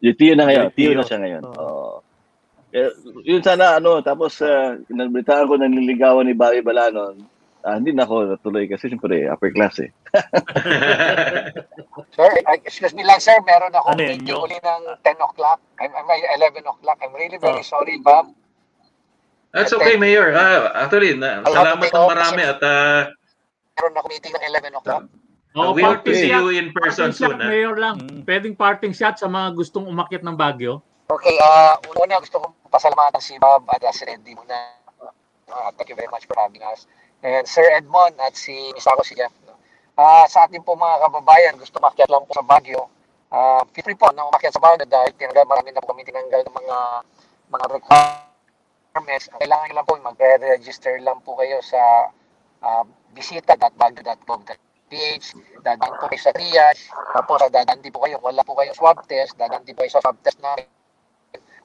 Yung 0.00 0.16
Tio 0.16 0.32
na 0.32 0.48
ngayon. 0.48 0.72
Joy 0.72 0.74
Tio 0.74 0.90
Tio. 0.90 0.98
na 0.98 1.04
siya 1.04 1.18
ngayon. 1.20 1.42
Oo. 1.44 1.60
Oo. 1.60 1.96
Eh, 2.74 2.92
yun 3.24 3.44
sana, 3.44 3.78
ano, 3.78 4.00
tapos, 4.00 4.40
uh, 4.42 4.76
nabalitaan 4.90 5.48
ko 5.48 5.54
na 5.54 5.68
nililigawan 5.70 6.26
ni 6.26 6.34
Bobby 6.34 6.64
Balanon. 6.64 7.20
Ah, 7.66 7.82
hindi 7.82 7.90
na 7.90 8.06
ako 8.06 8.38
natuloy 8.38 8.70
kasi 8.70 8.86
siyempre 8.86 9.26
upper 9.26 9.50
class 9.50 9.82
eh. 9.82 9.90
Sir, 12.14 12.30
excuse 12.62 12.94
me 12.94 13.02
lang, 13.02 13.18
sir. 13.18 13.34
Meron 13.42 13.74
ako 13.74 13.86
Ano 13.90 14.02
video 14.06 14.46
uli 14.46 14.54
ng 14.62 14.82
10 15.02 15.18
o'clock. 15.18 15.58
I'm, 15.82 15.90
I'm 15.90 16.06
11 16.06 16.62
o'clock. 16.62 16.98
I'm 17.02 17.10
really 17.18 17.42
very 17.42 17.60
Oh. 17.60 17.66
sorry, 17.66 17.98
Bob. 17.98 18.30
That's 19.50 19.74
okay, 19.74 19.98
Mayor. 19.98 20.30
Ah, 20.30 20.86
actually, 20.86 21.18
na, 21.18 21.42
salamat 21.42 21.90
ng 21.90 22.06
marami 22.06 22.42
at 22.46 22.60
ah, 22.62 23.10
Meron 23.76 23.98
ako 23.98 24.06
meeting 24.14 24.32
ng 24.32 24.44
11 24.46 24.78
o'clock. 24.78 25.04
Oh, 25.56 25.72
we 25.72 25.80
hope 25.80 26.04
to 26.04 26.12
see 26.12 26.28
shot. 26.30 26.44
you 26.46 26.54
in 26.54 26.70
person 26.70 27.10
shot, 27.10 27.34
soon. 27.34 27.40
ah. 27.40 27.48
Mayor 27.48 27.74
lang. 27.74 27.96
Mm. 27.98 28.22
Pwedeng 28.22 28.54
parting 28.54 28.92
shot 28.92 29.18
sa 29.18 29.26
mga 29.26 29.56
gustong 29.56 29.88
umakyat 29.88 30.22
ng 30.22 30.36
Baguio. 30.36 30.84
Okay, 31.08 31.34
uh, 31.40 31.74
una 31.96 32.20
gusto 32.20 32.38
kong 32.38 32.54
pasalamatan 32.68 33.18
si 33.18 33.40
Bob 33.40 33.64
at 33.72 33.80
uh, 33.80 33.90
si 33.90 34.04
Randy 34.04 34.36
muna. 34.36 34.54
Uh, 35.46 35.70
thank 35.74 35.88
you 35.88 35.96
very 35.96 36.10
much 36.12 36.28
for 36.28 36.36
having 36.36 36.60
us. 36.62 36.84
And 37.26 37.42
Sir 37.42 37.66
Edmond 37.74 38.14
at 38.22 38.38
si 38.38 38.54
Misako 38.70 39.02
si 39.02 39.18
Jeff. 39.18 39.34
Ah, 39.98 40.30
sa 40.30 40.46
ating 40.46 40.62
po 40.62 40.78
mga 40.78 41.10
kababayan, 41.10 41.58
gusto 41.58 41.82
makyat 41.82 42.06
lang 42.06 42.22
po 42.22 42.30
sa 42.38 42.46
Baguio. 42.46 42.86
Ah, 43.34 43.66
feel 43.74 43.82
free 43.82 43.98
po 43.98 44.14
na 44.14 44.30
umakyat 44.30 44.54
sa 44.54 44.62
Baguio 44.62 44.86
dahil 44.86 45.10
tinanggal, 45.18 45.42
marami 45.42 45.74
na 45.74 45.82
po 45.82 45.90
kami 45.90 46.06
tinanggal 46.06 46.46
ng 46.46 46.54
mga 46.54 47.02
mga 47.50 47.66
requirements. 47.74 49.26
Ang 49.34 49.42
kailangan 49.42 49.74
lang 49.74 49.82
po, 49.82 49.98
mag-register 49.98 51.02
lang 51.02 51.18
po 51.26 51.34
kayo 51.34 51.58
sa 51.66 52.14
uh, 52.62 52.86
bisita.baguio.gov.ph 53.16 55.26
dadaan 55.66 55.98
po 55.98 56.06
kayo 56.06 56.22
sa 56.22 56.30
triage, 56.30 56.94
tapos 57.10 57.42
dadaan 57.50 57.82
din 57.82 57.90
po 57.90 58.06
kayo, 58.06 58.22
wala 58.22 58.46
po 58.46 58.54
kayo 58.54 58.70
swab 58.70 59.02
test, 59.10 59.34
dadaan 59.34 59.66
din 59.66 59.74
po 59.74 59.82
kayo 59.82 59.98
sa 59.98 60.02
swab 60.04 60.14
test 60.22 60.38
namin. 60.38 60.70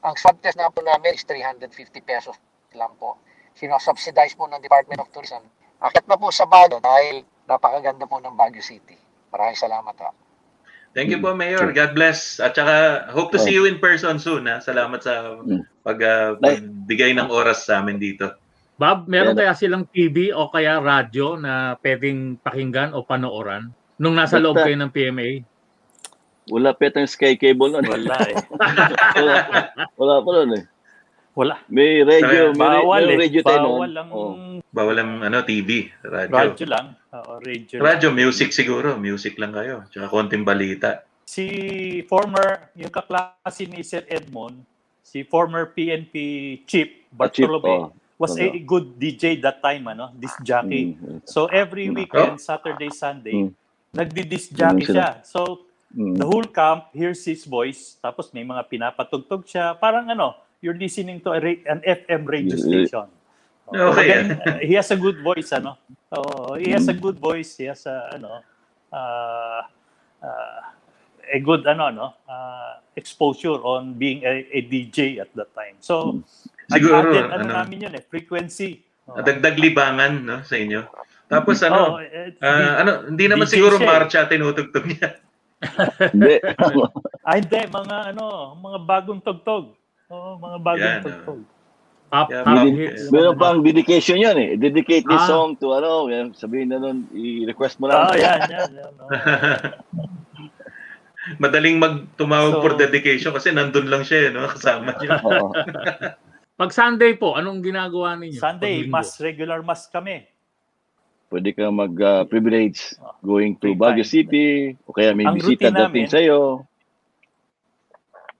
Ang 0.02 0.18
swab 0.18 0.42
test 0.42 0.58
na 0.58 0.74
po 0.74 0.82
namin 0.82 1.14
is 1.14 1.22
350 1.30 1.70
pesos 2.02 2.34
lang 2.74 2.90
po. 2.98 3.22
Sinosubsidize 3.56 4.34
po 4.36 4.48
ng 4.48 4.62
Department 4.62 5.00
of 5.04 5.10
Tourism. 5.12 5.44
Akit 5.82 6.06
na 6.06 6.16
po 6.16 6.30
sa 6.30 6.46
Baguio 6.46 6.78
dahil 6.78 7.26
napakaganda 7.46 8.06
po 8.06 8.22
ng 8.22 8.38
Baguio 8.38 8.62
City. 8.62 8.96
Maraming 9.32 9.58
salamat 9.58 9.96
ha. 10.02 10.12
Thank 10.92 11.08
you 11.08 11.24
po, 11.24 11.32
Mayor. 11.32 11.72
God 11.72 11.96
bless. 11.96 12.44
At 12.44 12.52
saka, 12.52 13.08
hope 13.16 13.32
to 13.32 13.40
see 13.40 13.56
you 13.56 13.64
in 13.64 13.80
person 13.80 14.20
soon. 14.20 14.44
Ha? 14.52 14.60
Salamat 14.60 15.00
sa 15.00 15.40
Mm. 15.40 15.64
ah, 15.64 15.64
pagbigay 16.36 17.16
ng 17.16 17.32
oras 17.32 17.64
sa 17.64 17.80
amin 17.80 17.96
dito. 17.96 18.28
Bob, 18.76 19.08
meron 19.08 19.38
Kaya- 19.38 19.56
silang 19.56 19.88
TV 19.88 20.36
o 20.36 20.52
kaya 20.52 20.84
radyo 20.84 21.40
na 21.40 21.80
pwedeng 21.80 22.36
pakinggan 22.44 22.92
o 22.92 23.08
panooran 23.08 23.72
nung 24.02 24.18
nasa 24.18 24.42
loob 24.42 24.58
kayo 24.58 24.76
ng 24.76 24.92
PMA? 24.92 25.46
Wala 26.52 26.74
pa 26.76 26.90
tayong 26.90 27.08
sky 27.08 27.38
cable 27.38 27.72
nun. 27.72 27.86
Wala 27.86 28.18
eh. 28.28 28.36
wala, 29.16 29.34
wala 29.96 30.16
pa 30.20 30.30
nun 30.44 30.52
eh. 30.60 30.64
Wala. 31.32 31.64
May 31.72 32.04
radio, 32.04 32.52
may, 32.52 32.60
Bawal 32.60 33.04
may 33.08 33.16
eh. 33.16 33.20
radio 33.24 33.42
tayo 33.42 33.60
nun. 33.60 33.72
Bawal 33.72 33.94
ang 33.96 34.10
Oh. 34.12 34.34
Bawal 34.72 34.98
ang 35.00 35.12
ano, 35.22 35.38
TV, 35.44 35.92
radyo. 36.00 36.32
radyo 36.32 36.66
lang. 36.68 36.88
Oo, 37.12 37.32
radio. 37.40 37.76
lang. 37.80 37.84
Radyo, 37.88 38.08
music 38.12 38.52
siguro. 38.52 38.96
Music 38.96 39.36
lang 39.36 39.52
kayo. 39.52 39.84
Tsaka 39.88 40.08
konting 40.08 40.44
balita. 40.44 41.04
Si 41.24 41.44
former, 42.08 42.72
yung 42.74 42.92
kaklase 42.92 43.68
ni 43.68 43.84
Sir 43.84 44.04
Edmond, 44.08 44.64
si 45.02 45.24
former 45.24 45.72
PNP 45.72 46.16
chief 46.64 46.88
Bartolome, 47.10 47.68
oh. 47.68 47.92
was 48.16 48.36
a 48.36 48.48
Ano? 48.48 48.64
good 48.64 48.96
DJ 48.96 49.40
that 49.40 49.60
time, 49.60 49.88
ano, 49.88 50.12
disc 50.14 50.40
jockey. 50.42 50.96
Mm, 50.96 51.20
So 51.24 51.48
every 51.48 51.88
Mm. 51.88 51.96
weekend, 51.98 52.40
Saturday, 52.40 52.92
Sunday, 52.92 53.48
Mm. 53.48 53.52
nagdi-disc 53.92 54.52
jockey 54.52 54.88
siya. 54.88 55.20
So 55.26 55.68
mm. 55.90 56.16
the 56.16 56.24
whole 56.24 56.48
camp 56.48 56.92
hears 56.92 57.24
his 57.24 57.44
voice, 57.44 57.96
tapos 57.98 58.32
may 58.32 58.44
mga 58.44 58.64
pinapatugtog 58.68 59.44
siya. 59.44 59.76
Parang 59.76 60.08
ano, 60.08 60.36
you're 60.62 60.78
listening 60.78 61.20
to 61.26 61.34
a 61.34 61.40
ra- 61.42 61.66
an 61.68 61.82
FM 61.82 62.22
radio 62.30 62.56
station. 62.56 63.10
Okay. 63.72 64.04
Again, 64.04 64.26
uh, 64.46 64.58
he 64.62 64.74
has 64.78 64.92
a 64.92 65.00
good 65.00 65.20
voice, 65.24 65.50
ano? 65.52 65.78
Oh, 66.12 66.54
he 66.56 66.72
has 66.72 66.88
a 66.88 66.94
good 66.94 67.18
voice. 67.18 67.58
He 67.58 67.66
has 67.66 67.86
a, 67.88 68.14
ano, 68.14 68.44
uh, 68.94 69.62
uh, 70.22 70.62
a 71.34 71.40
good, 71.40 71.66
ano, 71.66 71.90
no, 71.90 72.08
uh, 72.30 72.84
exposure 72.96 73.58
on 73.64 73.96
being 73.96 74.22
a, 74.24 74.46
a 74.52 74.60
DJ 74.68 75.20
at 75.20 75.34
that 75.36 75.50
time. 75.56 75.80
So, 75.80 76.22
Siguro, 76.68 77.10
added, 77.10 77.32
ano, 77.32 77.44
ano, 77.48 77.54
namin 77.64 77.88
yun 77.88 77.94
eh, 77.96 78.04
frequency. 78.04 78.84
Oh. 79.10 79.18
dagdag 79.18 79.58
libangan 79.58 80.14
no, 80.24 80.38
sa 80.46 80.56
inyo. 80.56 80.88
Tapos 81.26 81.60
ano, 81.66 81.98
Oh, 81.98 82.00
eh, 82.00 82.38
ah, 82.44 82.86
ano, 82.86 83.10
hindi 83.10 83.26
naman 83.28 83.48
DJ 83.50 83.54
siguro 83.60 83.76
siya 83.80 83.88
eh. 83.88 83.90
marcha 83.90 84.20
tinutugtog 84.30 84.86
niya. 84.88 85.10
Hindi. 86.12 86.36
Ah, 87.22 87.38
hindi, 87.38 87.60
mga 87.70 88.18
ano, 88.18 88.58
mga 88.58 88.78
bagong 88.82 89.22
tugtog. 89.22 89.78
Oo, 90.12 90.36
mga 90.38 90.58
bagong 90.60 90.84
Yan, 90.84 90.98
oh. 90.98 91.06
tugtog. 91.06 91.40
Pop, 92.12 92.28
Yeah, 92.28 92.44
pop 92.44 92.52
meron- 92.54 92.76
hits. 92.76 93.02
Meron 93.08 93.36
pang 93.38 93.60
dedication 93.62 94.20
yan 94.20 94.36
eh. 94.36 94.50
Dedicate 94.56 95.08
this 95.08 95.24
Ah. 95.24 95.30
song 95.32 95.56
to 95.56 95.72
ano, 95.72 96.06
yan, 96.06 96.36
sabihin 96.36 96.68
na 96.68 96.78
nun, 96.78 97.08
i-request 97.10 97.80
mo 97.80 97.88
Ah, 97.88 98.12
lang. 98.12 98.20
yan, 98.20 98.40
yan. 98.46 98.70
yan 98.76 98.94
oh. 99.00 99.10
Madaling 101.40 101.78
magtumawag 101.78 102.52
So- 102.52 102.62
for 102.62 102.74
dedication 102.76 103.32
kasi 103.32 103.50
nandun 103.50 103.88
lang 103.88 104.04
siya, 104.04 104.28
eh, 104.28 104.32
no? 104.32 104.50
kasama 104.50 104.92
niya. 104.94 105.22
Oo. 105.24 105.56
Pag 106.54 106.72
Sunday 106.72 107.16
po, 107.16 107.34
anong 107.34 107.64
ginagawa 107.64 108.20
ninyo? 108.20 108.38
Sunday, 108.38 108.84
mas 108.86 109.16
regular 109.18 109.64
mas 109.64 109.88
kami. 109.88 110.28
Pwede 111.26 111.56
ka 111.56 111.72
mag-privilege 111.72 112.92
going 113.22 113.56
to 113.56 113.72
Baguio. 113.72 114.04
City 114.04 114.76
o 114.84 114.92
kaya 114.92 115.16
may 115.16 115.24
Ang 115.24 115.40
bisita 115.40 115.72
routine 115.72 115.80
dating 115.80 116.04
namin- 116.04 116.12
sa'yo. 116.12 116.40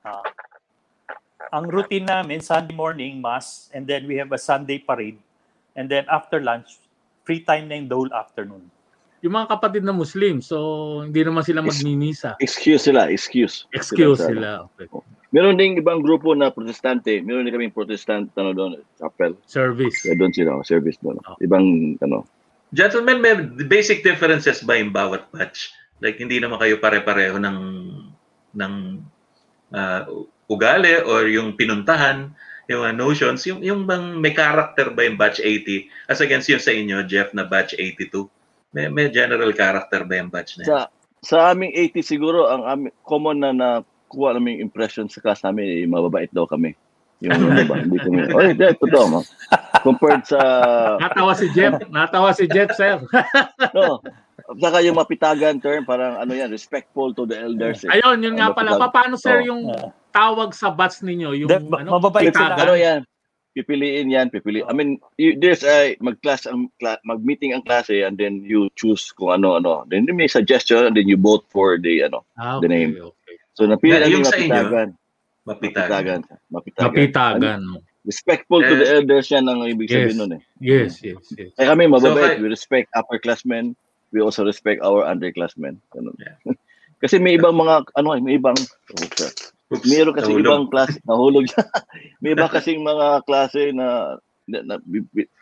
Ah. 0.04 0.20
Ang 1.52 1.68
routine 1.68 2.08
namin, 2.08 2.40
Sunday 2.40 2.74
morning, 2.74 3.20
mass, 3.20 3.68
and 3.76 3.84
then 3.84 4.08
we 4.08 4.16
have 4.16 4.32
a 4.32 4.40
Sunday 4.40 4.80
parade. 4.80 5.20
And 5.76 5.92
then 5.92 6.08
after 6.08 6.40
lunch, 6.40 6.80
free 7.28 7.44
time 7.44 7.68
na 7.68 7.76
yung 7.76 7.88
the 7.92 7.98
whole 8.00 8.14
afternoon. 8.16 8.72
Yung 9.22 9.38
mga 9.38 9.54
kapatid 9.54 9.86
na 9.86 9.94
Muslim, 9.94 10.42
so 10.42 10.58
hindi 11.06 11.22
naman 11.22 11.46
sila 11.46 11.62
Is- 11.62 11.70
magninisa. 11.78 12.40
Excuse 12.42 12.90
sila, 12.90 13.12
excuse. 13.12 13.70
Excuse 13.76 14.18
sa- 14.18 14.32
sila. 14.32 14.66
Okay. 14.74 14.90
Meron 15.32 15.56
ding 15.56 15.80
ibang 15.80 16.04
grupo 16.04 16.36
na 16.36 16.52
protestante. 16.52 17.24
Meron 17.24 17.48
din 17.48 17.56
kaming 17.56 17.72
protestant 17.72 18.28
ano 18.36 18.52
doon, 18.52 18.72
chapel. 19.00 19.38
Service. 19.48 20.04
Kaya 20.04 20.20
doon 20.20 20.34
sila, 20.36 20.60
service 20.68 21.00
doon. 21.00 21.16
Oh. 21.24 21.40
Ibang 21.40 21.96
ano. 22.04 22.28
Gentlemen, 22.76 23.20
may 23.24 23.36
basic 23.68 24.04
differences 24.04 24.64
ba 24.64 24.76
yung 24.76 24.92
bawat 24.92 25.28
batch? 25.32 25.72
Like, 26.04 26.20
hindi 26.20 26.40
naman 26.42 26.60
kayo 26.60 26.82
pare-pareho 26.82 27.38
ng, 27.40 27.58
ng 28.58 28.74
ah, 29.72 30.04
ugali 30.52 31.00
or 31.08 31.32
yung 31.32 31.56
pinuntahan, 31.56 32.36
yung 32.68 32.84
uh, 32.84 32.92
notions, 32.92 33.48
yung, 33.48 33.64
yung 33.64 33.88
bang 33.88 34.20
may 34.20 34.36
character 34.36 34.92
ba 34.92 35.08
yung 35.08 35.16
batch 35.16 35.40
80 35.40 35.88
as 36.12 36.20
against 36.20 36.52
yung 36.52 36.60
sa 36.60 36.76
inyo, 36.76 37.08
Jeff, 37.08 37.32
na 37.32 37.48
batch 37.48 37.80
82? 37.80 38.28
May, 38.76 38.92
may 38.92 39.08
general 39.08 39.52
character 39.56 40.04
ba 40.04 40.20
yung 40.20 40.28
batch 40.28 40.60
na 40.60 40.64
yun? 40.64 40.70
Sa 40.70 40.80
sa 41.22 41.54
aming 41.54 41.72
80 41.94 42.02
siguro 42.02 42.50
ang 42.50 42.64
aming, 42.66 42.94
common 43.06 43.38
na 43.40 43.52
nakuha 43.54 44.34
namin 44.36 44.58
impression 44.58 45.06
sa 45.06 45.22
class 45.22 45.46
namin 45.46 45.70
eh, 45.70 45.86
mababait 45.86 46.34
daw 46.34 46.50
kami. 46.50 46.74
Yung 47.22 47.38
ano 47.38 47.62
ba, 47.70 47.78
hindi 47.78 48.02
kami. 48.02 48.26
Oy, 48.34 48.58
dad, 48.58 48.82
totoo 48.82 49.06
mo. 49.06 49.20
Compared 49.86 50.26
sa 50.26 50.42
Natawa 50.98 51.38
si 51.38 51.48
Jeff. 51.54 51.78
Natawa 51.94 52.34
si 52.34 52.50
Jeff, 52.50 52.74
sir. 52.74 52.98
no. 53.78 54.02
Saka 54.58 54.82
yung 54.82 54.98
mapitagan 54.98 55.62
term, 55.62 55.86
parang 55.86 56.18
ano 56.18 56.34
yan, 56.34 56.50
respectful 56.50 57.14
to 57.14 57.24
the 57.24 57.38
elders. 57.38 57.86
Eh. 57.86 58.00
Ayun, 58.00 58.20
yun 58.20 58.36
nga 58.36 58.52
pala. 58.52 58.76
Mapitag- 58.76 58.92
Paano, 58.92 59.16
sir, 59.16 59.46
yung 59.46 59.70
tawag 60.10 60.52
sa 60.52 60.68
batch 60.70 61.00
ninyo? 61.02 61.46
Yung 61.46 61.50
De- 61.50 61.64
ano, 61.64 61.96
mababait 61.96 62.34
sila. 62.34 62.58
Ano 62.58 62.76
yan? 62.76 63.06
pipiliin 63.52 64.08
yan, 64.08 64.32
pipili. 64.32 64.64
I 64.64 64.72
mean, 64.72 64.96
you, 65.20 65.36
there's 65.36 65.64
a 65.68 66.00
mag-class 66.00 66.48
ang 66.48 66.72
mag-meeting 67.04 67.52
ang 67.52 67.68
klase 67.68 68.00
and 68.00 68.16
then 68.16 68.40
you 68.48 68.72
choose 68.80 69.12
kung 69.12 69.36
ano-ano. 69.36 69.84
Then 69.92 70.08
may 70.08 70.32
suggestion 70.32 70.88
and 70.88 70.96
then 70.96 71.12
you 71.12 71.20
vote 71.20 71.44
for 71.52 71.76
the 71.76 72.08
ano, 72.08 72.24
Ah, 72.40 72.64
the 72.64 72.68
okay, 72.68 72.68
name. 72.72 72.92
okay. 72.96 73.36
So 73.52 73.68
napili 73.68 74.00
ang 74.00 74.08
yung 74.08 74.24
inyo, 74.24 74.32
mapitagan. 74.32 74.88
Mapitagan. 75.44 76.20
Mapitagan. 76.48 76.96
Mapitagan. 76.96 77.62
Respectful 78.02 78.64
to 78.64 78.74
Eh, 78.74 78.80
the 78.80 78.88
elders 78.98 79.28
yan 79.30 79.46
ang 79.46 79.62
ibig 79.62 79.86
Yes. 79.86 79.94
sabihin 79.94 80.18
nun 80.18 80.32
eh. 80.34 80.42
Yes, 80.58 81.04
yes, 81.06 81.22
yes. 81.36 81.52
Kaya 81.54 81.76
kami 81.76 81.86
mababait, 81.86 82.40
So, 82.40 82.42
we 82.42 82.50
respect 82.50 82.88
upperclassmen, 82.96 83.76
we 84.12 84.20
also 84.22 84.44
respect 84.44 84.84
our 84.84 85.08
underclassmen. 85.08 85.80
Ganun. 85.96 86.16
Yeah. 86.20 86.38
Kasi 87.02 87.18
may 87.18 87.34
ibang 87.36 87.58
mga 87.58 87.90
ano 87.98 88.14
eh, 88.14 88.22
may 88.22 88.38
ibang 88.38 88.56
oh, 88.56 89.10
sir. 89.18 89.32
Oops, 89.72 89.88
kasi 89.88 90.36
nahulog. 90.36 90.44
ibang 90.44 90.64
klase, 90.68 90.96
nahulog 91.10 91.46
siya. 91.48 91.64
may 92.22 92.36
iba 92.36 92.52
kasing 92.52 92.84
mga 92.84 93.24
klase 93.24 93.72
na, 93.72 94.20
na, 94.44 94.60
na 94.68 94.76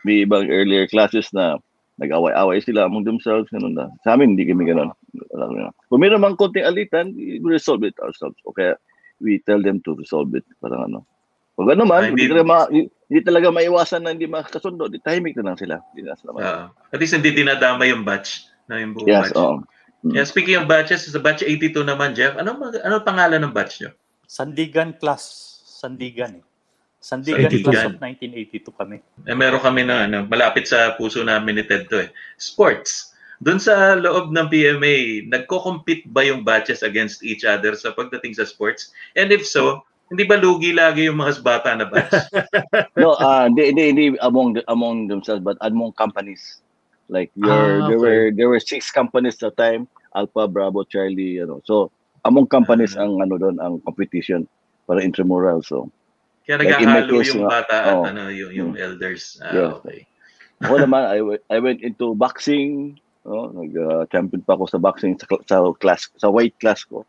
may- 0.06 0.22
ibang 0.22 0.46
earlier 0.46 0.86
classes 0.86 1.34
na 1.34 1.58
nag-away-away 1.98 2.62
sila 2.62 2.86
among 2.86 3.04
themselves, 3.04 3.50
ganun 3.52 3.76
na. 3.76 3.90
Sa 4.06 4.16
amin, 4.16 4.32
hindi 4.32 4.48
kami 4.48 4.70
ganun. 4.70 4.94
Kung 5.90 6.00
meron 6.00 6.22
mang 6.22 6.38
konting 6.38 6.64
alitan, 6.64 7.12
we 7.12 7.42
resolve 7.44 7.84
it 7.84 7.98
ourselves. 8.00 8.38
O 8.48 8.56
kaya, 8.56 8.78
we 9.20 9.42
tell 9.44 9.60
them 9.60 9.84
to 9.84 9.92
resolve 9.98 10.32
it. 10.32 10.46
Parang 10.64 10.88
ano. 10.88 11.04
Pag 11.60 11.76
ano 11.76 11.84
man, 11.84 12.16
hindi, 12.16 12.24
talaga 12.24 12.46
ma, 12.46 12.58
hindi 12.72 13.20
talaga 13.20 13.52
maiwasan 13.52 14.00
na 14.08 14.16
hindi 14.16 14.24
makakasundo, 14.24 14.88
di 14.88 14.96
tahimik 15.04 15.36
na 15.36 15.52
lang 15.52 15.58
sila. 15.60 15.76
Hindi 15.92 16.08
na 16.08 16.16
sila. 16.16 16.30
Ah, 16.40 16.66
at 16.88 17.02
least 17.02 17.12
hindi 17.12 17.36
dinadama 17.36 17.84
yung 17.84 18.06
batch 18.06 18.48
na 18.70 18.78
yung 18.78 18.94
buong 18.94 19.10
yes, 19.10 19.34
batch. 19.34 19.36
oo. 19.36 19.54
Mm. 20.00 20.12
Yeah, 20.16 20.24
speaking 20.24 20.56
of 20.56 20.70
batches, 20.70 21.04
sa 21.04 21.20
batch 21.20 21.42
82 21.44 21.84
naman, 21.84 22.16
Jeff, 22.16 22.38
ano 22.38 22.56
mag- 22.56 22.80
ano 22.80 23.02
pangalan 23.02 23.42
ng 23.42 23.52
batch 23.52 23.82
nyo? 23.82 23.90
Sandigan 24.24 24.96
class. 24.96 25.58
Sandigan 25.66 26.40
eh. 26.40 26.44
Sandigan, 27.02 27.50
Sandigan. 27.50 27.64
class 27.66 27.84
of 27.90 27.98
1982 27.98 28.70
kami. 28.78 28.96
Eh, 29.26 29.36
meron 29.36 29.60
kami 29.60 29.82
na 29.84 30.06
ano, 30.06 30.24
malapit 30.30 30.70
sa 30.70 30.94
puso 30.94 31.20
namin 31.26 31.60
ni 31.60 31.64
Ted 31.66 31.90
to 31.90 32.06
eh. 32.06 32.08
Sports. 32.38 33.12
Doon 33.40 33.56
sa 33.56 33.96
loob 33.96 34.36
ng 34.36 34.52
PMA, 34.52 35.24
nagko-compete 35.32 36.04
ba 36.12 36.20
yung 36.28 36.44
batches 36.44 36.84
against 36.84 37.24
each 37.24 37.48
other 37.48 37.72
sa 37.72 37.96
pagdating 37.96 38.36
sa 38.36 38.44
sports? 38.44 38.92
And 39.16 39.32
if 39.32 39.48
so, 39.48 39.80
hindi 40.12 40.28
ba 40.28 40.36
lugi 40.36 40.76
lagi 40.76 41.08
yung 41.08 41.16
mga 41.16 41.40
bata 41.40 41.72
na 41.72 41.88
batch? 41.88 42.12
No, 43.00 43.16
uh, 43.16 43.48
hindi, 43.48 43.72
hindi, 43.72 43.84
hindi 43.96 44.04
among 44.20 44.60
the- 44.60 44.66
among 44.68 45.08
themselves, 45.08 45.40
but 45.40 45.56
among 45.64 45.96
companies. 45.96 46.60
Like 47.10 47.34
your, 47.34 47.50
Ah, 47.50 47.90
there 47.90 47.98
okay. 47.98 48.06
were 48.06 48.24
there 48.30 48.48
were 48.48 48.62
six 48.62 48.94
companies 48.94 49.42
at 49.42 49.52
the 49.52 49.58
time, 49.58 49.90
Alpha, 50.14 50.46
Bravo, 50.46 50.86
Charlie, 50.86 51.42
ano. 51.42 51.58
So 51.66 51.90
among 52.22 52.46
companies 52.46 52.94
Ah. 52.94 53.02
ang 53.04 53.18
ano 53.18 53.34
doon 53.34 53.58
ang 53.58 53.82
competition 53.82 54.46
para 54.86 55.02
intramural. 55.02 55.60
So 55.66 55.90
Kaya 56.46 56.56
Like 56.66 57.10
case, 57.10 57.30
yung 57.34 57.46
bata 57.46 57.76
at 57.78 57.94
oh. 57.94 58.06
ano, 58.10 58.26
yung, 58.32 58.50
yung 58.50 58.70
Mm. 58.74 58.82
elders. 58.82 59.38
Ah, 59.42 59.52
Yeah. 59.54 59.70
okay. 59.78 60.06
ako 60.60 60.74
naman 60.86 61.02
I 61.06 61.18
went 61.22 61.42
I 61.50 61.58
went 61.62 61.80
into 61.82 62.14
boxing, 62.14 62.98
no, 63.26 63.50
nag 63.54 63.70
uh, 63.74 64.02
champion 64.10 64.42
pa 64.42 64.54
ako 64.58 64.66
sa 64.70 64.78
boxing 64.82 65.14
sa, 65.18 65.26
sa 65.46 65.56
class 65.78 66.10
sa 66.18 66.30
weight 66.30 66.54
class 66.62 66.82
ko. 66.86 67.02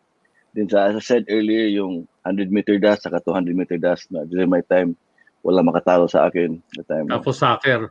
Then 0.53 0.67
sa 0.69 0.89
as 0.89 0.97
I 0.97 1.03
said 1.03 1.23
earlier 1.29 1.67
yung 1.69 2.05
100 2.25 2.49
meter 2.53 2.77
dash 2.77 3.01
saka 3.05 3.21
200 3.23 3.53
meter 3.55 3.77
dash 3.81 4.05
na 4.13 4.25
during 4.29 4.49
my 4.51 4.61
time 4.65 4.93
wala 5.41 5.65
makatalo 5.65 6.05
sa 6.05 6.29
akin 6.29 6.61
the 6.77 6.85
time. 6.85 7.09
Tapos 7.09 7.41
soccer. 7.41 7.89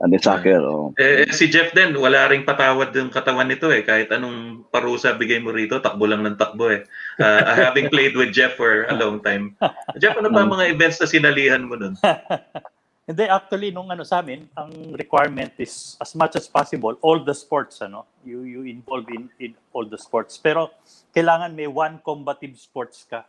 And 0.00 0.08
then 0.08 0.24
soccer, 0.24 0.64
oh. 0.64 0.96
Eh, 0.96 1.28
eh, 1.28 1.32
si 1.36 1.52
Jeff 1.52 1.76
din, 1.76 1.92
wala 1.92 2.24
ring 2.32 2.48
patawad 2.48 2.88
yung 2.96 3.12
katawan 3.12 3.52
nito 3.52 3.68
eh. 3.68 3.84
Kahit 3.84 4.08
anong 4.08 4.64
parusa 4.72 5.12
bigay 5.12 5.44
mo 5.44 5.52
rito, 5.52 5.76
takbo 5.76 6.08
lang 6.08 6.24
ng 6.24 6.40
takbo 6.40 6.72
eh. 6.72 6.88
Uh, 7.20 7.44
having 7.68 7.92
played 7.92 8.16
with 8.16 8.32
Jeff 8.32 8.56
for 8.56 8.88
a 8.88 8.96
long 8.96 9.20
time. 9.20 9.52
Jeff, 10.00 10.16
ano 10.16 10.32
ba 10.32 10.48
mga 10.48 10.72
events 10.72 11.04
na 11.04 11.08
sinalihan 11.08 11.68
mo 11.68 11.76
nun? 11.76 12.00
Hindi, 13.10 13.26
actually, 13.28 13.76
nung 13.76 13.92
ano 13.92 14.00
sa 14.00 14.24
amin, 14.24 14.48
ang 14.56 14.96
requirement 14.96 15.52
is 15.60 16.00
as 16.00 16.16
much 16.16 16.32
as 16.32 16.48
possible, 16.48 16.96
all 17.04 17.20
the 17.20 17.34
sports, 17.34 17.82
ano, 17.84 18.06
you, 18.24 18.46
you 18.48 18.62
involve 18.64 19.04
in, 19.12 19.28
in 19.36 19.52
all 19.74 19.84
the 19.84 19.98
sports. 19.98 20.40
Pero, 20.40 20.72
kailangan 21.12 21.52
may 21.52 21.66
one 21.66 22.00
combative 22.00 22.56
sports 22.56 23.04
ka. 23.04 23.26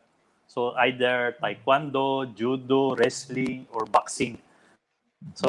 So, 0.47 0.72
either 0.86 1.36
taekwondo, 1.41 2.32
judo, 2.32 2.95
wrestling, 2.95 3.67
or 3.74 3.84
boxing. 3.89 4.39
So, 5.38 5.47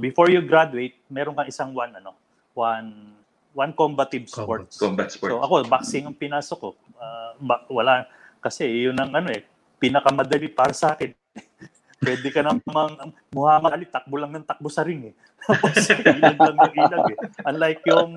before 0.00 0.32
you 0.32 0.40
graduate, 0.42 0.96
meron 1.12 1.36
kang 1.36 1.48
isang 1.48 1.70
one, 1.76 1.92
ano, 1.92 2.16
one, 2.56 3.14
one 3.52 3.72
combative 3.76 4.26
sports. 4.26 4.80
Combat 4.80 5.12
sports. 5.12 5.36
So, 5.36 5.44
ako, 5.44 5.68
boxing 5.68 6.08
ang 6.08 6.16
pinasok 6.16 6.58
ko. 6.58 6.70
Ah, 6.96 7.36
ba- 7.36 7.68
wala, 7.68 8.08
kasi 8.40 8.88
yun 8.88 8.96
ang 8.96 9.12
ano 9.12 9.28
eh, 9.28 9.44
pinakamadali 9.76 10.48
para 10.48 10.72
sa 10.72 10.96
akin. 10.96 11.12
Pwede 12.00 12.32
ka 12.32 12.40
namang 12.40 13.12
Muhammad 13.28 13.76
Ali, 13.76 13.84
takbo 13.84 14.16
lang 14.16 14.32
ng 14.32 14.48
takbo 14.48 14.72
sa 14.72 14.80
ring 14.80 15.12
eh. 15.12 15.14
Tapos 15.44 15.84
ilag 15.84 16.36
lang 16.40 16.56
ng 16.56 16.74
ilag 16.80 17.06
eh. 17.12 17.18
Unlike 17.44 17.82
yung 17.92 18.12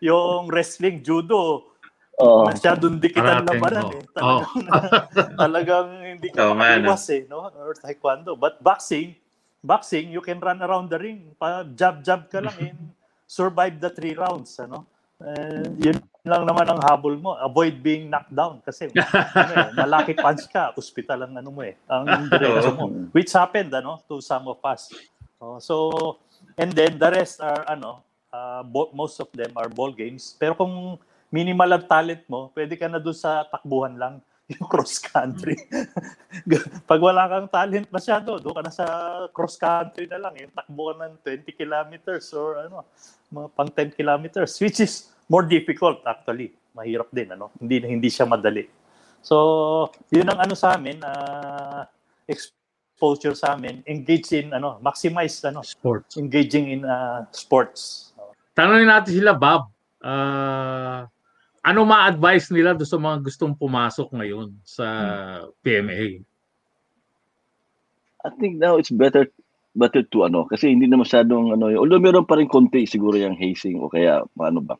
yung 0.00 0.42
wrestling, 0.48 1.04
judo, 1.04 1.72
Oh. 2.16 2.48
masyadong 2.48 2.96
dikitan 2.96 3.44
Parating, 3.44 3.60
labanan 3.60 3.84
oh. 3.84 3.92
eh. 3.92 4.02
Talagang, 4.16 4.48
talagang 5.44 5.88
hindi 6.16 6.28
ka 6.32 6.48
Oo 6.48 6.56
nga, 6.56 6.80
no? 6.80 6.88
maiwas 6.88 7.04
eh, 7.12 7.22
no? 7.28 7.44
Or 7.52 7.76
taekwondo. 7.76 8.32
But 8.40 8.56
boxing, 8.64 9.20
boxing, 9.66 10.14
you 10.14 10.22
can 10.22 10.38
run 10.38 10.62
around 10.62 10.86
the 10.86 10.98
ring. 10.98 11.34
Pa 11.34 11.66
jab-jab 11.66 12.30
ka 12.30 12.38
lang 12.38 12.56
in 12.62 12.76
survive 13.26 13.82
the 13.82 13.90
three 13.90 14.14
rounds, 14.14 14.54
ano? 14.62 14.86
Eh, 15.18 15.90
yun 15.90 15.98
lang 16.22 16.46
naman 16.46 16.66
ang 16.68 16.80
habol 16.82 17.18
mo. 17.18 17.34
Avoid 17.40 17.82
being 17.82 18.06
knocked 18.06 18.34
down 18.34 18.62
kasi 18.62 18.90
ano 19.42 19.52
eh, 19.58 19.68
malaki 19.74 20.12
punch 20.14 20.46
ka, 20.46 20.70
hospital 20.76 21.26
ang 21.26 21.34
ano 21.34 21.50
mo 21.50 21.66
eh. 21.66 21.74
Ang 21.90 22.28
diretso 22.30 22.70
mo. 22.78 22.86
Which 23.10 23.34
happened 23.34 23.74
ano 23.74 23.98
to 24.06 24.22
some 24.22 24.46
of 24.46 24.62
us. 24.62 24.92
Oh, 25.42 25.58
so 25.58 25.74
and 26.54 26.72
then 26.72 26.96
the 26.96 27.10
rest 27.10 27.40
are 27.40 27.64
ano, 27.66 28.04
uh, 28.30 28.60
bo- 28.62 28.92
most 28.92 29.18
of 29.18 29.28
them 29.32 29.50
are 29.56 29.72
ball 29.72 29.90
games. 29.90 30.36
Pero 30.36 30.52
kung 30.52 31.00
minimal 31.32 31.80
ang 31.80 31.84
talent 31.88 32.22
mo, 32.28 32.52
pwede 32.52 32.76
ka 32.76 32.86
na 32.86 33.00
doon 33.00 33.16
sa 33.16 33.46
takbuhan 33.48 33.96
lang, 33.96 34.20
yung 34.54 34.66
cross 34.70 35.02
country. 35.02 35.58
Pag 36.90 37.00
wala 37.02 37.26
kang 37.26 37.50
talent 37.50 37.90
masyado, 37.90 38.38
doon 38.38 38.54
ka 38.54 38.62
na 38.62 38.72
sa 38.74 38.86
cross 39.34 39.58
country 39.58 40.06
na 40.06 40.22
lang, 40.22 40.38
yung 40.38 40.54
takbo 40.54 40.94
ka 40.94 41.02
ng 41.02 41.14
20 41.18 41.50
kilometers 41.58 42.30
or 42.30 42.62
ano, 42.62 42.86
mga 43.34 43.48
pang 43.58 43.70
10 43.70 43.98
kilometers, 43.98 44.54
which 44.62 44.78
is 44.78 45.10
more 45.26 45.42
difficult 45.42 45.98
actually. 46.06 46.54
Mahirap 46.78 47.10
din, 47.10 47.34
ano? 47.34 47.50
Hindi 47.58 47.82
hindi 47.82 48.06
siya 48.06 48.28
madali. 48.28 48.70
So, 49.18 49.90
yun 50.14 50.30
ang 50.30 50.38
ano 50.38 50.54
sa 50.54 50.78
amin, 50.78 51.02
uh, 51.02 51.82
exposure 52.30 53.34
sa 53.34 53.58
amin, 53.58 53.82
engage 53.82 54.30
in 54.38 54.54
ano, 54.54 54.78
maximize 54.78 55.42
ano, 55.42 55.66
Sports. 55.66 56.14
engaging 56.14 56.70
in 56.70 56.86
uh, 56.86 57.26
sports. 57.34 58.14
Tanungin 58.54 58.86
natin 58.86 59.18
sila, 59.18 59.34
Bob. 59.34 59.74
Ah, 59.98 61.10
ano 61.66 61.82
ma-advise 61.82 62.54
nila 62.54 62.78
do 62.78 62.86
sa 62.86 62.94
mga 62.94 63.26
gustong 63.26 63.58
pumasok 63.58 64.14
ngayon 64.14 64.54
sa 64.62 64.86
PMA? 65.66 66.22
I 68.22 68.30
think 68.38 68.62
now 68.62 68.78
it's 68.78 68.90
better 68.94 69.26
better 69.76 70.02
to 70.14 70.24
ano 70.24 70.46
kasi 70.48 70.72
hindi 70.72 70.86
na 70.88 70.96
masyadong 70.96 71.52
ano 71.52 71.68
yun. 71.68 71.84
although 71.84 72.00
meron 72.00 72.24
pa 72.24 72.38
rin 72.40 72.48
konti 72.48 72.88
siguro 72.88 73.18
yung 73.20 73.36
hazing 73.36 73.76
o 73.82 73.92
kaya 73.92 74.24
ano 74.40 74.60
ba 74.64 74.78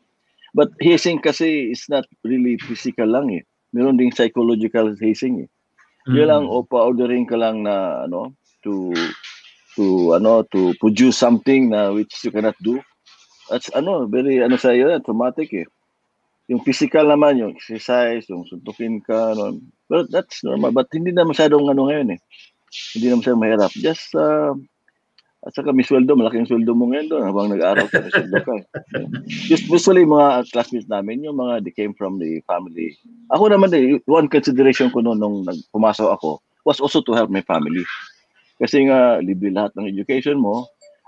but 0.56 0.72
hazing 0.80 1.20
kasi 1.20 1.68
is 1.68 1.84
not 1.92 2.08
really 2.24 2.56
physical 2.64 3.04
lang 3.04 3.28
eh 3.28 3.44
meron 3.76 4.00
ding 4.00 4.14
psychological 4.14 4.94
hazing 4.96 5.44
eh 5.44 5.50
Mm. 6.06 6.14
yun 6.22 6.28
lang 6.30 6.44
o 6.46 6.62
pa-ordering 6.62 7.26
ka 7.26 7.34
lang 7.34 7.66
na 7.66 8.06
ano 8.06 8.30
to 8.62 8.94
to 9.74 10.14
ano 10.14 10.46
to 10.54 10.70
produce 10.78 11.18
something 11.18 11.66
na 11.66 11.90
which 11.90 12.14
you 12.22 12.30
cannot 12.30 12.54
do 12.62 12.78
that's 13.50 13.66
ano 13.74 14.06
very 14.06 14.38
ano 14.38 14.54
sa 14.54 14.70
iyo 14.70 14.86
traumatic 15.02 15.50
eh 15.50 15.66
yung 16.46 16.62
physical 16.62 17.10
naman 17.10 17.42
yung 17.42 17.52
exercise 17.54 18.26
yung 18.30 18.46
suntukin 18.46 19.02
ka 19.02 19.34
ano 19.34 19.58
but 19.90 20.06
that's 20.10 20.42
normal 20.46 20.70
but 20.70 20.86
hindi 20.94 21.10
na 21.10 21.26
masyadong 21.26 21.66
ano 21.66 21.90
ngayon 21.90 22.14
eh 22.14 22.20
hindi 22.96 23.06
naman 23.08 23.22
siya 23.24 23.38
mahirap. 23.38 23.72
Just, 23.78 24.12
uh, 24.16 24.52
at 25.46 25.52
saka 25.54 25.70
may 25.70 25.86
sweldo, 25.86 26.18
malaking 26.18 26.48
sweldo 26.48 26.74
mo 26.74 26.90
ngayon 26.90 27.06
doon 27.06 27.22
habang 27.22 27.48
nag-aaral 27.54 27.86
ka, 27.86 28.02
may 28.02 28.12
sweldo 28.12 28.38
ka. 28.42 28.54
Just 29.50 29.70
usually 29.70 30.02
mga 30.02 30.50
classmates 30.50 30.90
namin, 30.90 31.22
yung 31.22 31.38
mga 31.38 31.62
they 31.62 31.74
came 31.74 31.94
from 31.94 32.18
the 32.18 32.42
family. 32.50 32.98
Ako 33.30 33.46
naman 33.46 33.70
din, 33.70 34.02
one 34.10 34.26
consideration 34.26 34.90
ko 34.90 35.00
noon 35.00 35.22
nung 35.22 35.46
nag- 35.46 35.62
pumasok 35.70 36.10
ako 36.18 36.42
was 36.66 36.82
also 36.82 36.98
to 36.98 37.14
help 37.14 37.30
my 37.30 37.44
family. 37.46 37.86
Kasi 38.58 38.90
nga, 38.90 39.22
libre 39.22 39.54
lahat 39.54 39.70
ng 39.78 39.86
education 39.86 40.40
mo. 40.40 40.66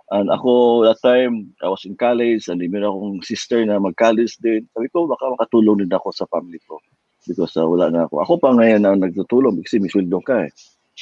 And 0.09 0.33
ako, 0.33 0.85
that 0.89 1.05
time, 1.05 1.53
I 1.61 1.69
was 1.69 1.85
in 1.85 1.93
college 1.93 2.49
and 2.49 2.65
meron 2.65 2.89
akong 2.89 3.21
sister 3.29 3.61
na 3.69 3.77
mag-college 3.77 4.41
din. 4.41 4.65
Sabi 4.73 4.89
ko, 4.89 5.05
baka 5.05 5.37
makatulong 5.37 5.85
din 5.85 5.93
ako 5.93 6.17
sa 6.17 6.25
family 6.33 6.57
ko. 6.65 6.81
Because 7.29 7.53
uh, 7.61 7.69
wala 7.69 7.93
na 7.93 8.09
ako. 8.09 8.25
Ako 8.25 8.33
pa 8.41 8.57
ngayon 8.57 8.89
ang 8.89 9.05
nagtutulong 9.05 9.61
kasi 9.61 9.77
may 9.77 9.93
sweldo 9.93 10.25
ka 10.25 10.49
eh. 10.49 10.53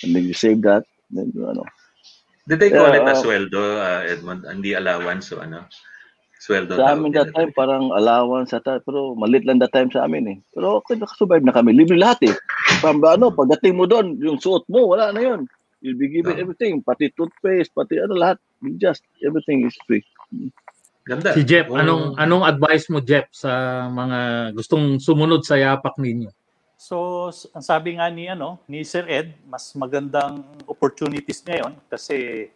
And 0.03 0.11
then 0.11 0.27
you 0.27 0.35
save 0.35 0.59
that. 0.67 0.83
Then, 1.15 1.31
ano. 1.39 1.63
Did 2.51 2.59
they 2.59 2.75
call 2.75 2.91
Yeah, 2.91 3.07
it 3.07 3.07
a 3.07 3.15
sweldo, 3.15 3.63
uh, 3.79 4.03
Edmond? 4.11 4.43
Hindi 4.43 4.75
allowance 4.75 5.31
o 5.31 5.39
ano? 5.39 5.71
Sweldo 6.43 6.75
Sa 6.75 6.99
amin 6.99 7.15
that 7.15 7.31
time, 7.31 7.55
parang 7.55 7.95
allowance 7.95 8.53
at 8.55 8.67
pero 8.67 9.15
malit 9.15 9.47
lang 9.47 9.63
that 9.63 9.71
time 9.71 9.91
sa 9.95 10.03
amin 10.03 10.35
eh. 10.35 10.39
Pero 10.51 10.83
okay, 10.83 10.99
nakasurvive 10.99 11.47
na 11.47 11.55
kami. 11.55 11.79
Libre 11.79 11.95
lahat 11.95 12.27
eh. 12.27 12.35
Pam, 12.83 12.99
ano, 13.07 13.31
pagdating 13.31 13.79
mo 13.79 13.87
doon, 13.87 14.19
yung 14.19 14.43
suot 14.43 14.67
mo, 14.67 14.91
wala 14.91 15.15
na 15.15 15.23
yun. 15.23 15.47
You'll 15.87 15.95
be 16.03 16.11
given 16.11 16.35
Oo. 16.35 16.43
everything, 16.43 16.83
pati 16.83 17.15
toothpaste, 17.15 17.71
pati 17.71 18.03
ano 18.03 18.19
lahat. 18.19 18.43
Just 18.75 19.07
everything 19.23 19.63
is 19.63 19.79
free. 19.87 20.03
Ganda. 21.07 21.31
Si 21.31 21.47
Jeff, 21.47 21.71
Kung- 21.71 21.79
anong 21.79 22.19
anong 22.19 22.43
advice 22.43 22.91
mo 22.91 22.99
Jeff 22.99 23.31
sa 23.31 23.87
mga 23.87 24.51
gustong 24.59 24.99
sumunod 24.99 25.47
sa 25.47 25.55
yapak 25.55 25.95
ninyo? 26.03 26.35
So, 26.75 27.31
ang 27.55 27.63
sabi 27.63 27.95
nga 27.95 28.11
ni 28.11 28.27
ano, 28.27 28.59
ni 28.67 28.83
Sir 28.83 29.07
Ed, 29.07 29.39
mas 29.47 29.71
magandang 29.79 30.43
opportunities 30.67 31.39
ngayon 31.47 31.79
kasi 31.87 32.51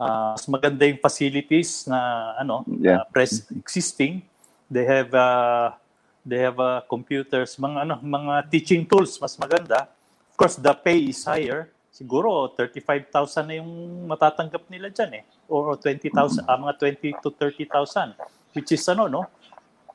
ah, 0.00 0.32
mas 0.32 0.48
maganda 0.48 0.88
yung 0.88 0.96
facilities 0.98 1.84
na 1.84 2.32
ano, 2.40 2.64
Yeah. 2.80 3.04
uh, 3.04 3.12
pres 3.12 3.44
existing. 3.52 4.24
They 4.72 4.88
have 4.88 5.12
uh, 5.12 5.76
they 6.24 6.40
have 6.40 6.56
uh, 6.56 6.80
computers, 6.88 7.60
mga 7.60 7.84
ano, 7.84 8.00
mga 8.00 8.48
teaching 8.48 8.88
tools 8.88 9.20
mas 9.20 9.36
maganda. 9.36 9.92
Of 10.32 10.40
course, 10.40 10.56
the 10.56 10.72
pay 10.72 11.12
is 11.12 11.20
higher. 11.22 11.68
Siguro 11.96 12.52
35,000 12.52 13.48
na 13.48 13.54
yung 13.56 14.04
matatanggap 14.04 14.68
nila 14.68 14.92
diyan 14.92 15.10
eh 15.16 15.24
or 15.48 15.80
20,000 15.80 16.44
ah, 16.44 16.60
mga 16.60 16.92
20 17.00 17.24
to 17.24 17.32
30,000 17.32 18.12
which 18.52 18.68
is 18.76 18.84
ano 18.92 19.08
no 19.08 19.22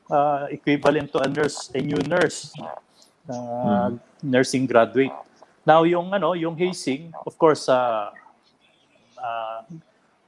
uh, 0.09 0.49
equivalent 0.49 1.13
to 1.13 1.21
a 1.21 1.29
nurse 1.29 1.69
a 1.77 1.79
new 1.79 2.01
nurse 2.09 2.49
uh, 3.29 3.93
nursing 4.25 4.65
graduate. 4.65 5.13
Now 5.61 5.85
yung 5.85 6.09
ano, 6.09 6.33
yung 6.33 6.57
hazing, 6.57 7.13
of 7.13 7.37
course 7.37 7.69
uh, 7.69 8.09
uh, 9.21 9.61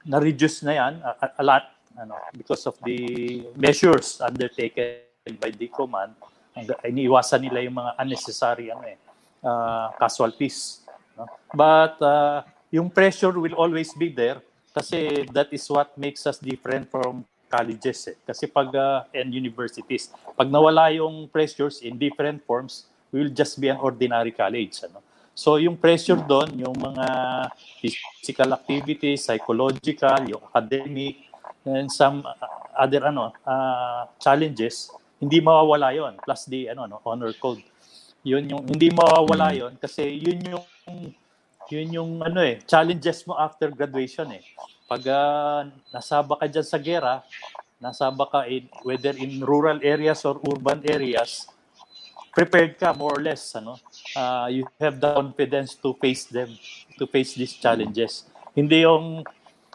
na-reduce 0.06 0.62
na 0.62 0.78
yan 0.78 0.94
a, 1.02 1.34
a- 1.42 1.46
lot 1.46 1.66
ano 1.98 2.18
because 2.38 2.70
of 2.70 2.78
the 2.86 3.42
measures 3.58 4.22
undertaken 4.22 5.02
by 5.42 5.50
the 5.50 5.66
command. 5.74 6.14
Ang 6.54 6.70
iniiwasan 6.86 7.50
nila 7.50 7.66
yung 7.66 7.82
mga 7.82 7.92
unnecessary 7.98 8.70
ano 8.70 8.86
eh 8.86 8.98
uh, 9.42 9.90
casualties. 9.98 10.83
No? 11.18 11.26
But 11.54 12.02
uh, 12.02 12.44
yung 12.74 12.90
pressure 12.90 13.34
will 13.38 13.54
always 13.54 13.94
be 13.94 14.10
there 14.10 14.42
kasi 14.74 15.30
that 15.30 15.54
is 15.54 15.64
what 15.70 15.94
makes 15.98 16.26
us 16.26 16.42
different 16.42 16.90
from 16.90 17.22
colleges 17.46 18.10
eh. 18.10 18.18
Kasi 18.26 18.50
pag 18.50 18.74
uh, 18.74 19.06
and 19.14 19.30
universities, 19.30 20.10
pag 20.34 20.50
nawala 20.50 20.90
yung 20.90 21.30
pressures 21.30 21.86
in 21.86 22.02
different 22.02 22.42
forms, 22.50 22.90
we 23.14 23.22
will 23.22 23.34
just 23.34 23.62
be 23.62 23.70
an 23.70 23.78
ordinary 23.78 24.34
college. 24.34 24.82
Ano? 24.82 25.06
So 25.38 25.62
yung 25.62 25.78
pressure 25.78 26.18
doon, 26.18 26.58
yung 26.58 26.74
mga 26.74 27.06
physical 27.78 28.58
activities, 28.58 29.30
psychological, 29.30 30.26
yung 30.26 30.42
academic, 30.50 31.30
and 31.66 31.90
some 31.90 32.26
uh, 32.26 32.50
other 32.74 33.06
ano 33.06 33.32
uh, 33.46 34.10
challenges, 34.18 34.90
hindi 35.22 35.40
mawawala 35.40 35.94
yon 35.96 36.14
plus 36.20 36.50
the 36.50 36.74
ano 36.74 36.90
no 36.90 36.98
honor 37.06 37.32
code. 37.38 37.62
Yun 38.26 38.50
yung 38.50 38.64
hindi 38.66 38.90
mawawala 38.90 39.54
yon 39.54 39.74
kasi 39.78 40.06
yun 40.20 40.42
yung 40.44 40.66
yun 41.72 41.90
yung 41.90 42.12
ano 42.22 42.44
eh 42.44 42.60
challenges 42.68 43.24
mo 43.26 43.38
after 43.40 43.72
graduation 43.72 44.30
eh. 44.36 44.44
Pag 44.86 45.02
uh, 45.08 45.66
nasaba 45.90 46.38
ka 46.38 46.46
diyan 46.46 46.68
sa 46.68 46.78
gera, 46.78 47.24
nasaba 47.82 48.28
ka 48.30 48.40
in, 48.46 48.68
whether 48.86 49.16
in 49.18 49.42
rural 49.42 49.80
areas 49.82 50.22
or 50.28 50.38
urban 50.44 50.84
areas, 50.86 51.48
prepared 52.36 52.78
ka 52.78 52.92
more 52.94 53.18
or 53.18 53.24
less 53.24 53.56
ano. 53.56 53.80
Uh, 54.14 54.48
you 54.52 54.64
have 54.78 55.00
the 55.00 55.10
confidence 55.14 55.74
to 55.78 55.96
face 55.98 56.28
them, 56.28 56.52
to 57.00 57.08
face 57.08 57.34
these 57.34 57.56
challenges. 57.58 58.28
Hindi 58.54 58.86
yung 58.86 59.26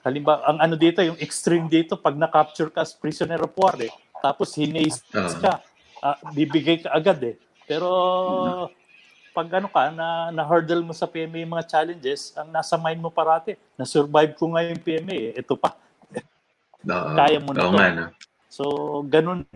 halimbawa 0.07 0.47
ang 0.47 0.59
ano 0.63 0.75
dito 0.79 1.03
yung 1.03 1.19
extreme 1.19 1.67
dito 1.67 1.99
pag 1.99 2.15
na-capture 2.15 2.71
ka 2.71 2.87
as 2.87 2.95
prisoner 2.95 3.43
of 3.43 3.53
war 3.59 3.75
eh, 3.83 3.91
tapos 4.23 4.55
hinaste 4.55 5.03
Oo. 5.13 5.43
ka, 5.43 5.59
ah, 6.01 6.17
bibigay 6.31 6.87
ka 6.87 6.95
agad 6.95 7.19
eh. 7.27 7.37
Pero 7.67 7.91
pag 9.39 9.63
ano 9.63 9.71
ka, 9.71 9.95
na, 9.95 10.35
na-hurdle 10.35 10.83
mo 10.83 10.91
sa 10.91 11.07
PMA 11.07 11.47
yung 11.47 11.55
mga 11.55 11.71
challenges, 11.71 12.35
ang 12.35 12.51
nasa 12.51 12.75
mind 12.75 12.99
mo 12.99 13.07
parati, 13.07 13.55
na-survive 13.79 14.35
ko 14.35 14.51
nga 14.51 14.67
yung 14.67 14.83
PMA 14.83 15.31
eh. 15.31 15.39
Ito 15.39 15.55
pa. 15.55 15.79
Oo. 16.91 17.15
Kaya 17.15 17.39
mo 17.39 17.55
na 17.55 17.63
Oo 17.63 17.71
to. 17.71 17.79
nga, 17.79 17.87
no? 17.95 18.05
So, 18.51 18.65
ganun. 19.07 19.47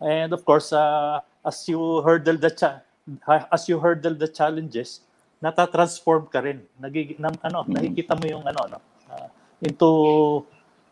And 0.00 0.32
of 0.32 0.40
course, 0.40 0.72
uh, 0.72 1.20
as 1.44 1.60
you 1.68 2.00
hurdle 2.00 2.40
the 2.40 2.48
cha- 2.48 2.80
as 3.52 3.68
you 3.68 3.76
hurdle 3.76 4.16
the 4.16 4.28
challenges, 4.32 5.04
nata-transform 5.44 6.32
ka 6.32 6.40
rin. 6.40 6.64
Nagig 6.80 7.20
na, 7.20 7.28
ano, 7.44 7.68
nakikita 7.68 8.16
mo 8.16 8.24
yung 8.24 8.44
ano 8.48 8.60
no, 8.72 8.78
uh, 9.12 9.28
into 9.60 9.90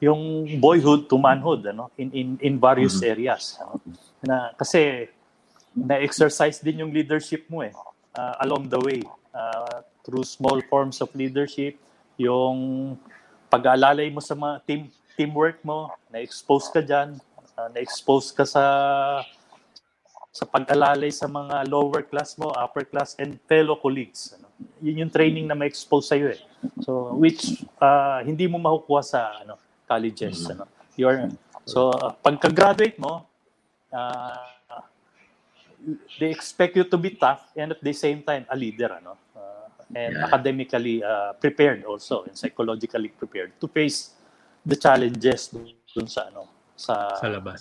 yung 0.05 0.45
boyhood 0.61 1.09
to 1.09 1.16
manhood 1.16 1.64
ano 1.64 1.88
in 1.97 2.12
in 2.12 2.28
in 2.45 2.55
various 2.61 3.01
areas 3.01 3.57
ano. 3.57 3.80
Na 4.20 4.53
kasi 4.53 5.09
na-exercise 5.72 6.61
din 6.61 6.84
yung 6.84 6.92
leadership 6.92 7.49
mo 7.49 7.64
eh 7.64 7.72
uh, 8.16 8.34
along 8.46 8.70
the 8.70 8.80
way 8.80 9.02
uh, 9.34 9.82
through 10.06 10.24
small 10.24 10.58
forms 10.70 11.02
of 11.02 11.10
leadership, 11.14 11.76
yung 12.16 12.94
pag-aalalay 13.50 14.10
mo 14.10 14.22
sa 14.22 14.34
mga 14.34 14.62
team 14.66 14.82
teamwork 15.14 15.62
mo, 15.62 15.94
na-expose 16.10 16.66
ka 16.74 16.82
diyan, 16.82 17.14
na-expose 17.70 18.34
ka 18.34 18.42
sa 18.42 18.64
sa 20.34 20.42
pag-alalay 20.50 21.14
sa 21.14 21.30
mga 21.30 21.70
lower 21.70 22.02
class 22.02 22.34
mo, 22.34 22.50
upper 22.50 22.82
class, 22.82 23.14
and 23.22 23.38
fellow 23.46 23.78
colleagues. 23.78 24.34
Ano. 24.34 24.50
Yun 24.82 25.06
yung 25.06 25.12
training 25.14 25.46
na 25.46 25.54
ma-expose 25.54 26.10
sa'yo 26.10 26.34
eh. 26.34 26.42
So, 26.82 27.14
which 27.14 27.62
uh, 27.78 28.18
hindi 28.26 28.50
mo 28.50 28.58
makukuha 28.58 29.02
sa 29.06 29.46
ano, 29.46 29.54
colleges. 29.86 30.42
Ano. 30.50 30.66
You're, 30.98 31.30
so, 31.62 31.94
uh, 31.94 32.10
pagka-graduate 32.18 32.98
mo, 32.98 33.30
uh, 33.94 34.53
they 36.18 36.30
expect 36.30 36.76
you 36.76 36.85
to 36.85 36.97
be 36.97 37.11
tough 37.16 37.53
and 37.57 37.72
at 37.72 37.80
the 37.80 37.93
same 37.93 38.22
time 38.22 38.45
a 38.51 38.57
leader 38.57 38.91
ano 38.99 39.14
uh, 39.37 39.68
and 39.95 40.14
Yeah. 40.14 40.26
academically 40.26 41.03
uh, 41.05 41.32
prepared 41.39 41.85
also 41.85 42.24
and 42.26 42.35
psychologically 42.37 43.09
prepared 43.12 43.53
to 43.61 43.66
face 43.68 44.16
the 44.64 44.76
challenges 44.76 45.53
dun 45.95 46.09
sa 46.09 46.28
ano 46.32 46.49
sa 46.74 46.95
Sa 47.20 47.28
labas. 47.30 47.61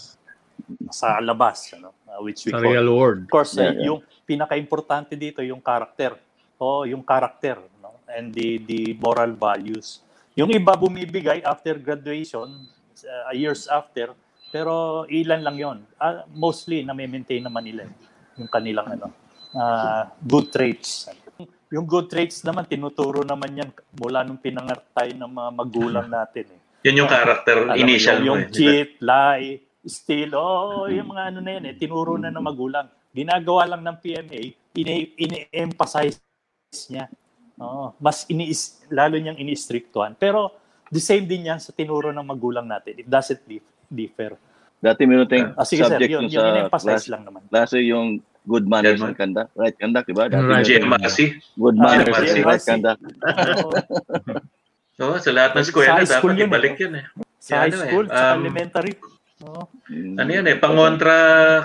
sa 0.90 1.08
labas 1.20 1.60
ano 1.76 1.94
uh, 2.10 2.20
which 2.24 2.46
we 2.48 2.52
Sa 2.54 2.60
call 2.62 2.74
real 2.74 2.88
world. 2.96 3.22
of 3.26 3.30
course 3.30 3.54
Yeah, 3.58 3.70
uh, 3.70 3.74
yeah. 3.76 3.86
yung 3.92 4.00
pinaka-importante 4.26 5.14
dito 5.20 5.44
yung 5.44 5.60
character 5.62 6.16
o 6.58 6.88
yung 6.88 7.04
character 7.04 7.60
no 7.84 8.00
and 8.08 8.32
the 8.34 8.62
the 8.64 8.82
moral 8.98 9.34
values 9.36 10.02
yung 10.34 10.50
iba 10.50 10.74
bumibigay 10.74 11.44
after 11.46 11.78
graduation 11.78 12.48
uh, 13.06 13.34
years 13.36 13.68
after 13.70 14.16
pero 14.54 15.04
ilan 15.10 15.42
lang 15.42 15.58
yon 15.58 15.78
Ah, 15.98 16.24
mostly 16.30 16.86
na 16.86 16.94
maintain 16.94 17.42
naman 17.42 17.66
nila 17.66 17.90
eh, 17.90 17.94
yung 18.38 18.50
kanilang 18.50 18.88
ano 18.90 19.08
ah, 19.54 20.10
good 20.22 20.50
traits 20.50 21.10
yung 21.70 21.86
good 21.86 22.06
traits 22.06 22.42
naman 22.42 22.66
tinuturo 22.66 23.22
naman 23.22 23.54
yan 23.54 23.70
mula 23.94 24.22
nung 24.22 24.38
pinanganak 24.38 24.86
tayo 24.94 25.12
ng 25.14 25.32
mga 25.32 25.50
magulang 25.54 26.08
natin 26.08 26.46
eh 26.54 26.62
Yun 26.84 27.00
yung 27.00 27.10
character 27.10 27.64
alam 27.64 27.80
initial 27.80 28.20
yung, 28.20 28.26
mo. 28.26 28.28
yung 28.28 28.40
eh, 28.44 28.48
di 28.52 28.52
ba? 28.52 28.58
cheat, 28.60 28.90
lie, 29.00 29.50
steal, 29.84 30.32
oh, 30.36 30.88
yung 30.88 31.12
mga 31.12 31.24
ano 31.32 31.40
na 31.40 31.52
yan 31.60 31.64
eh, 31.72 31.76
tinuro 31.76 32.16
na 32.16 32.28
ng 32.28 32.44
magulang. 32.44 32.88
Ginagawa 33.12 33.68
lang 33.72 33.88
ng 33.88 33.98
PMA, 34.00 34.42
ini- 34.76 35.12
ini-emphasize 35.16 36.20
niya. 36.92 37.08
Oh, 37.56 37.94
mas 38.02 38.26
ini 38.28 38.50
lalo 38.92 39.16
niyang 39.16 39.38
ini-strictuhan. 39.38 40.18
Pero 40.20 40.52
the 40.92 41.00
same 41.00 41.24
din 41.24 41.48
yan 41.48 41.60
sa 41.64 41.72
tinuro 41.72 42.12
ng 42.12 42.26
magulang 42.26 42.68
natin. 42.68 43.00
It 43.00 43.08
doesn't 43.08 43.48
dif- 43.48 43.72
differ. 43.88 44.36
Dati 44.84 45.02
meron 45.08 45.26
tayong 45.26 45.56
Ah, 45.56 45.64
sige 45.64 45.82
sir, 45.82 45.96
subject 45.96 46.12
yun, 46.12 46.22
dun 46.22 46.28
yun 46.28 46.36
sa 46.36 46.44
in-emphasize 46.52 46.84
class. 46.84 47.06
lang 47.08 47.24
naman. 47.24 47.42
Klase 47.48 47.80
yung 47.80 48.20
good 48.44 48.68
manners 48.68 49.00
Yan, 49.00 49.08
and 49.08 49.16
conduct. 49.16 49.50
Right 49.56 49.76
conduct, 49.80 50.06
diba? 50.12 50.26
Dati 50.28 50.44
Right. 50.44 50.66
GMRC. 50.68 51.18
Good 51.56 51.76
Ah, 51.80 51.82
manners 51.82 52.08
and 52.10 52.16
GMRC. 52.28 52.44
right 52.44 52.64
conduct. 52.68 53.02
Oo. 55.02 55.16
Sa 55.18 55.32
lahat 55.32 55.52
ng 55.56 55.58
Sa 55.58 55.64
eskwela 55.66 56.04
dapat 56.04 56.36
yun, 56.36 56.48
ibalik 56.52 56.76
eh. 56.76 56.82
yun 56.84 56.94
eh. 57.00 57.06
sa 57.40 57.52
high 57.60 57.66
ano 57.66 57.76
eh, 57.76 57.82
school, 57.82 58.06
sa 58.08 58.24
um, 58.30 58.40
elementary. 58.40 58.94
Mm. 59.92 60.16
Ano 60.16 60.30
yan 60.32 60.46
eh, 60.48 60.56
pangontra, 60.56 61.16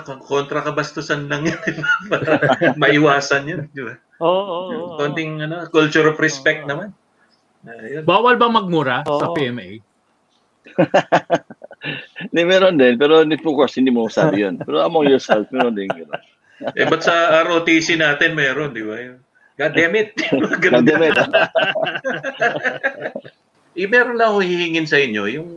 kontra 0.03 0.59
kabastusan 0.59 1.27
lang 1.27 1.47
yan. 1.47 1.59
Para 2.11 2.31
maiwasan 2.75 3.47
yun, 3.47 3.61
di 3.71 3.83
ba? 3.83 3.95
Oo, 4.19 4.27
oo, 4.27 4.67
oo. 4.67 4.95
Konting 4.95 5.39
ano, 5.39 5.67
culture 5.67 6.07
of 6.07 6.19
respect 6.19 6.63
Oo. 6.63 6.67
naman. 6.67 6.87
Ayun. 7.63 8.03
Bawal 8.03 8.35
ba 8.35 8.47
magmura 8.47 9.03
sa 9.03 9.27
Oo. 9.27 9.35
PMA? 9.35 9.79
Hindi, 12.29 12.41
meron 12.43 12.75
din. 12.75 12.99
Pero 12.99 13.23
of 13.23 13.55
course, 13.55 13.79
hindi 13.79 13.91
mo 13.91 14.11
sabi 14.11 14.43
yun. 14.43 14.59
Pero 14.59 14.83
among 14.83 15.07
yourself, 15.07 15.47
meron 15.51 15.75
din. 15.75 15.87
Gano'n. 15.87 16.23
Eh, 16.75 16.83
ba't 16.83 16.99
sa 16.99 17.39
ROTC 17.47 17.95
natin 17.95 18.35
meron, 18.35 18.75
di 18.75 18.83
ba? 18.83 18.99
God 19.59 19.73
damn 19.75 19.95
it! 19.95 20.15
Ganun. 20.63 20.83
Nagdemit. 20.83 21.15
Eh, 23.79 23.87
meron 23.87 24.19
lang 24.19 24.35
ako 24.35 24.43
hihingin 24.43 24.83
sa 24.83 24.99
inyo, 24.99 25.23
yung 25.29 25.49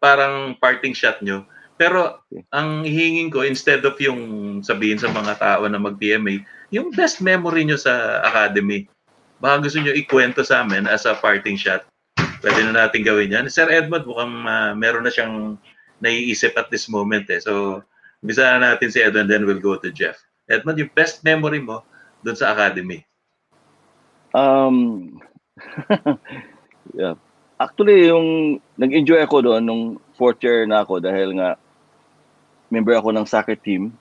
parang 0.00 0.56
parting 0.56 0.96
shot 0.96 1.20
nyo. 1.20 1.44
Pero 1.76 2.24
ang 2.48 2.80
hihingin 2.80 3.28
ko, 3.28 3.44
instead 3.44 3.84
of 3.84 3.98
yung 4.00 4.62
sabihin 4.64 4.96
sa 4.96 5.12
mga 5.12 5.36
tao 5.36 5.68
na 5.68 5.76
mag-PMA, 5.76 6.48
yung 6.72 6.88
best 6.96 7.20
memory 7.20 7.68
nyo 7.68 7.76
sa 7.76 8.24
academy. 8.24 8.88
Baka 9.42 9.68
gusto 9.68 9.84
nyo 9.84 9.92
ikwento 9.92 10.40
sa 10.42 10.64
amin 10.64 10.88
as 10.88 11.04
a 11.04 11.12
parting 11.20 11.60
shot. 11.60 11.84
Pwede 12.38 12.60
na 12.62 12.86
natin 12.86 13.02
gawin 13.02 13.34
yan. 13.34 13.46
Sir 13.50 13.66
Edmund, 13.66 14.06
mukhang 14.06 14.46
ah, 14.46 14.72
meron 14.74 15.02
na 15.02 15.12
siyang 15.12 15.58
naiisip 15.98 16.54
at 16.54 16.70
this 16.70 16.86
moment 16.86 17.26
eh. 17.30 17.42
So, 17.42 17.82
bisa 18.22 18.46
na 18.46 18.74
natin 18.74 18.90
si 18.94 19.02
Edmund, 19.02 19.30
then 19.30 19.42
we'll 19.46 19.62
go 19.62 19.74
to 19.78 19.90
Jeff. 19.90 20.22
Edmund, 20.46 20.78
yung 20.78 20.94
best 20.94 21.26
memory 21.26 21.58
mo 21.58 21.82
doon 22.22 22.38
sa 22.38 22.54
academy. 22.54 23.02
Um, 24.32 25.18
yeah. 26.98 27.18
Actually, 27.58 28.06
yung 28.06 28.58
nag-enjoy 28.78 29.18
ako 29.26 29.42
doon 29.42 29.62
nung 29.66 29.84
fourth 30.14 30.38
year 30.46 30.62
na 30.62 30.86
ako 30.86 31.02
dahil 31.02 31.34
nga 31.34 31.58
member 32.70 32.94
ako 32.94 33.10
ng 33.10 33.26
soccer 33.26 33.58
team. 33.58 33.98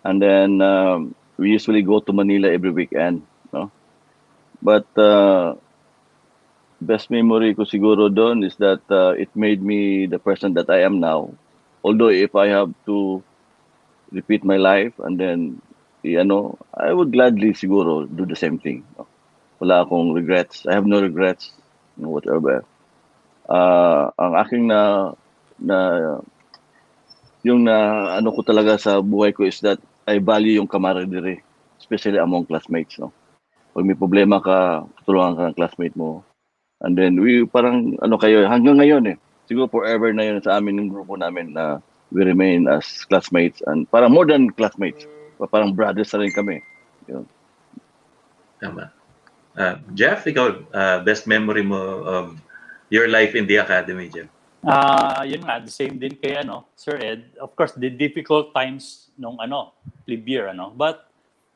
And 0.00 0.22
then 0.22 0.64
um, 0.64 1.12
we 1.36 1.52
usually 1.52 1.84
go 1.84 2.00
to 2.00 2.12
Manila 2.16 2.48
every 2.48 2.72
weekend, 2.72 3.20
no? 3.52 3.68
But 4.64 4.88
uh, 4.96 5.60
best 6.80 7.08
memory 7.08 7.56
ko 7.56 7.64
siguro 7.64 8.12
doon 8.12 8.44
is 8.44 8.56
that 8.60 8.84
uh, 8.92 9.16
it 9.16 9.32
made 9.32 9.62
me 9.64 10.06
the 10.06 10.20
person 10.20 10.52
that 10.54 10.68
I 10.68 10.84
am 10.84 11.00
now. 11.00 11.32
Although 11.84 12.12
if 12.12 12.34
I 12.34 12.48
have 12.52 12.74
to 12.86 13.22
repeat 14.12 14.44
my 14.44 14.56
life 14.56 14.92
and 15.00 15.18
then 15.18 15.62
you 16.06 16.22
know, 16.24 16.58
I 16.74 16.92
would 16.92 17.10
gladly 17.12 17.50
siguro 17.52 18.06
do 18.06 18.26
the 18.26 18.38
same 18.38 18.58
thing. 18.58 18.86
Wala 19.58 19.82
akong 19.82 20.14
regrets. 20.14 20.62
I 20.66 20.78
have 20.78 20.86
no 20.86 21.02
regrets, 21.02 21.50
whatever. 21.96 22.62
Uh, 23.48 24.10
ang 24.14 24.32
aking 24.38 24.70
na 24.70 25.12
na 25.58 25.78
yung 27.42 27.66
na 27.66 28.10
ano 28.18 28.30
ko 28.34 28.42
talaga 28.42 28.78
sa 28.78 28.98
buhay 29.02 29.34
ko 29.34 29.46
is 29.46 29.58
that 29.62 29.78
I 30.06 30.18
value 30.22 30.58
yung 30.58 30.70
camaraderie, 30.70 31.42
especially 31.78 32.18
among 32.18 32.46
classmates, 32.46 32.98
no. 32.98 33.10
Pag 33.74 33.86
may 33.86 33.98
problema 33.98 34.38
ka, 34.38 34.86
tutulungan 35.02 35.34
ka 35.36 35.42
ng 35.50 35.58
classmate 35.58 35.96
mo. 35.98 36.22
And 36.84 36.96
then 36.96 37.20
we 37.20 37.48
parang 37.48 37.96
ano 38.04 38.20
kayo 38.20 38.44
hanggang 38.44 38.76
ngayon 38.80 39.04
eh. 39.14 39.16
Siguro 39.48 39.70
forever 39.70 40.12
na 40.12 40.26
yun 40.26 40.42
sa 40.42 40.58
amin 40.58 40.76
ng 40.76 40.90
grupo 40.92 41.16
namin 41.16 41.56
na 41.56 41.80
we 42.12 42.22
remain 42.22 42.68
as 42.68 43.06
classmates 43.08 43.62
and 43.66 43.88
parang 43.88 44.12
more 44.12 44.26
than 44.26 44.52
classmates. 44.52 45.08
Parang 45.50 45.72
brothers 45.72 46.12
na 46.12 46.20
rin 46.20 46.32
kami. 46.32 46.56
Yun. 47.08 47.24
Tama. 48.60 48.92
Uh, 49.56 49.80
Jeff, 49.96 50.28
ikaw, 50.28 50.52
uh, 50.72 51.00
best 51.00 51.24
memory 51.24 51.64
mo 51.64 52.04
of 52.04 52.36
your 52.92 53.08
life 53.08 53.32
in 53.32 53.48
the 53.48 53.56
academy, 53.56 54.12
Jeff? 54.12 54.28
Ah, 54.66 55.20
uh, 55.20 55.22
yun 55.24 55.40
nga, 55.46 55.62
the 55.62 55.70
same 55.70 55.96
din 55.96 56.12
kay 56.18 56.42
ano, 56.42 56.66
Sir 56.74 56.98
Ed. 56.98 57.38
Of 57.38 57.54
course, 57.54 57.72
the 57.78 57.88
difficult 57.88 58.50
times 58.52 59.14
nung 59.16 59.38
ano, 59.38 59.72
plebe 60.04 60.26
year, 60.26 60.50
ano. 60.50 60.74
But 60.74 61.06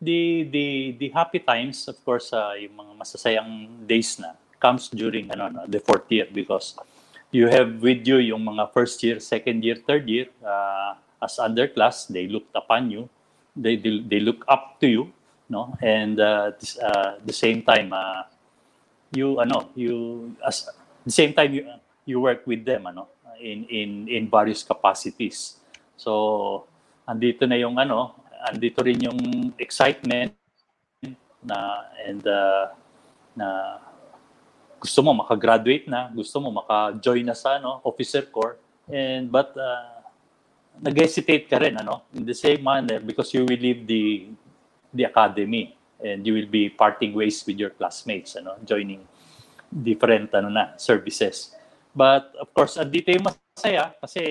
the 0.01 0.47
the 0.49 0.97
the 0.97 1.09
happy 1.13 1.43
times, 1.43 1.91
of 1.91 1.99
course, 2.07 2.33
uh, 2.33 2.57
yung 2.57 2.79
mga 2.79 2.93
masasayang 2.97 3.85
days 3.85 4.17
na 4.17 4.33
comes 4.61 4.93
during 4.93 5.33
ano, 5.33 5.49
no, 5.49 5.63
the 5.67 5.81
fourth 5.81 6.07
year 6.13 6.29
because 6.29 6.77
you 7.33 7.49
have 7.49 7.81
with 7.81 8.07
you 8.07 8.21
yung 8.21 8.45
mga 8.45 8.71
first 8.71 9.03
year, 9.03 9.19
second 9.19 9.65
year, 9.65 9.81
third 9.89 10.07
year 10.07 10.29
uh, 10.45 10.95
as 11.23 11.41
underclass, 11.41 12.07
they 12.09 12.29
looked 12.29 12.53
upon 12.55 12.91
you. 12.91 13.09
They, 13.57 13.77
they 13.77 14.01
they 14.07 14.21
look 14.21 14.45
up 14.47 14.79
to 14.81 14.87
you, 14.87 15.03
no? 15.49 15.75
And 15.83 16.21
uh, 16.21 16.55
this, 16.59 16.79
uh, 16.79 17.19
the 17.25 17.35
same 17.35 17.67
time 17.67 17.93
uh, 17.93 18.31
you 19.11 19.41
ano, 19.41 19.69
you 19.75 20.31
as 20.45 20.71
the 21.05 21.11
same 21.11 21.35
time 21.35 21.53
you 21.53 21.67
you 22.07 22.21
work 22.21 22.47
with 22.47 22.65
them 22.65 22.87
ano 22.87 23.11
in 23.41 23.67
in 23.67 24.07
in 24.07 24.23
various 24.31 24.63
capacities. 24.63 25.59
So 25.99 26.65
andito 27.09 27.45
na 27.49 27.59
yung 27.59 27.77
ano, 27.77 28.15
andito 28.47 28.81
rin 28.87 29.03
yung 29.03 29.53
excitement 29.59 30.33
na 31.43 31.89
and 32.07 32.23
uh, 32.25 32.71
na 33.35 33.49
gusto 34.81 34.99
mo 35.05 35.13
makagraduate 35.13 35.87
na, 35.87 36.09
gusto 36.09 36.41
mo 36.41 36.49
maka-join 36.65 37.23
na 37.23 37.37
sa 37.37 37.61
ano, 37.61 37.85
officer 37.85 38.25
corps 38.33 38.57
and 38.89 39.29
but 39.31 39.53
uh, 39.55 40.01
nag-hesitate 40.81 41.47
ka 41.47 41.61
rin 41.61 41.77
ano 41.77 42.03
in 42.17 42.25
the 42.25 42.35
same 42.35 42.65
manner 42.65 42.99
because 42.99 43.31
you 43.37 43.45
will 43.45 43.61
leave 43.61 43.85
the 43.87 44.33
the 44.91 45.05
academy 45.05 45.77
and 46.01 46.25
you 46.25 46.33
will 46.33 46.49
be 46.49 46.73
parting 46.73 47.13
ways 47.13 47.45
with 47.45 47.61
your 47.61 47.71
classmates 47.71 48.35
ano 48.35 48.57
joining 48.67 49.05
different 49.71 50.33
ano 50.35 50.51
na 50.51 50.75
services 50.75 51.55
But 51.91 52.31
of 52.39 52.55
course, 52.55 52.79
andito 52.79 53.11
yung 53.11 53.27
masaya 53.27 53.91
kasi 53.99 54.23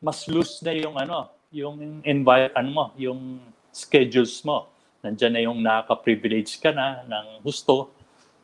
mas 0.00 0.24
loose 0.28 0.64
na 0.64 0.72
yung 0.72 0.96
ano, 0.96 1.28
yung 1.52 2.00
environment 2.04 2.56
ano 2.56 2.68
mo, 2.72 2.84
yung 2.96 3.40
schedules 3.68 4.40
mo. 4.44 4.72
Nandiyan 5.04 5.32
na 5.32 5.42
yung 5.44 5.58
nakaka-privilege 5.60 6.56
ka 6.64 6.72
na 6.72 7.04
ng 7.04 7.44
gusto, 7.44 7.92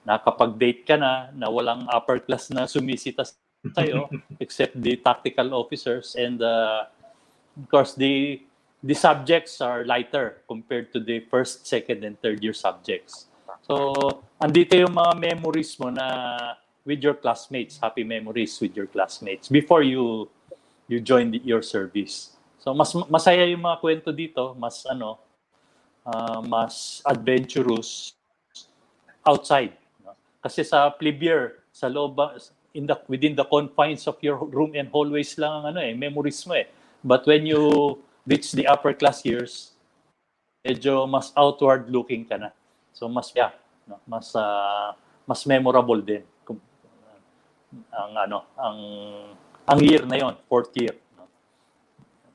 nakapag-date 0.07 0.87
ka 0.87 0.97
na, 0.97 1.29
na 1.37 1.49
walang 1.49 1.87
upper 1.91 2.21
class 2.21 2.49
na 2.51 2.65
sumisita 2.65 3.25
sa'yo, 3.75 4.09
except 4.45 4.77
the 4.81 4.97
tactical 4.97 5.53
officers. 5.55 6.17
And 6.17 6.41
uh, 6.41 6.89
of 7.57 7.67
course, 7.69 7.95
the 7.95 8.41
the 8.81 8.97
subjects 8.97 9.61
are 9.61 9.85
lighter 9.85 10.41
compared 10.49 10.89
to 10.97 11.01
the 11.05 11.21
first, 11.29 11.69
second, 11.69 12.01
and 12.01 12.17
third 12.25 12.41
year 12.41 12.57
subjects. 12.57 13.29
So, 13.69 13.93
andito 14.41 14.73
yung 14.73 14.97
mga 14.97 15.21
memories 15.21 15.77
mo 15.77 15.93
na 15.93 16.09
with 16.85 17.05
your 17.05 17.15
classmates, 17.15 17.79
happy 17.79 18.05
memories 18.05 18.59
with 18.61 18.75
your 18.75 18.89
classmates 18.89 19.49
before 19.49 19.85
you 19.85 20.29
you 20.89 20.99
join 20.99 21.31
the, 21.31 21.39
your 21.45 21.63
service. 21.63 22.35
So 22.61 22.75
mas 22.75 22.93
masaya 23.09 23.47
yung 23.49 23.65
mga 23.65 23.81
kwento 23.81 24.11
dito, 24.13 24.53
mas 24.59 24.85
ano, 24.85 25.17
uh, 26.05 26.41
mas 26.45 27.01
adventurous 27.07 28.13
outside. 29.25 29.80
No? 30.41 30.47
Kasi 30.49 30.65
sa 30.65 30.89
plebe 30.89 31.53
sa 31.69 31.87
loob 31.87 32.17
in 32.73 32.89
the 32.89 32.97
within 33.07 33.37
the 33.37 33.45
confines 33.45 34.09
of 34.09 34.17
your 34.25 34.41
room 34.41 34.73
and 34.73 34.89
hallways 34.89 35.37
lang 35.37 35.63
ang 35.63 35.77
ano 35.77 35.81
eh, 35.85 35.93
memories 35.93 36.41
mo 36.49 36.57
eh. 36.57 36.67
But 37.05 37.29
when 37.29 37.45
you 37.45 37.97
reach 38.25 38.57
the 38.57 38.65
upper 38.65 38.97
class 38.97 39.21
years, 39.25 39.77
medyo 40.65 41.05
mas 41.05 41.33
outward 41.37 41.93
looking 41.93 42.25
ka 42.25 42.41
na. 42.41 42.51
So 42.97 43.09
mas 43.09 43.33
yeah, 43.37 43.53
no? 43.85 44.01
mas 44.09 44.33
uh, 44.33 44.97
mas 45.29 45.45
memorable 45.45 46.01
din 46.01 46.25
ang 47.95 48.13
ano, 48.19 48.39
ang 48.59 48.79
ang 49.67 49.79
year 49.79 50.03
na 50.03 50.19
yon, 50.19 50.35
fourth 50.51 50.75
year. 50.75 50.97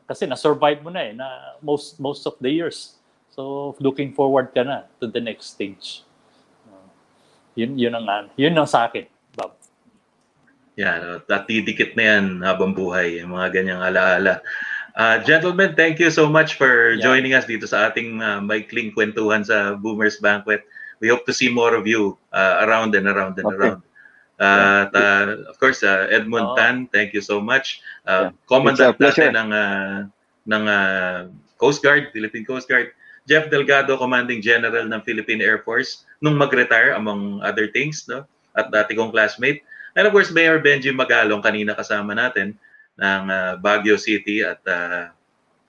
Kasi 0.05 0.29
na-survive 0.29 0.79
mo 0.85 0.93
na 0.93 1.01
eh, 1.01 1.11
na 1.11 1.57
most 1.59 1.97
most 1.99 2.23
of 2.29 2.37
the 2.39 2.47
years. 2.47 2.95
So 3.33 3.73
looking 3.81 4.15
forward 4.15 4.55
ka 4.55 4.63
na 4.63 4.87
to 5.01 5.09
the 5.09 5.19
next 5.19 5.57
stage. 5.57 6.05
Yun 7.55 7.79
yun 7.79 7.95
ang 7.95 8.29
yun 8.35 8.55
ang 8.55 8.67
sa 8.67 8.87
akin, 8.87 9.07
Bob. 9.35 9.55
Yan, 10.75 11.23
yeah, 11.23 11.41
didikit 11.47 11.95
na 11.95 12.03
yan 12.03 12.25
habang 12.43 12.75
buhay, 12.75 13.23
yung 13.23 13.31
mga 13.31 13.47
ganyang 13.55 13.81
alaala. 13.81 14.43
Uh, 14.95 15.19
gentlemen, 15.23 15.75
thank 15.75 15.99
you 15.99 16.07
so 16.11 16.27
much 16.27 16.55
for 16.55 16.95
yeah. 16.95 17.03
joining 17.03 17.35
us 17.35 17.43
dito 17.47 17.67
sa 17.67 17.91
ating 17.91 18.19
uh, 18.23 18.39
maikling 18.39 18.95
kwentuhan 18.95 19.43
sa 19.43 19.75
Boomers 19.75 20.19
Banquet. 20.23 20.63
We 21.03 21.11
hope 21.11 21.27
to 21.27 21.35
see 21.35 21.51
more 21.51 21.75
of 21.75 21.83
you 21.83 22.15
uh, 22.31 22.63
around 22.63 22.95
and 22.95 23.07
around 23.07 23.35
and 23.39 23.47
okay. 23.47 23.55
around. 23.55 23.81
Uh, 24.39 24.87
uh, 24.91 25.47
of 25.47 25.55
course, 25.59 25.83
uh, 25.83 26.07
Edmund 26.11 26.47
oh. 26.47 26.55
Tan, 26.55 26.87
thank 26.91 27.15
you 27.15 27.19
so 27.19 27.39
much. 27.39 27.79
Uh, 28.07 28.31
yeah. 28.31 28.47
Commandant 28.47 28.95
natin 28.99 29.35
ng, 29.35 29.49
uh, 29.51 30.07
ng 30.47 30.63
uh, 30.67 31.27
Coast 31.59 31.83
Guard, 31.83 32.11
Philippine 32.11 32.43
Coast 32.43 32.67
Guard. 32.67 32.91
Jeff 33.25 33.49
Delgado, 33.49 33.97
Commanding 33.97 34.39
General 34.39 34.85
ng 34.85 35.01
Philippine 35.01 35.41
Air 35.41 35.65
Force, 35.65 36.05
nung 36.21 36.37
mag-retire 36.37 36.93
among 36.93 37.41
other 37.41 37.67
things, 37.73 38.05
no? 38.05 38.23
At 38.53 38.69
dati 38.69 38.93
kong 38.93 39.09
classmate. 39.09 39.65
And 39.97 40.05
of 40.05 40.13
course, 40.13 40.29
Mayor 40.29 40.61
Benji 40.61 40.93
Magalong, 40.93 41.41
kanina 41.41 41.73
kasama 41.73 42.13
natin 42.13 42.53
ng 43.01 43.23
uh, 43.27 43.53
Baguio 43.59 43.97
City 43.97 44.45
at 44.45 44.61
uh, 44.69 45.09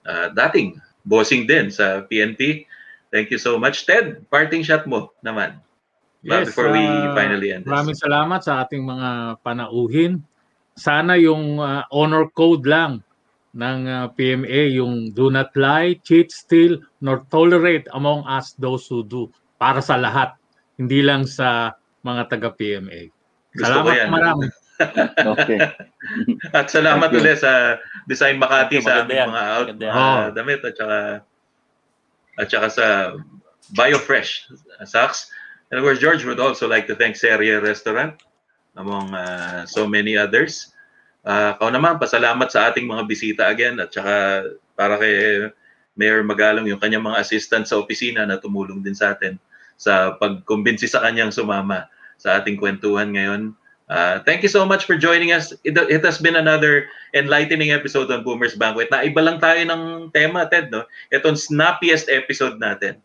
uh, 0.05 0.29
dating 0.35 0.79
bossing 1.07 1.49
din 1.49 1.73
sa 1.73 2.05
PNP. 2.05 2.67
Thank 3.11 3.33
you 3.33 3.39
so 3.39 3.57
much. 3.57 3.87
Ted, 3.87 4.27
parting 4.29 4.67
shot 4.67 4.85
mo 4.85 5.15
naman. 5.23 5.59
Yes, 6.27 6.51
before 6.51 6.75
we 6.75 6.83
finally 7.15 7.55
end 7.55 7.63
this. 7.63 7.71
Maraming 7.71 7.95
salamat 7.95 8.43
sa 8.43 8.67
ating 8.67 8.83
mga 8.83 9.39
panauhin. 9.47 10.27
Sana 10.75 11.15
yung 11.15 11.63
uh, 11.63 11.87
honor 11.95 12.27
code 12.35 12.67
lang 12.67 13.06
ng 13.57 13.81
uh, 13.89 14.13
PMA, 14.13 14.77
yung 14.77 15.17
do 15.17 15.33
not 15.33 15.49
lie, 15.57 15.97
cheat, 16.05 16.29
steal, 16.29 16.77
nor 17.01 17.25
tolerate 17.33 17.89
among 17.97 18.29
us 18.29 18.53
those 18.61 18.85
who 18.85 19.01
do. 19.01 19.33
Para 19.57 19.81
sa 19.81 19.97
lahat, 19.97 20.37
hindi 20.77 21.01
lang 21.01 21.25
sa 21.25 21.73
mga 22.05 22.29
taga-PMA. 22.29 23.09
Salamat 23.57 24.13
marami. 24.13 24.47
okay. 25.33 25.73
at 26.53 26.69
salamat 26.69 27.09
ulit 27.17 27.41
sa 27.41 27.81
Design 28.05 28.37
Makati 28.37 28.85
sa 28.85 29.09
aming 29.09 29.33
mga 29.33 29.45
out, 29.57 29.69
uh, 29.73 30.29
damit 30.37 30.61
at 30.69 30.77
saka 30.77 31.01
at 32.37 32.47
saka 32.53 32.69
sa 32.69 32.87
BioFresh 33.73 34.53
socks. 34.85 35.33
And 35.73 35.81
of 35.81 35.83
course, 35.83 35.97
George 35.99 36.29
would 36.29 36.39
also 36.39 36.69
like 36.69 36.85
to 36.93 36.95
thank 36.95 37.17
Seria 37.17 37.57
Restaurant 37.65 38.21
among 38.77 39.17
uh, 39.17 39.65
so 39.65 39.89
many 39.89 40.13
others. 40.13 40.76
Uh, 41.27 41.59
kao 41.59 41.75
naman, 41.75 41.99
pasalamat 41.99 42.47
sa 42.47 42.71
ating 42.71 42.87
mga 42.87 43.03
bisita 43.11 43.43
again 43.51 43.83
at 43.83 43.91
saka 43.91 44.47
para 44.79 44.95
kay 45.03 45.51
Mayor 45.99 46.23
Magalong, 46.23 46.71
yung 46.71 46.79
kanyang 46.79 47.03
mga 47.03 47.19
assistant 47.19 47.67
sa 47.67 47.83
opisina 47.83 48.23
na 48.23 48.39
tumulong 48.39 48.79
din 48.79 48.95
sa 48.95 49.17
atin 49.17 49.35
sa 49.75 50.15
pagkumbinsi 50.23 50.87
sa 50.87 51.03
kanyang 51.03 51.35
sumama 51.35 51.91
sa 52.17 52.39
ating 52.39 52.57
kwentuhan 52.57 53.11
ngayon. 53.11 53.53
Uh, 53.91 54.23
thank 54.23 54.43
you 54.43 54.51
so 54.51 54.63
much 54.63 54.87
for 54.87 54.95
joining 54.95 55.35
us. 55.35 55.51
It, 55.67 55.75
it 55.91 56.03
has 56.03 56.19
been 56.23 56.39
another 56.39 56.87
enlightening 57.15 57.71
episode 57.75 58.11
on 58.11 58.23
Boomers 58.23 58.55
Banquet. 58.55 58.91
Na 58.91 59.03
iba 59.03 59.23
lang 59.23 59.39
tayo 59.39 59.63
ng 59.63 60.11
tema, 60.11 60.47
Ted. 60.47 60.71
No? 60.71 60.87
Itong 61.11 61.39
snappiest 61.39 62.11
episode 62.11 62.59
natin 62.59 63.03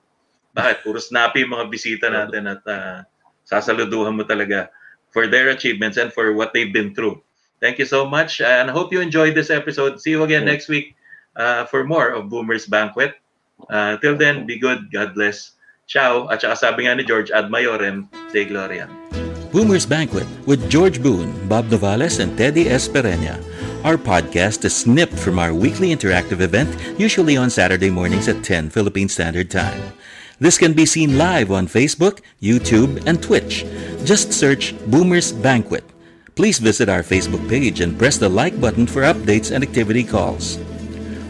bakit? 0.51 0.83
Puro 0.83 0.99
snappy 0.99 1.47
mga 1.47 1.65
bisita 1.71 2.11
natin 2.11 2.51
at 2.51 2.61
uh, 2.67 2.99
sasaluduhan 3.47 4.15
mo 4.15 4.23
talaga 4.27 4.67
for 5.11 5.27
their 5.27 5.51
achievements 5.51 5.95
and 5.95 6.11
for 6.11 6.35
what 6.35 6.51
they've 6.51 6.75
been 6.75 6.91
through. 6.95 7.19
Thank 7.61 7.77
you 7.77 7.85
so 7.85 8.09
much, 8.09 8.41
and 8.41 8.69
I 8.69 8.73
hope 8.73 8.91
you 8.91 8.99
enjoyed 9.05 9.37
this 9.37 9.53
episode. 9.53 10.01
See 10.01 10.09
you 10.09 10.25
again 10.25 10.43
next 10.43 10.67
week 10.67 10.97
uh, 11.37 11.69
for 11.69 11.85
more 11.85 12.09
of 12.09 12.27
Boomer's 12.27 12.65
Banquet. 12.65 13.21
Uh, 13.69 14.01
till 14.01 14.17
then, 14.17 14.49
be 14.49 14.57
good. 14.57 14.89
God 14.89 15.13
bless. 15.13 15.53
Ciao. 15.85 16.25
At 16.33 16.41
saka 16.41 16.57
sabi 16.57 16.89
nga 16.89 16.97
ni 16.97 17.05
George, 17.05 17.29
ad 17.29 17.53
maiorem, 17.53 18.09
Dei 18.33 18.49
Gloria. 18.49 18.89
Boomer's 19.53 19.85
Banquet 19.85 20.25
with 20.49 20.65
George 20.73 21.03
Boone, 21.03 21.29
Bob 21.45 21.69
Novales, 21.69 22.17
and 22.17 22.33
Teddy 22.33 22.65
Espereña. 22.65 23.37
Our 23.83 23.97
podcast 23.97 24.65
is 24.65 24.73
snipped 24.73 25.17
from 25.17 25.37
our 25.37 25.53
weekly 25.53 25.93
interactive 25.93 26.41
event, 26.41 26.69
usually 26.97 27.37
on 27.37 27.49
Saturday 27.49 27.89
mornings 27.89 28.25
at 28.27 28.41
10 28.41 28.69
Philippine 28.69 29.09
Standard 29.09 29.51
Time. 29.51 29.93
This 30.39 30.57
can 30.57 30.73
be 30.73 30.85
seen 30.85 31.17
live 31.17 31.51
on 31.51 31.67
Facebook, 31.67 32.21
YouTube, 32.41 33.05
and 33.05 33.21
Twitch. 33.21 33.65
Just 34.01 34.33
search 34.33 34.73
Boomer's 34.89 35.29
Banquet. 35.29 35.83
Please 36.35 36.59
visit 36.59 36.87
our 36.89 37.03
Facebook 37.03 37.47
page 37.49 37.81
and 37.81 37.97
press 37.97 38.17
the 38.17 38.29
like 38.29 38.59
button 38.59 38.87
for 38.87 39.01
updates 39.01 39.51
and 39.51 39.63
activity 39.63 40.03
calls. 40.03 40.57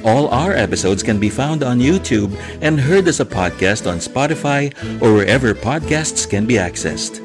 All 0.03 0.29
our 0.29 0.53
episodes 0.53 1.03
can 1.03 1.19
be 1.19 1.29
found 1.29 1.63
on 1.63 1.79
YouTube 1.79 2.33
and 2.61 2.79
heard 2.79 3.07
as 3.07 3.19
a 3.19 3.25
podcast 3.25 3.89
on 3.89 3.97
Spotify 3.97 4.73
or 5.01 5.13
wherever 5.13 5.53
podcasts 5.53 6.29
can 6.29 6.45
be 6.45 6.55
accessed. 6.55 7.19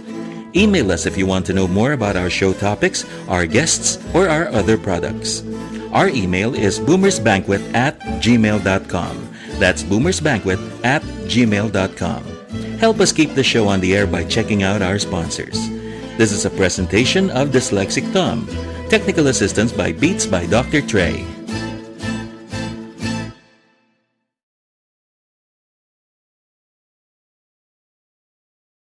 Email 0.56 0.92
us 0.92 1.04
if 1.06 1.16
you 1.16 1.26
want 1.26 1.44
to 1.46 1.52
know 1.52 1.68
more 1.68 1.92
about 1.92 2.16
our 2.16 2.30
show 2.30 2.52
topics, 2.52 3.04
our 3.28 3.46
guests, 3.46 4.02
or 4.14 4.28
our 4.28 4.48
other 4.48 4.78
products. 4.78 5.42
Our 5.92 6.08
email 6.08 6.54
is 6.54 6.80
boomersbanquet 6.80 7.74
at 7.74 7.98
gmail.com. 8.00 9.28
That's 9.58 9.82
boomersbanquet 9.82 10.84
at 10.84 11.02
gmail.com. 11.02 12.24
Help 12.78 13.00
us 13.00 13.12
keep 13.12 13.34
the 13.34 13.44
show 13.44 13.68
on 13.68 13.80
the 13.80 13.96
air 13.96 14.06
by 14.06 14.24
checking 14.24 14.62
out 14.62 14.82
our 14.82 14.98
sponsors. 14.98 15.56
This 16.16 16.32
is 16.32 16.46
a 16.46 16.50
presentation 16.50 17.28
of 17.28 17.50
Dyslexic 17.50 18.10
Tom. 18.10 18.48
Technical 18.88 19.26
assistance 19.26 19.70
by 19.70 19.92
Beats 19.92 20.24
by 20.24 20.46
Dr. 20.46 20.80
Trey. 20.80 21.35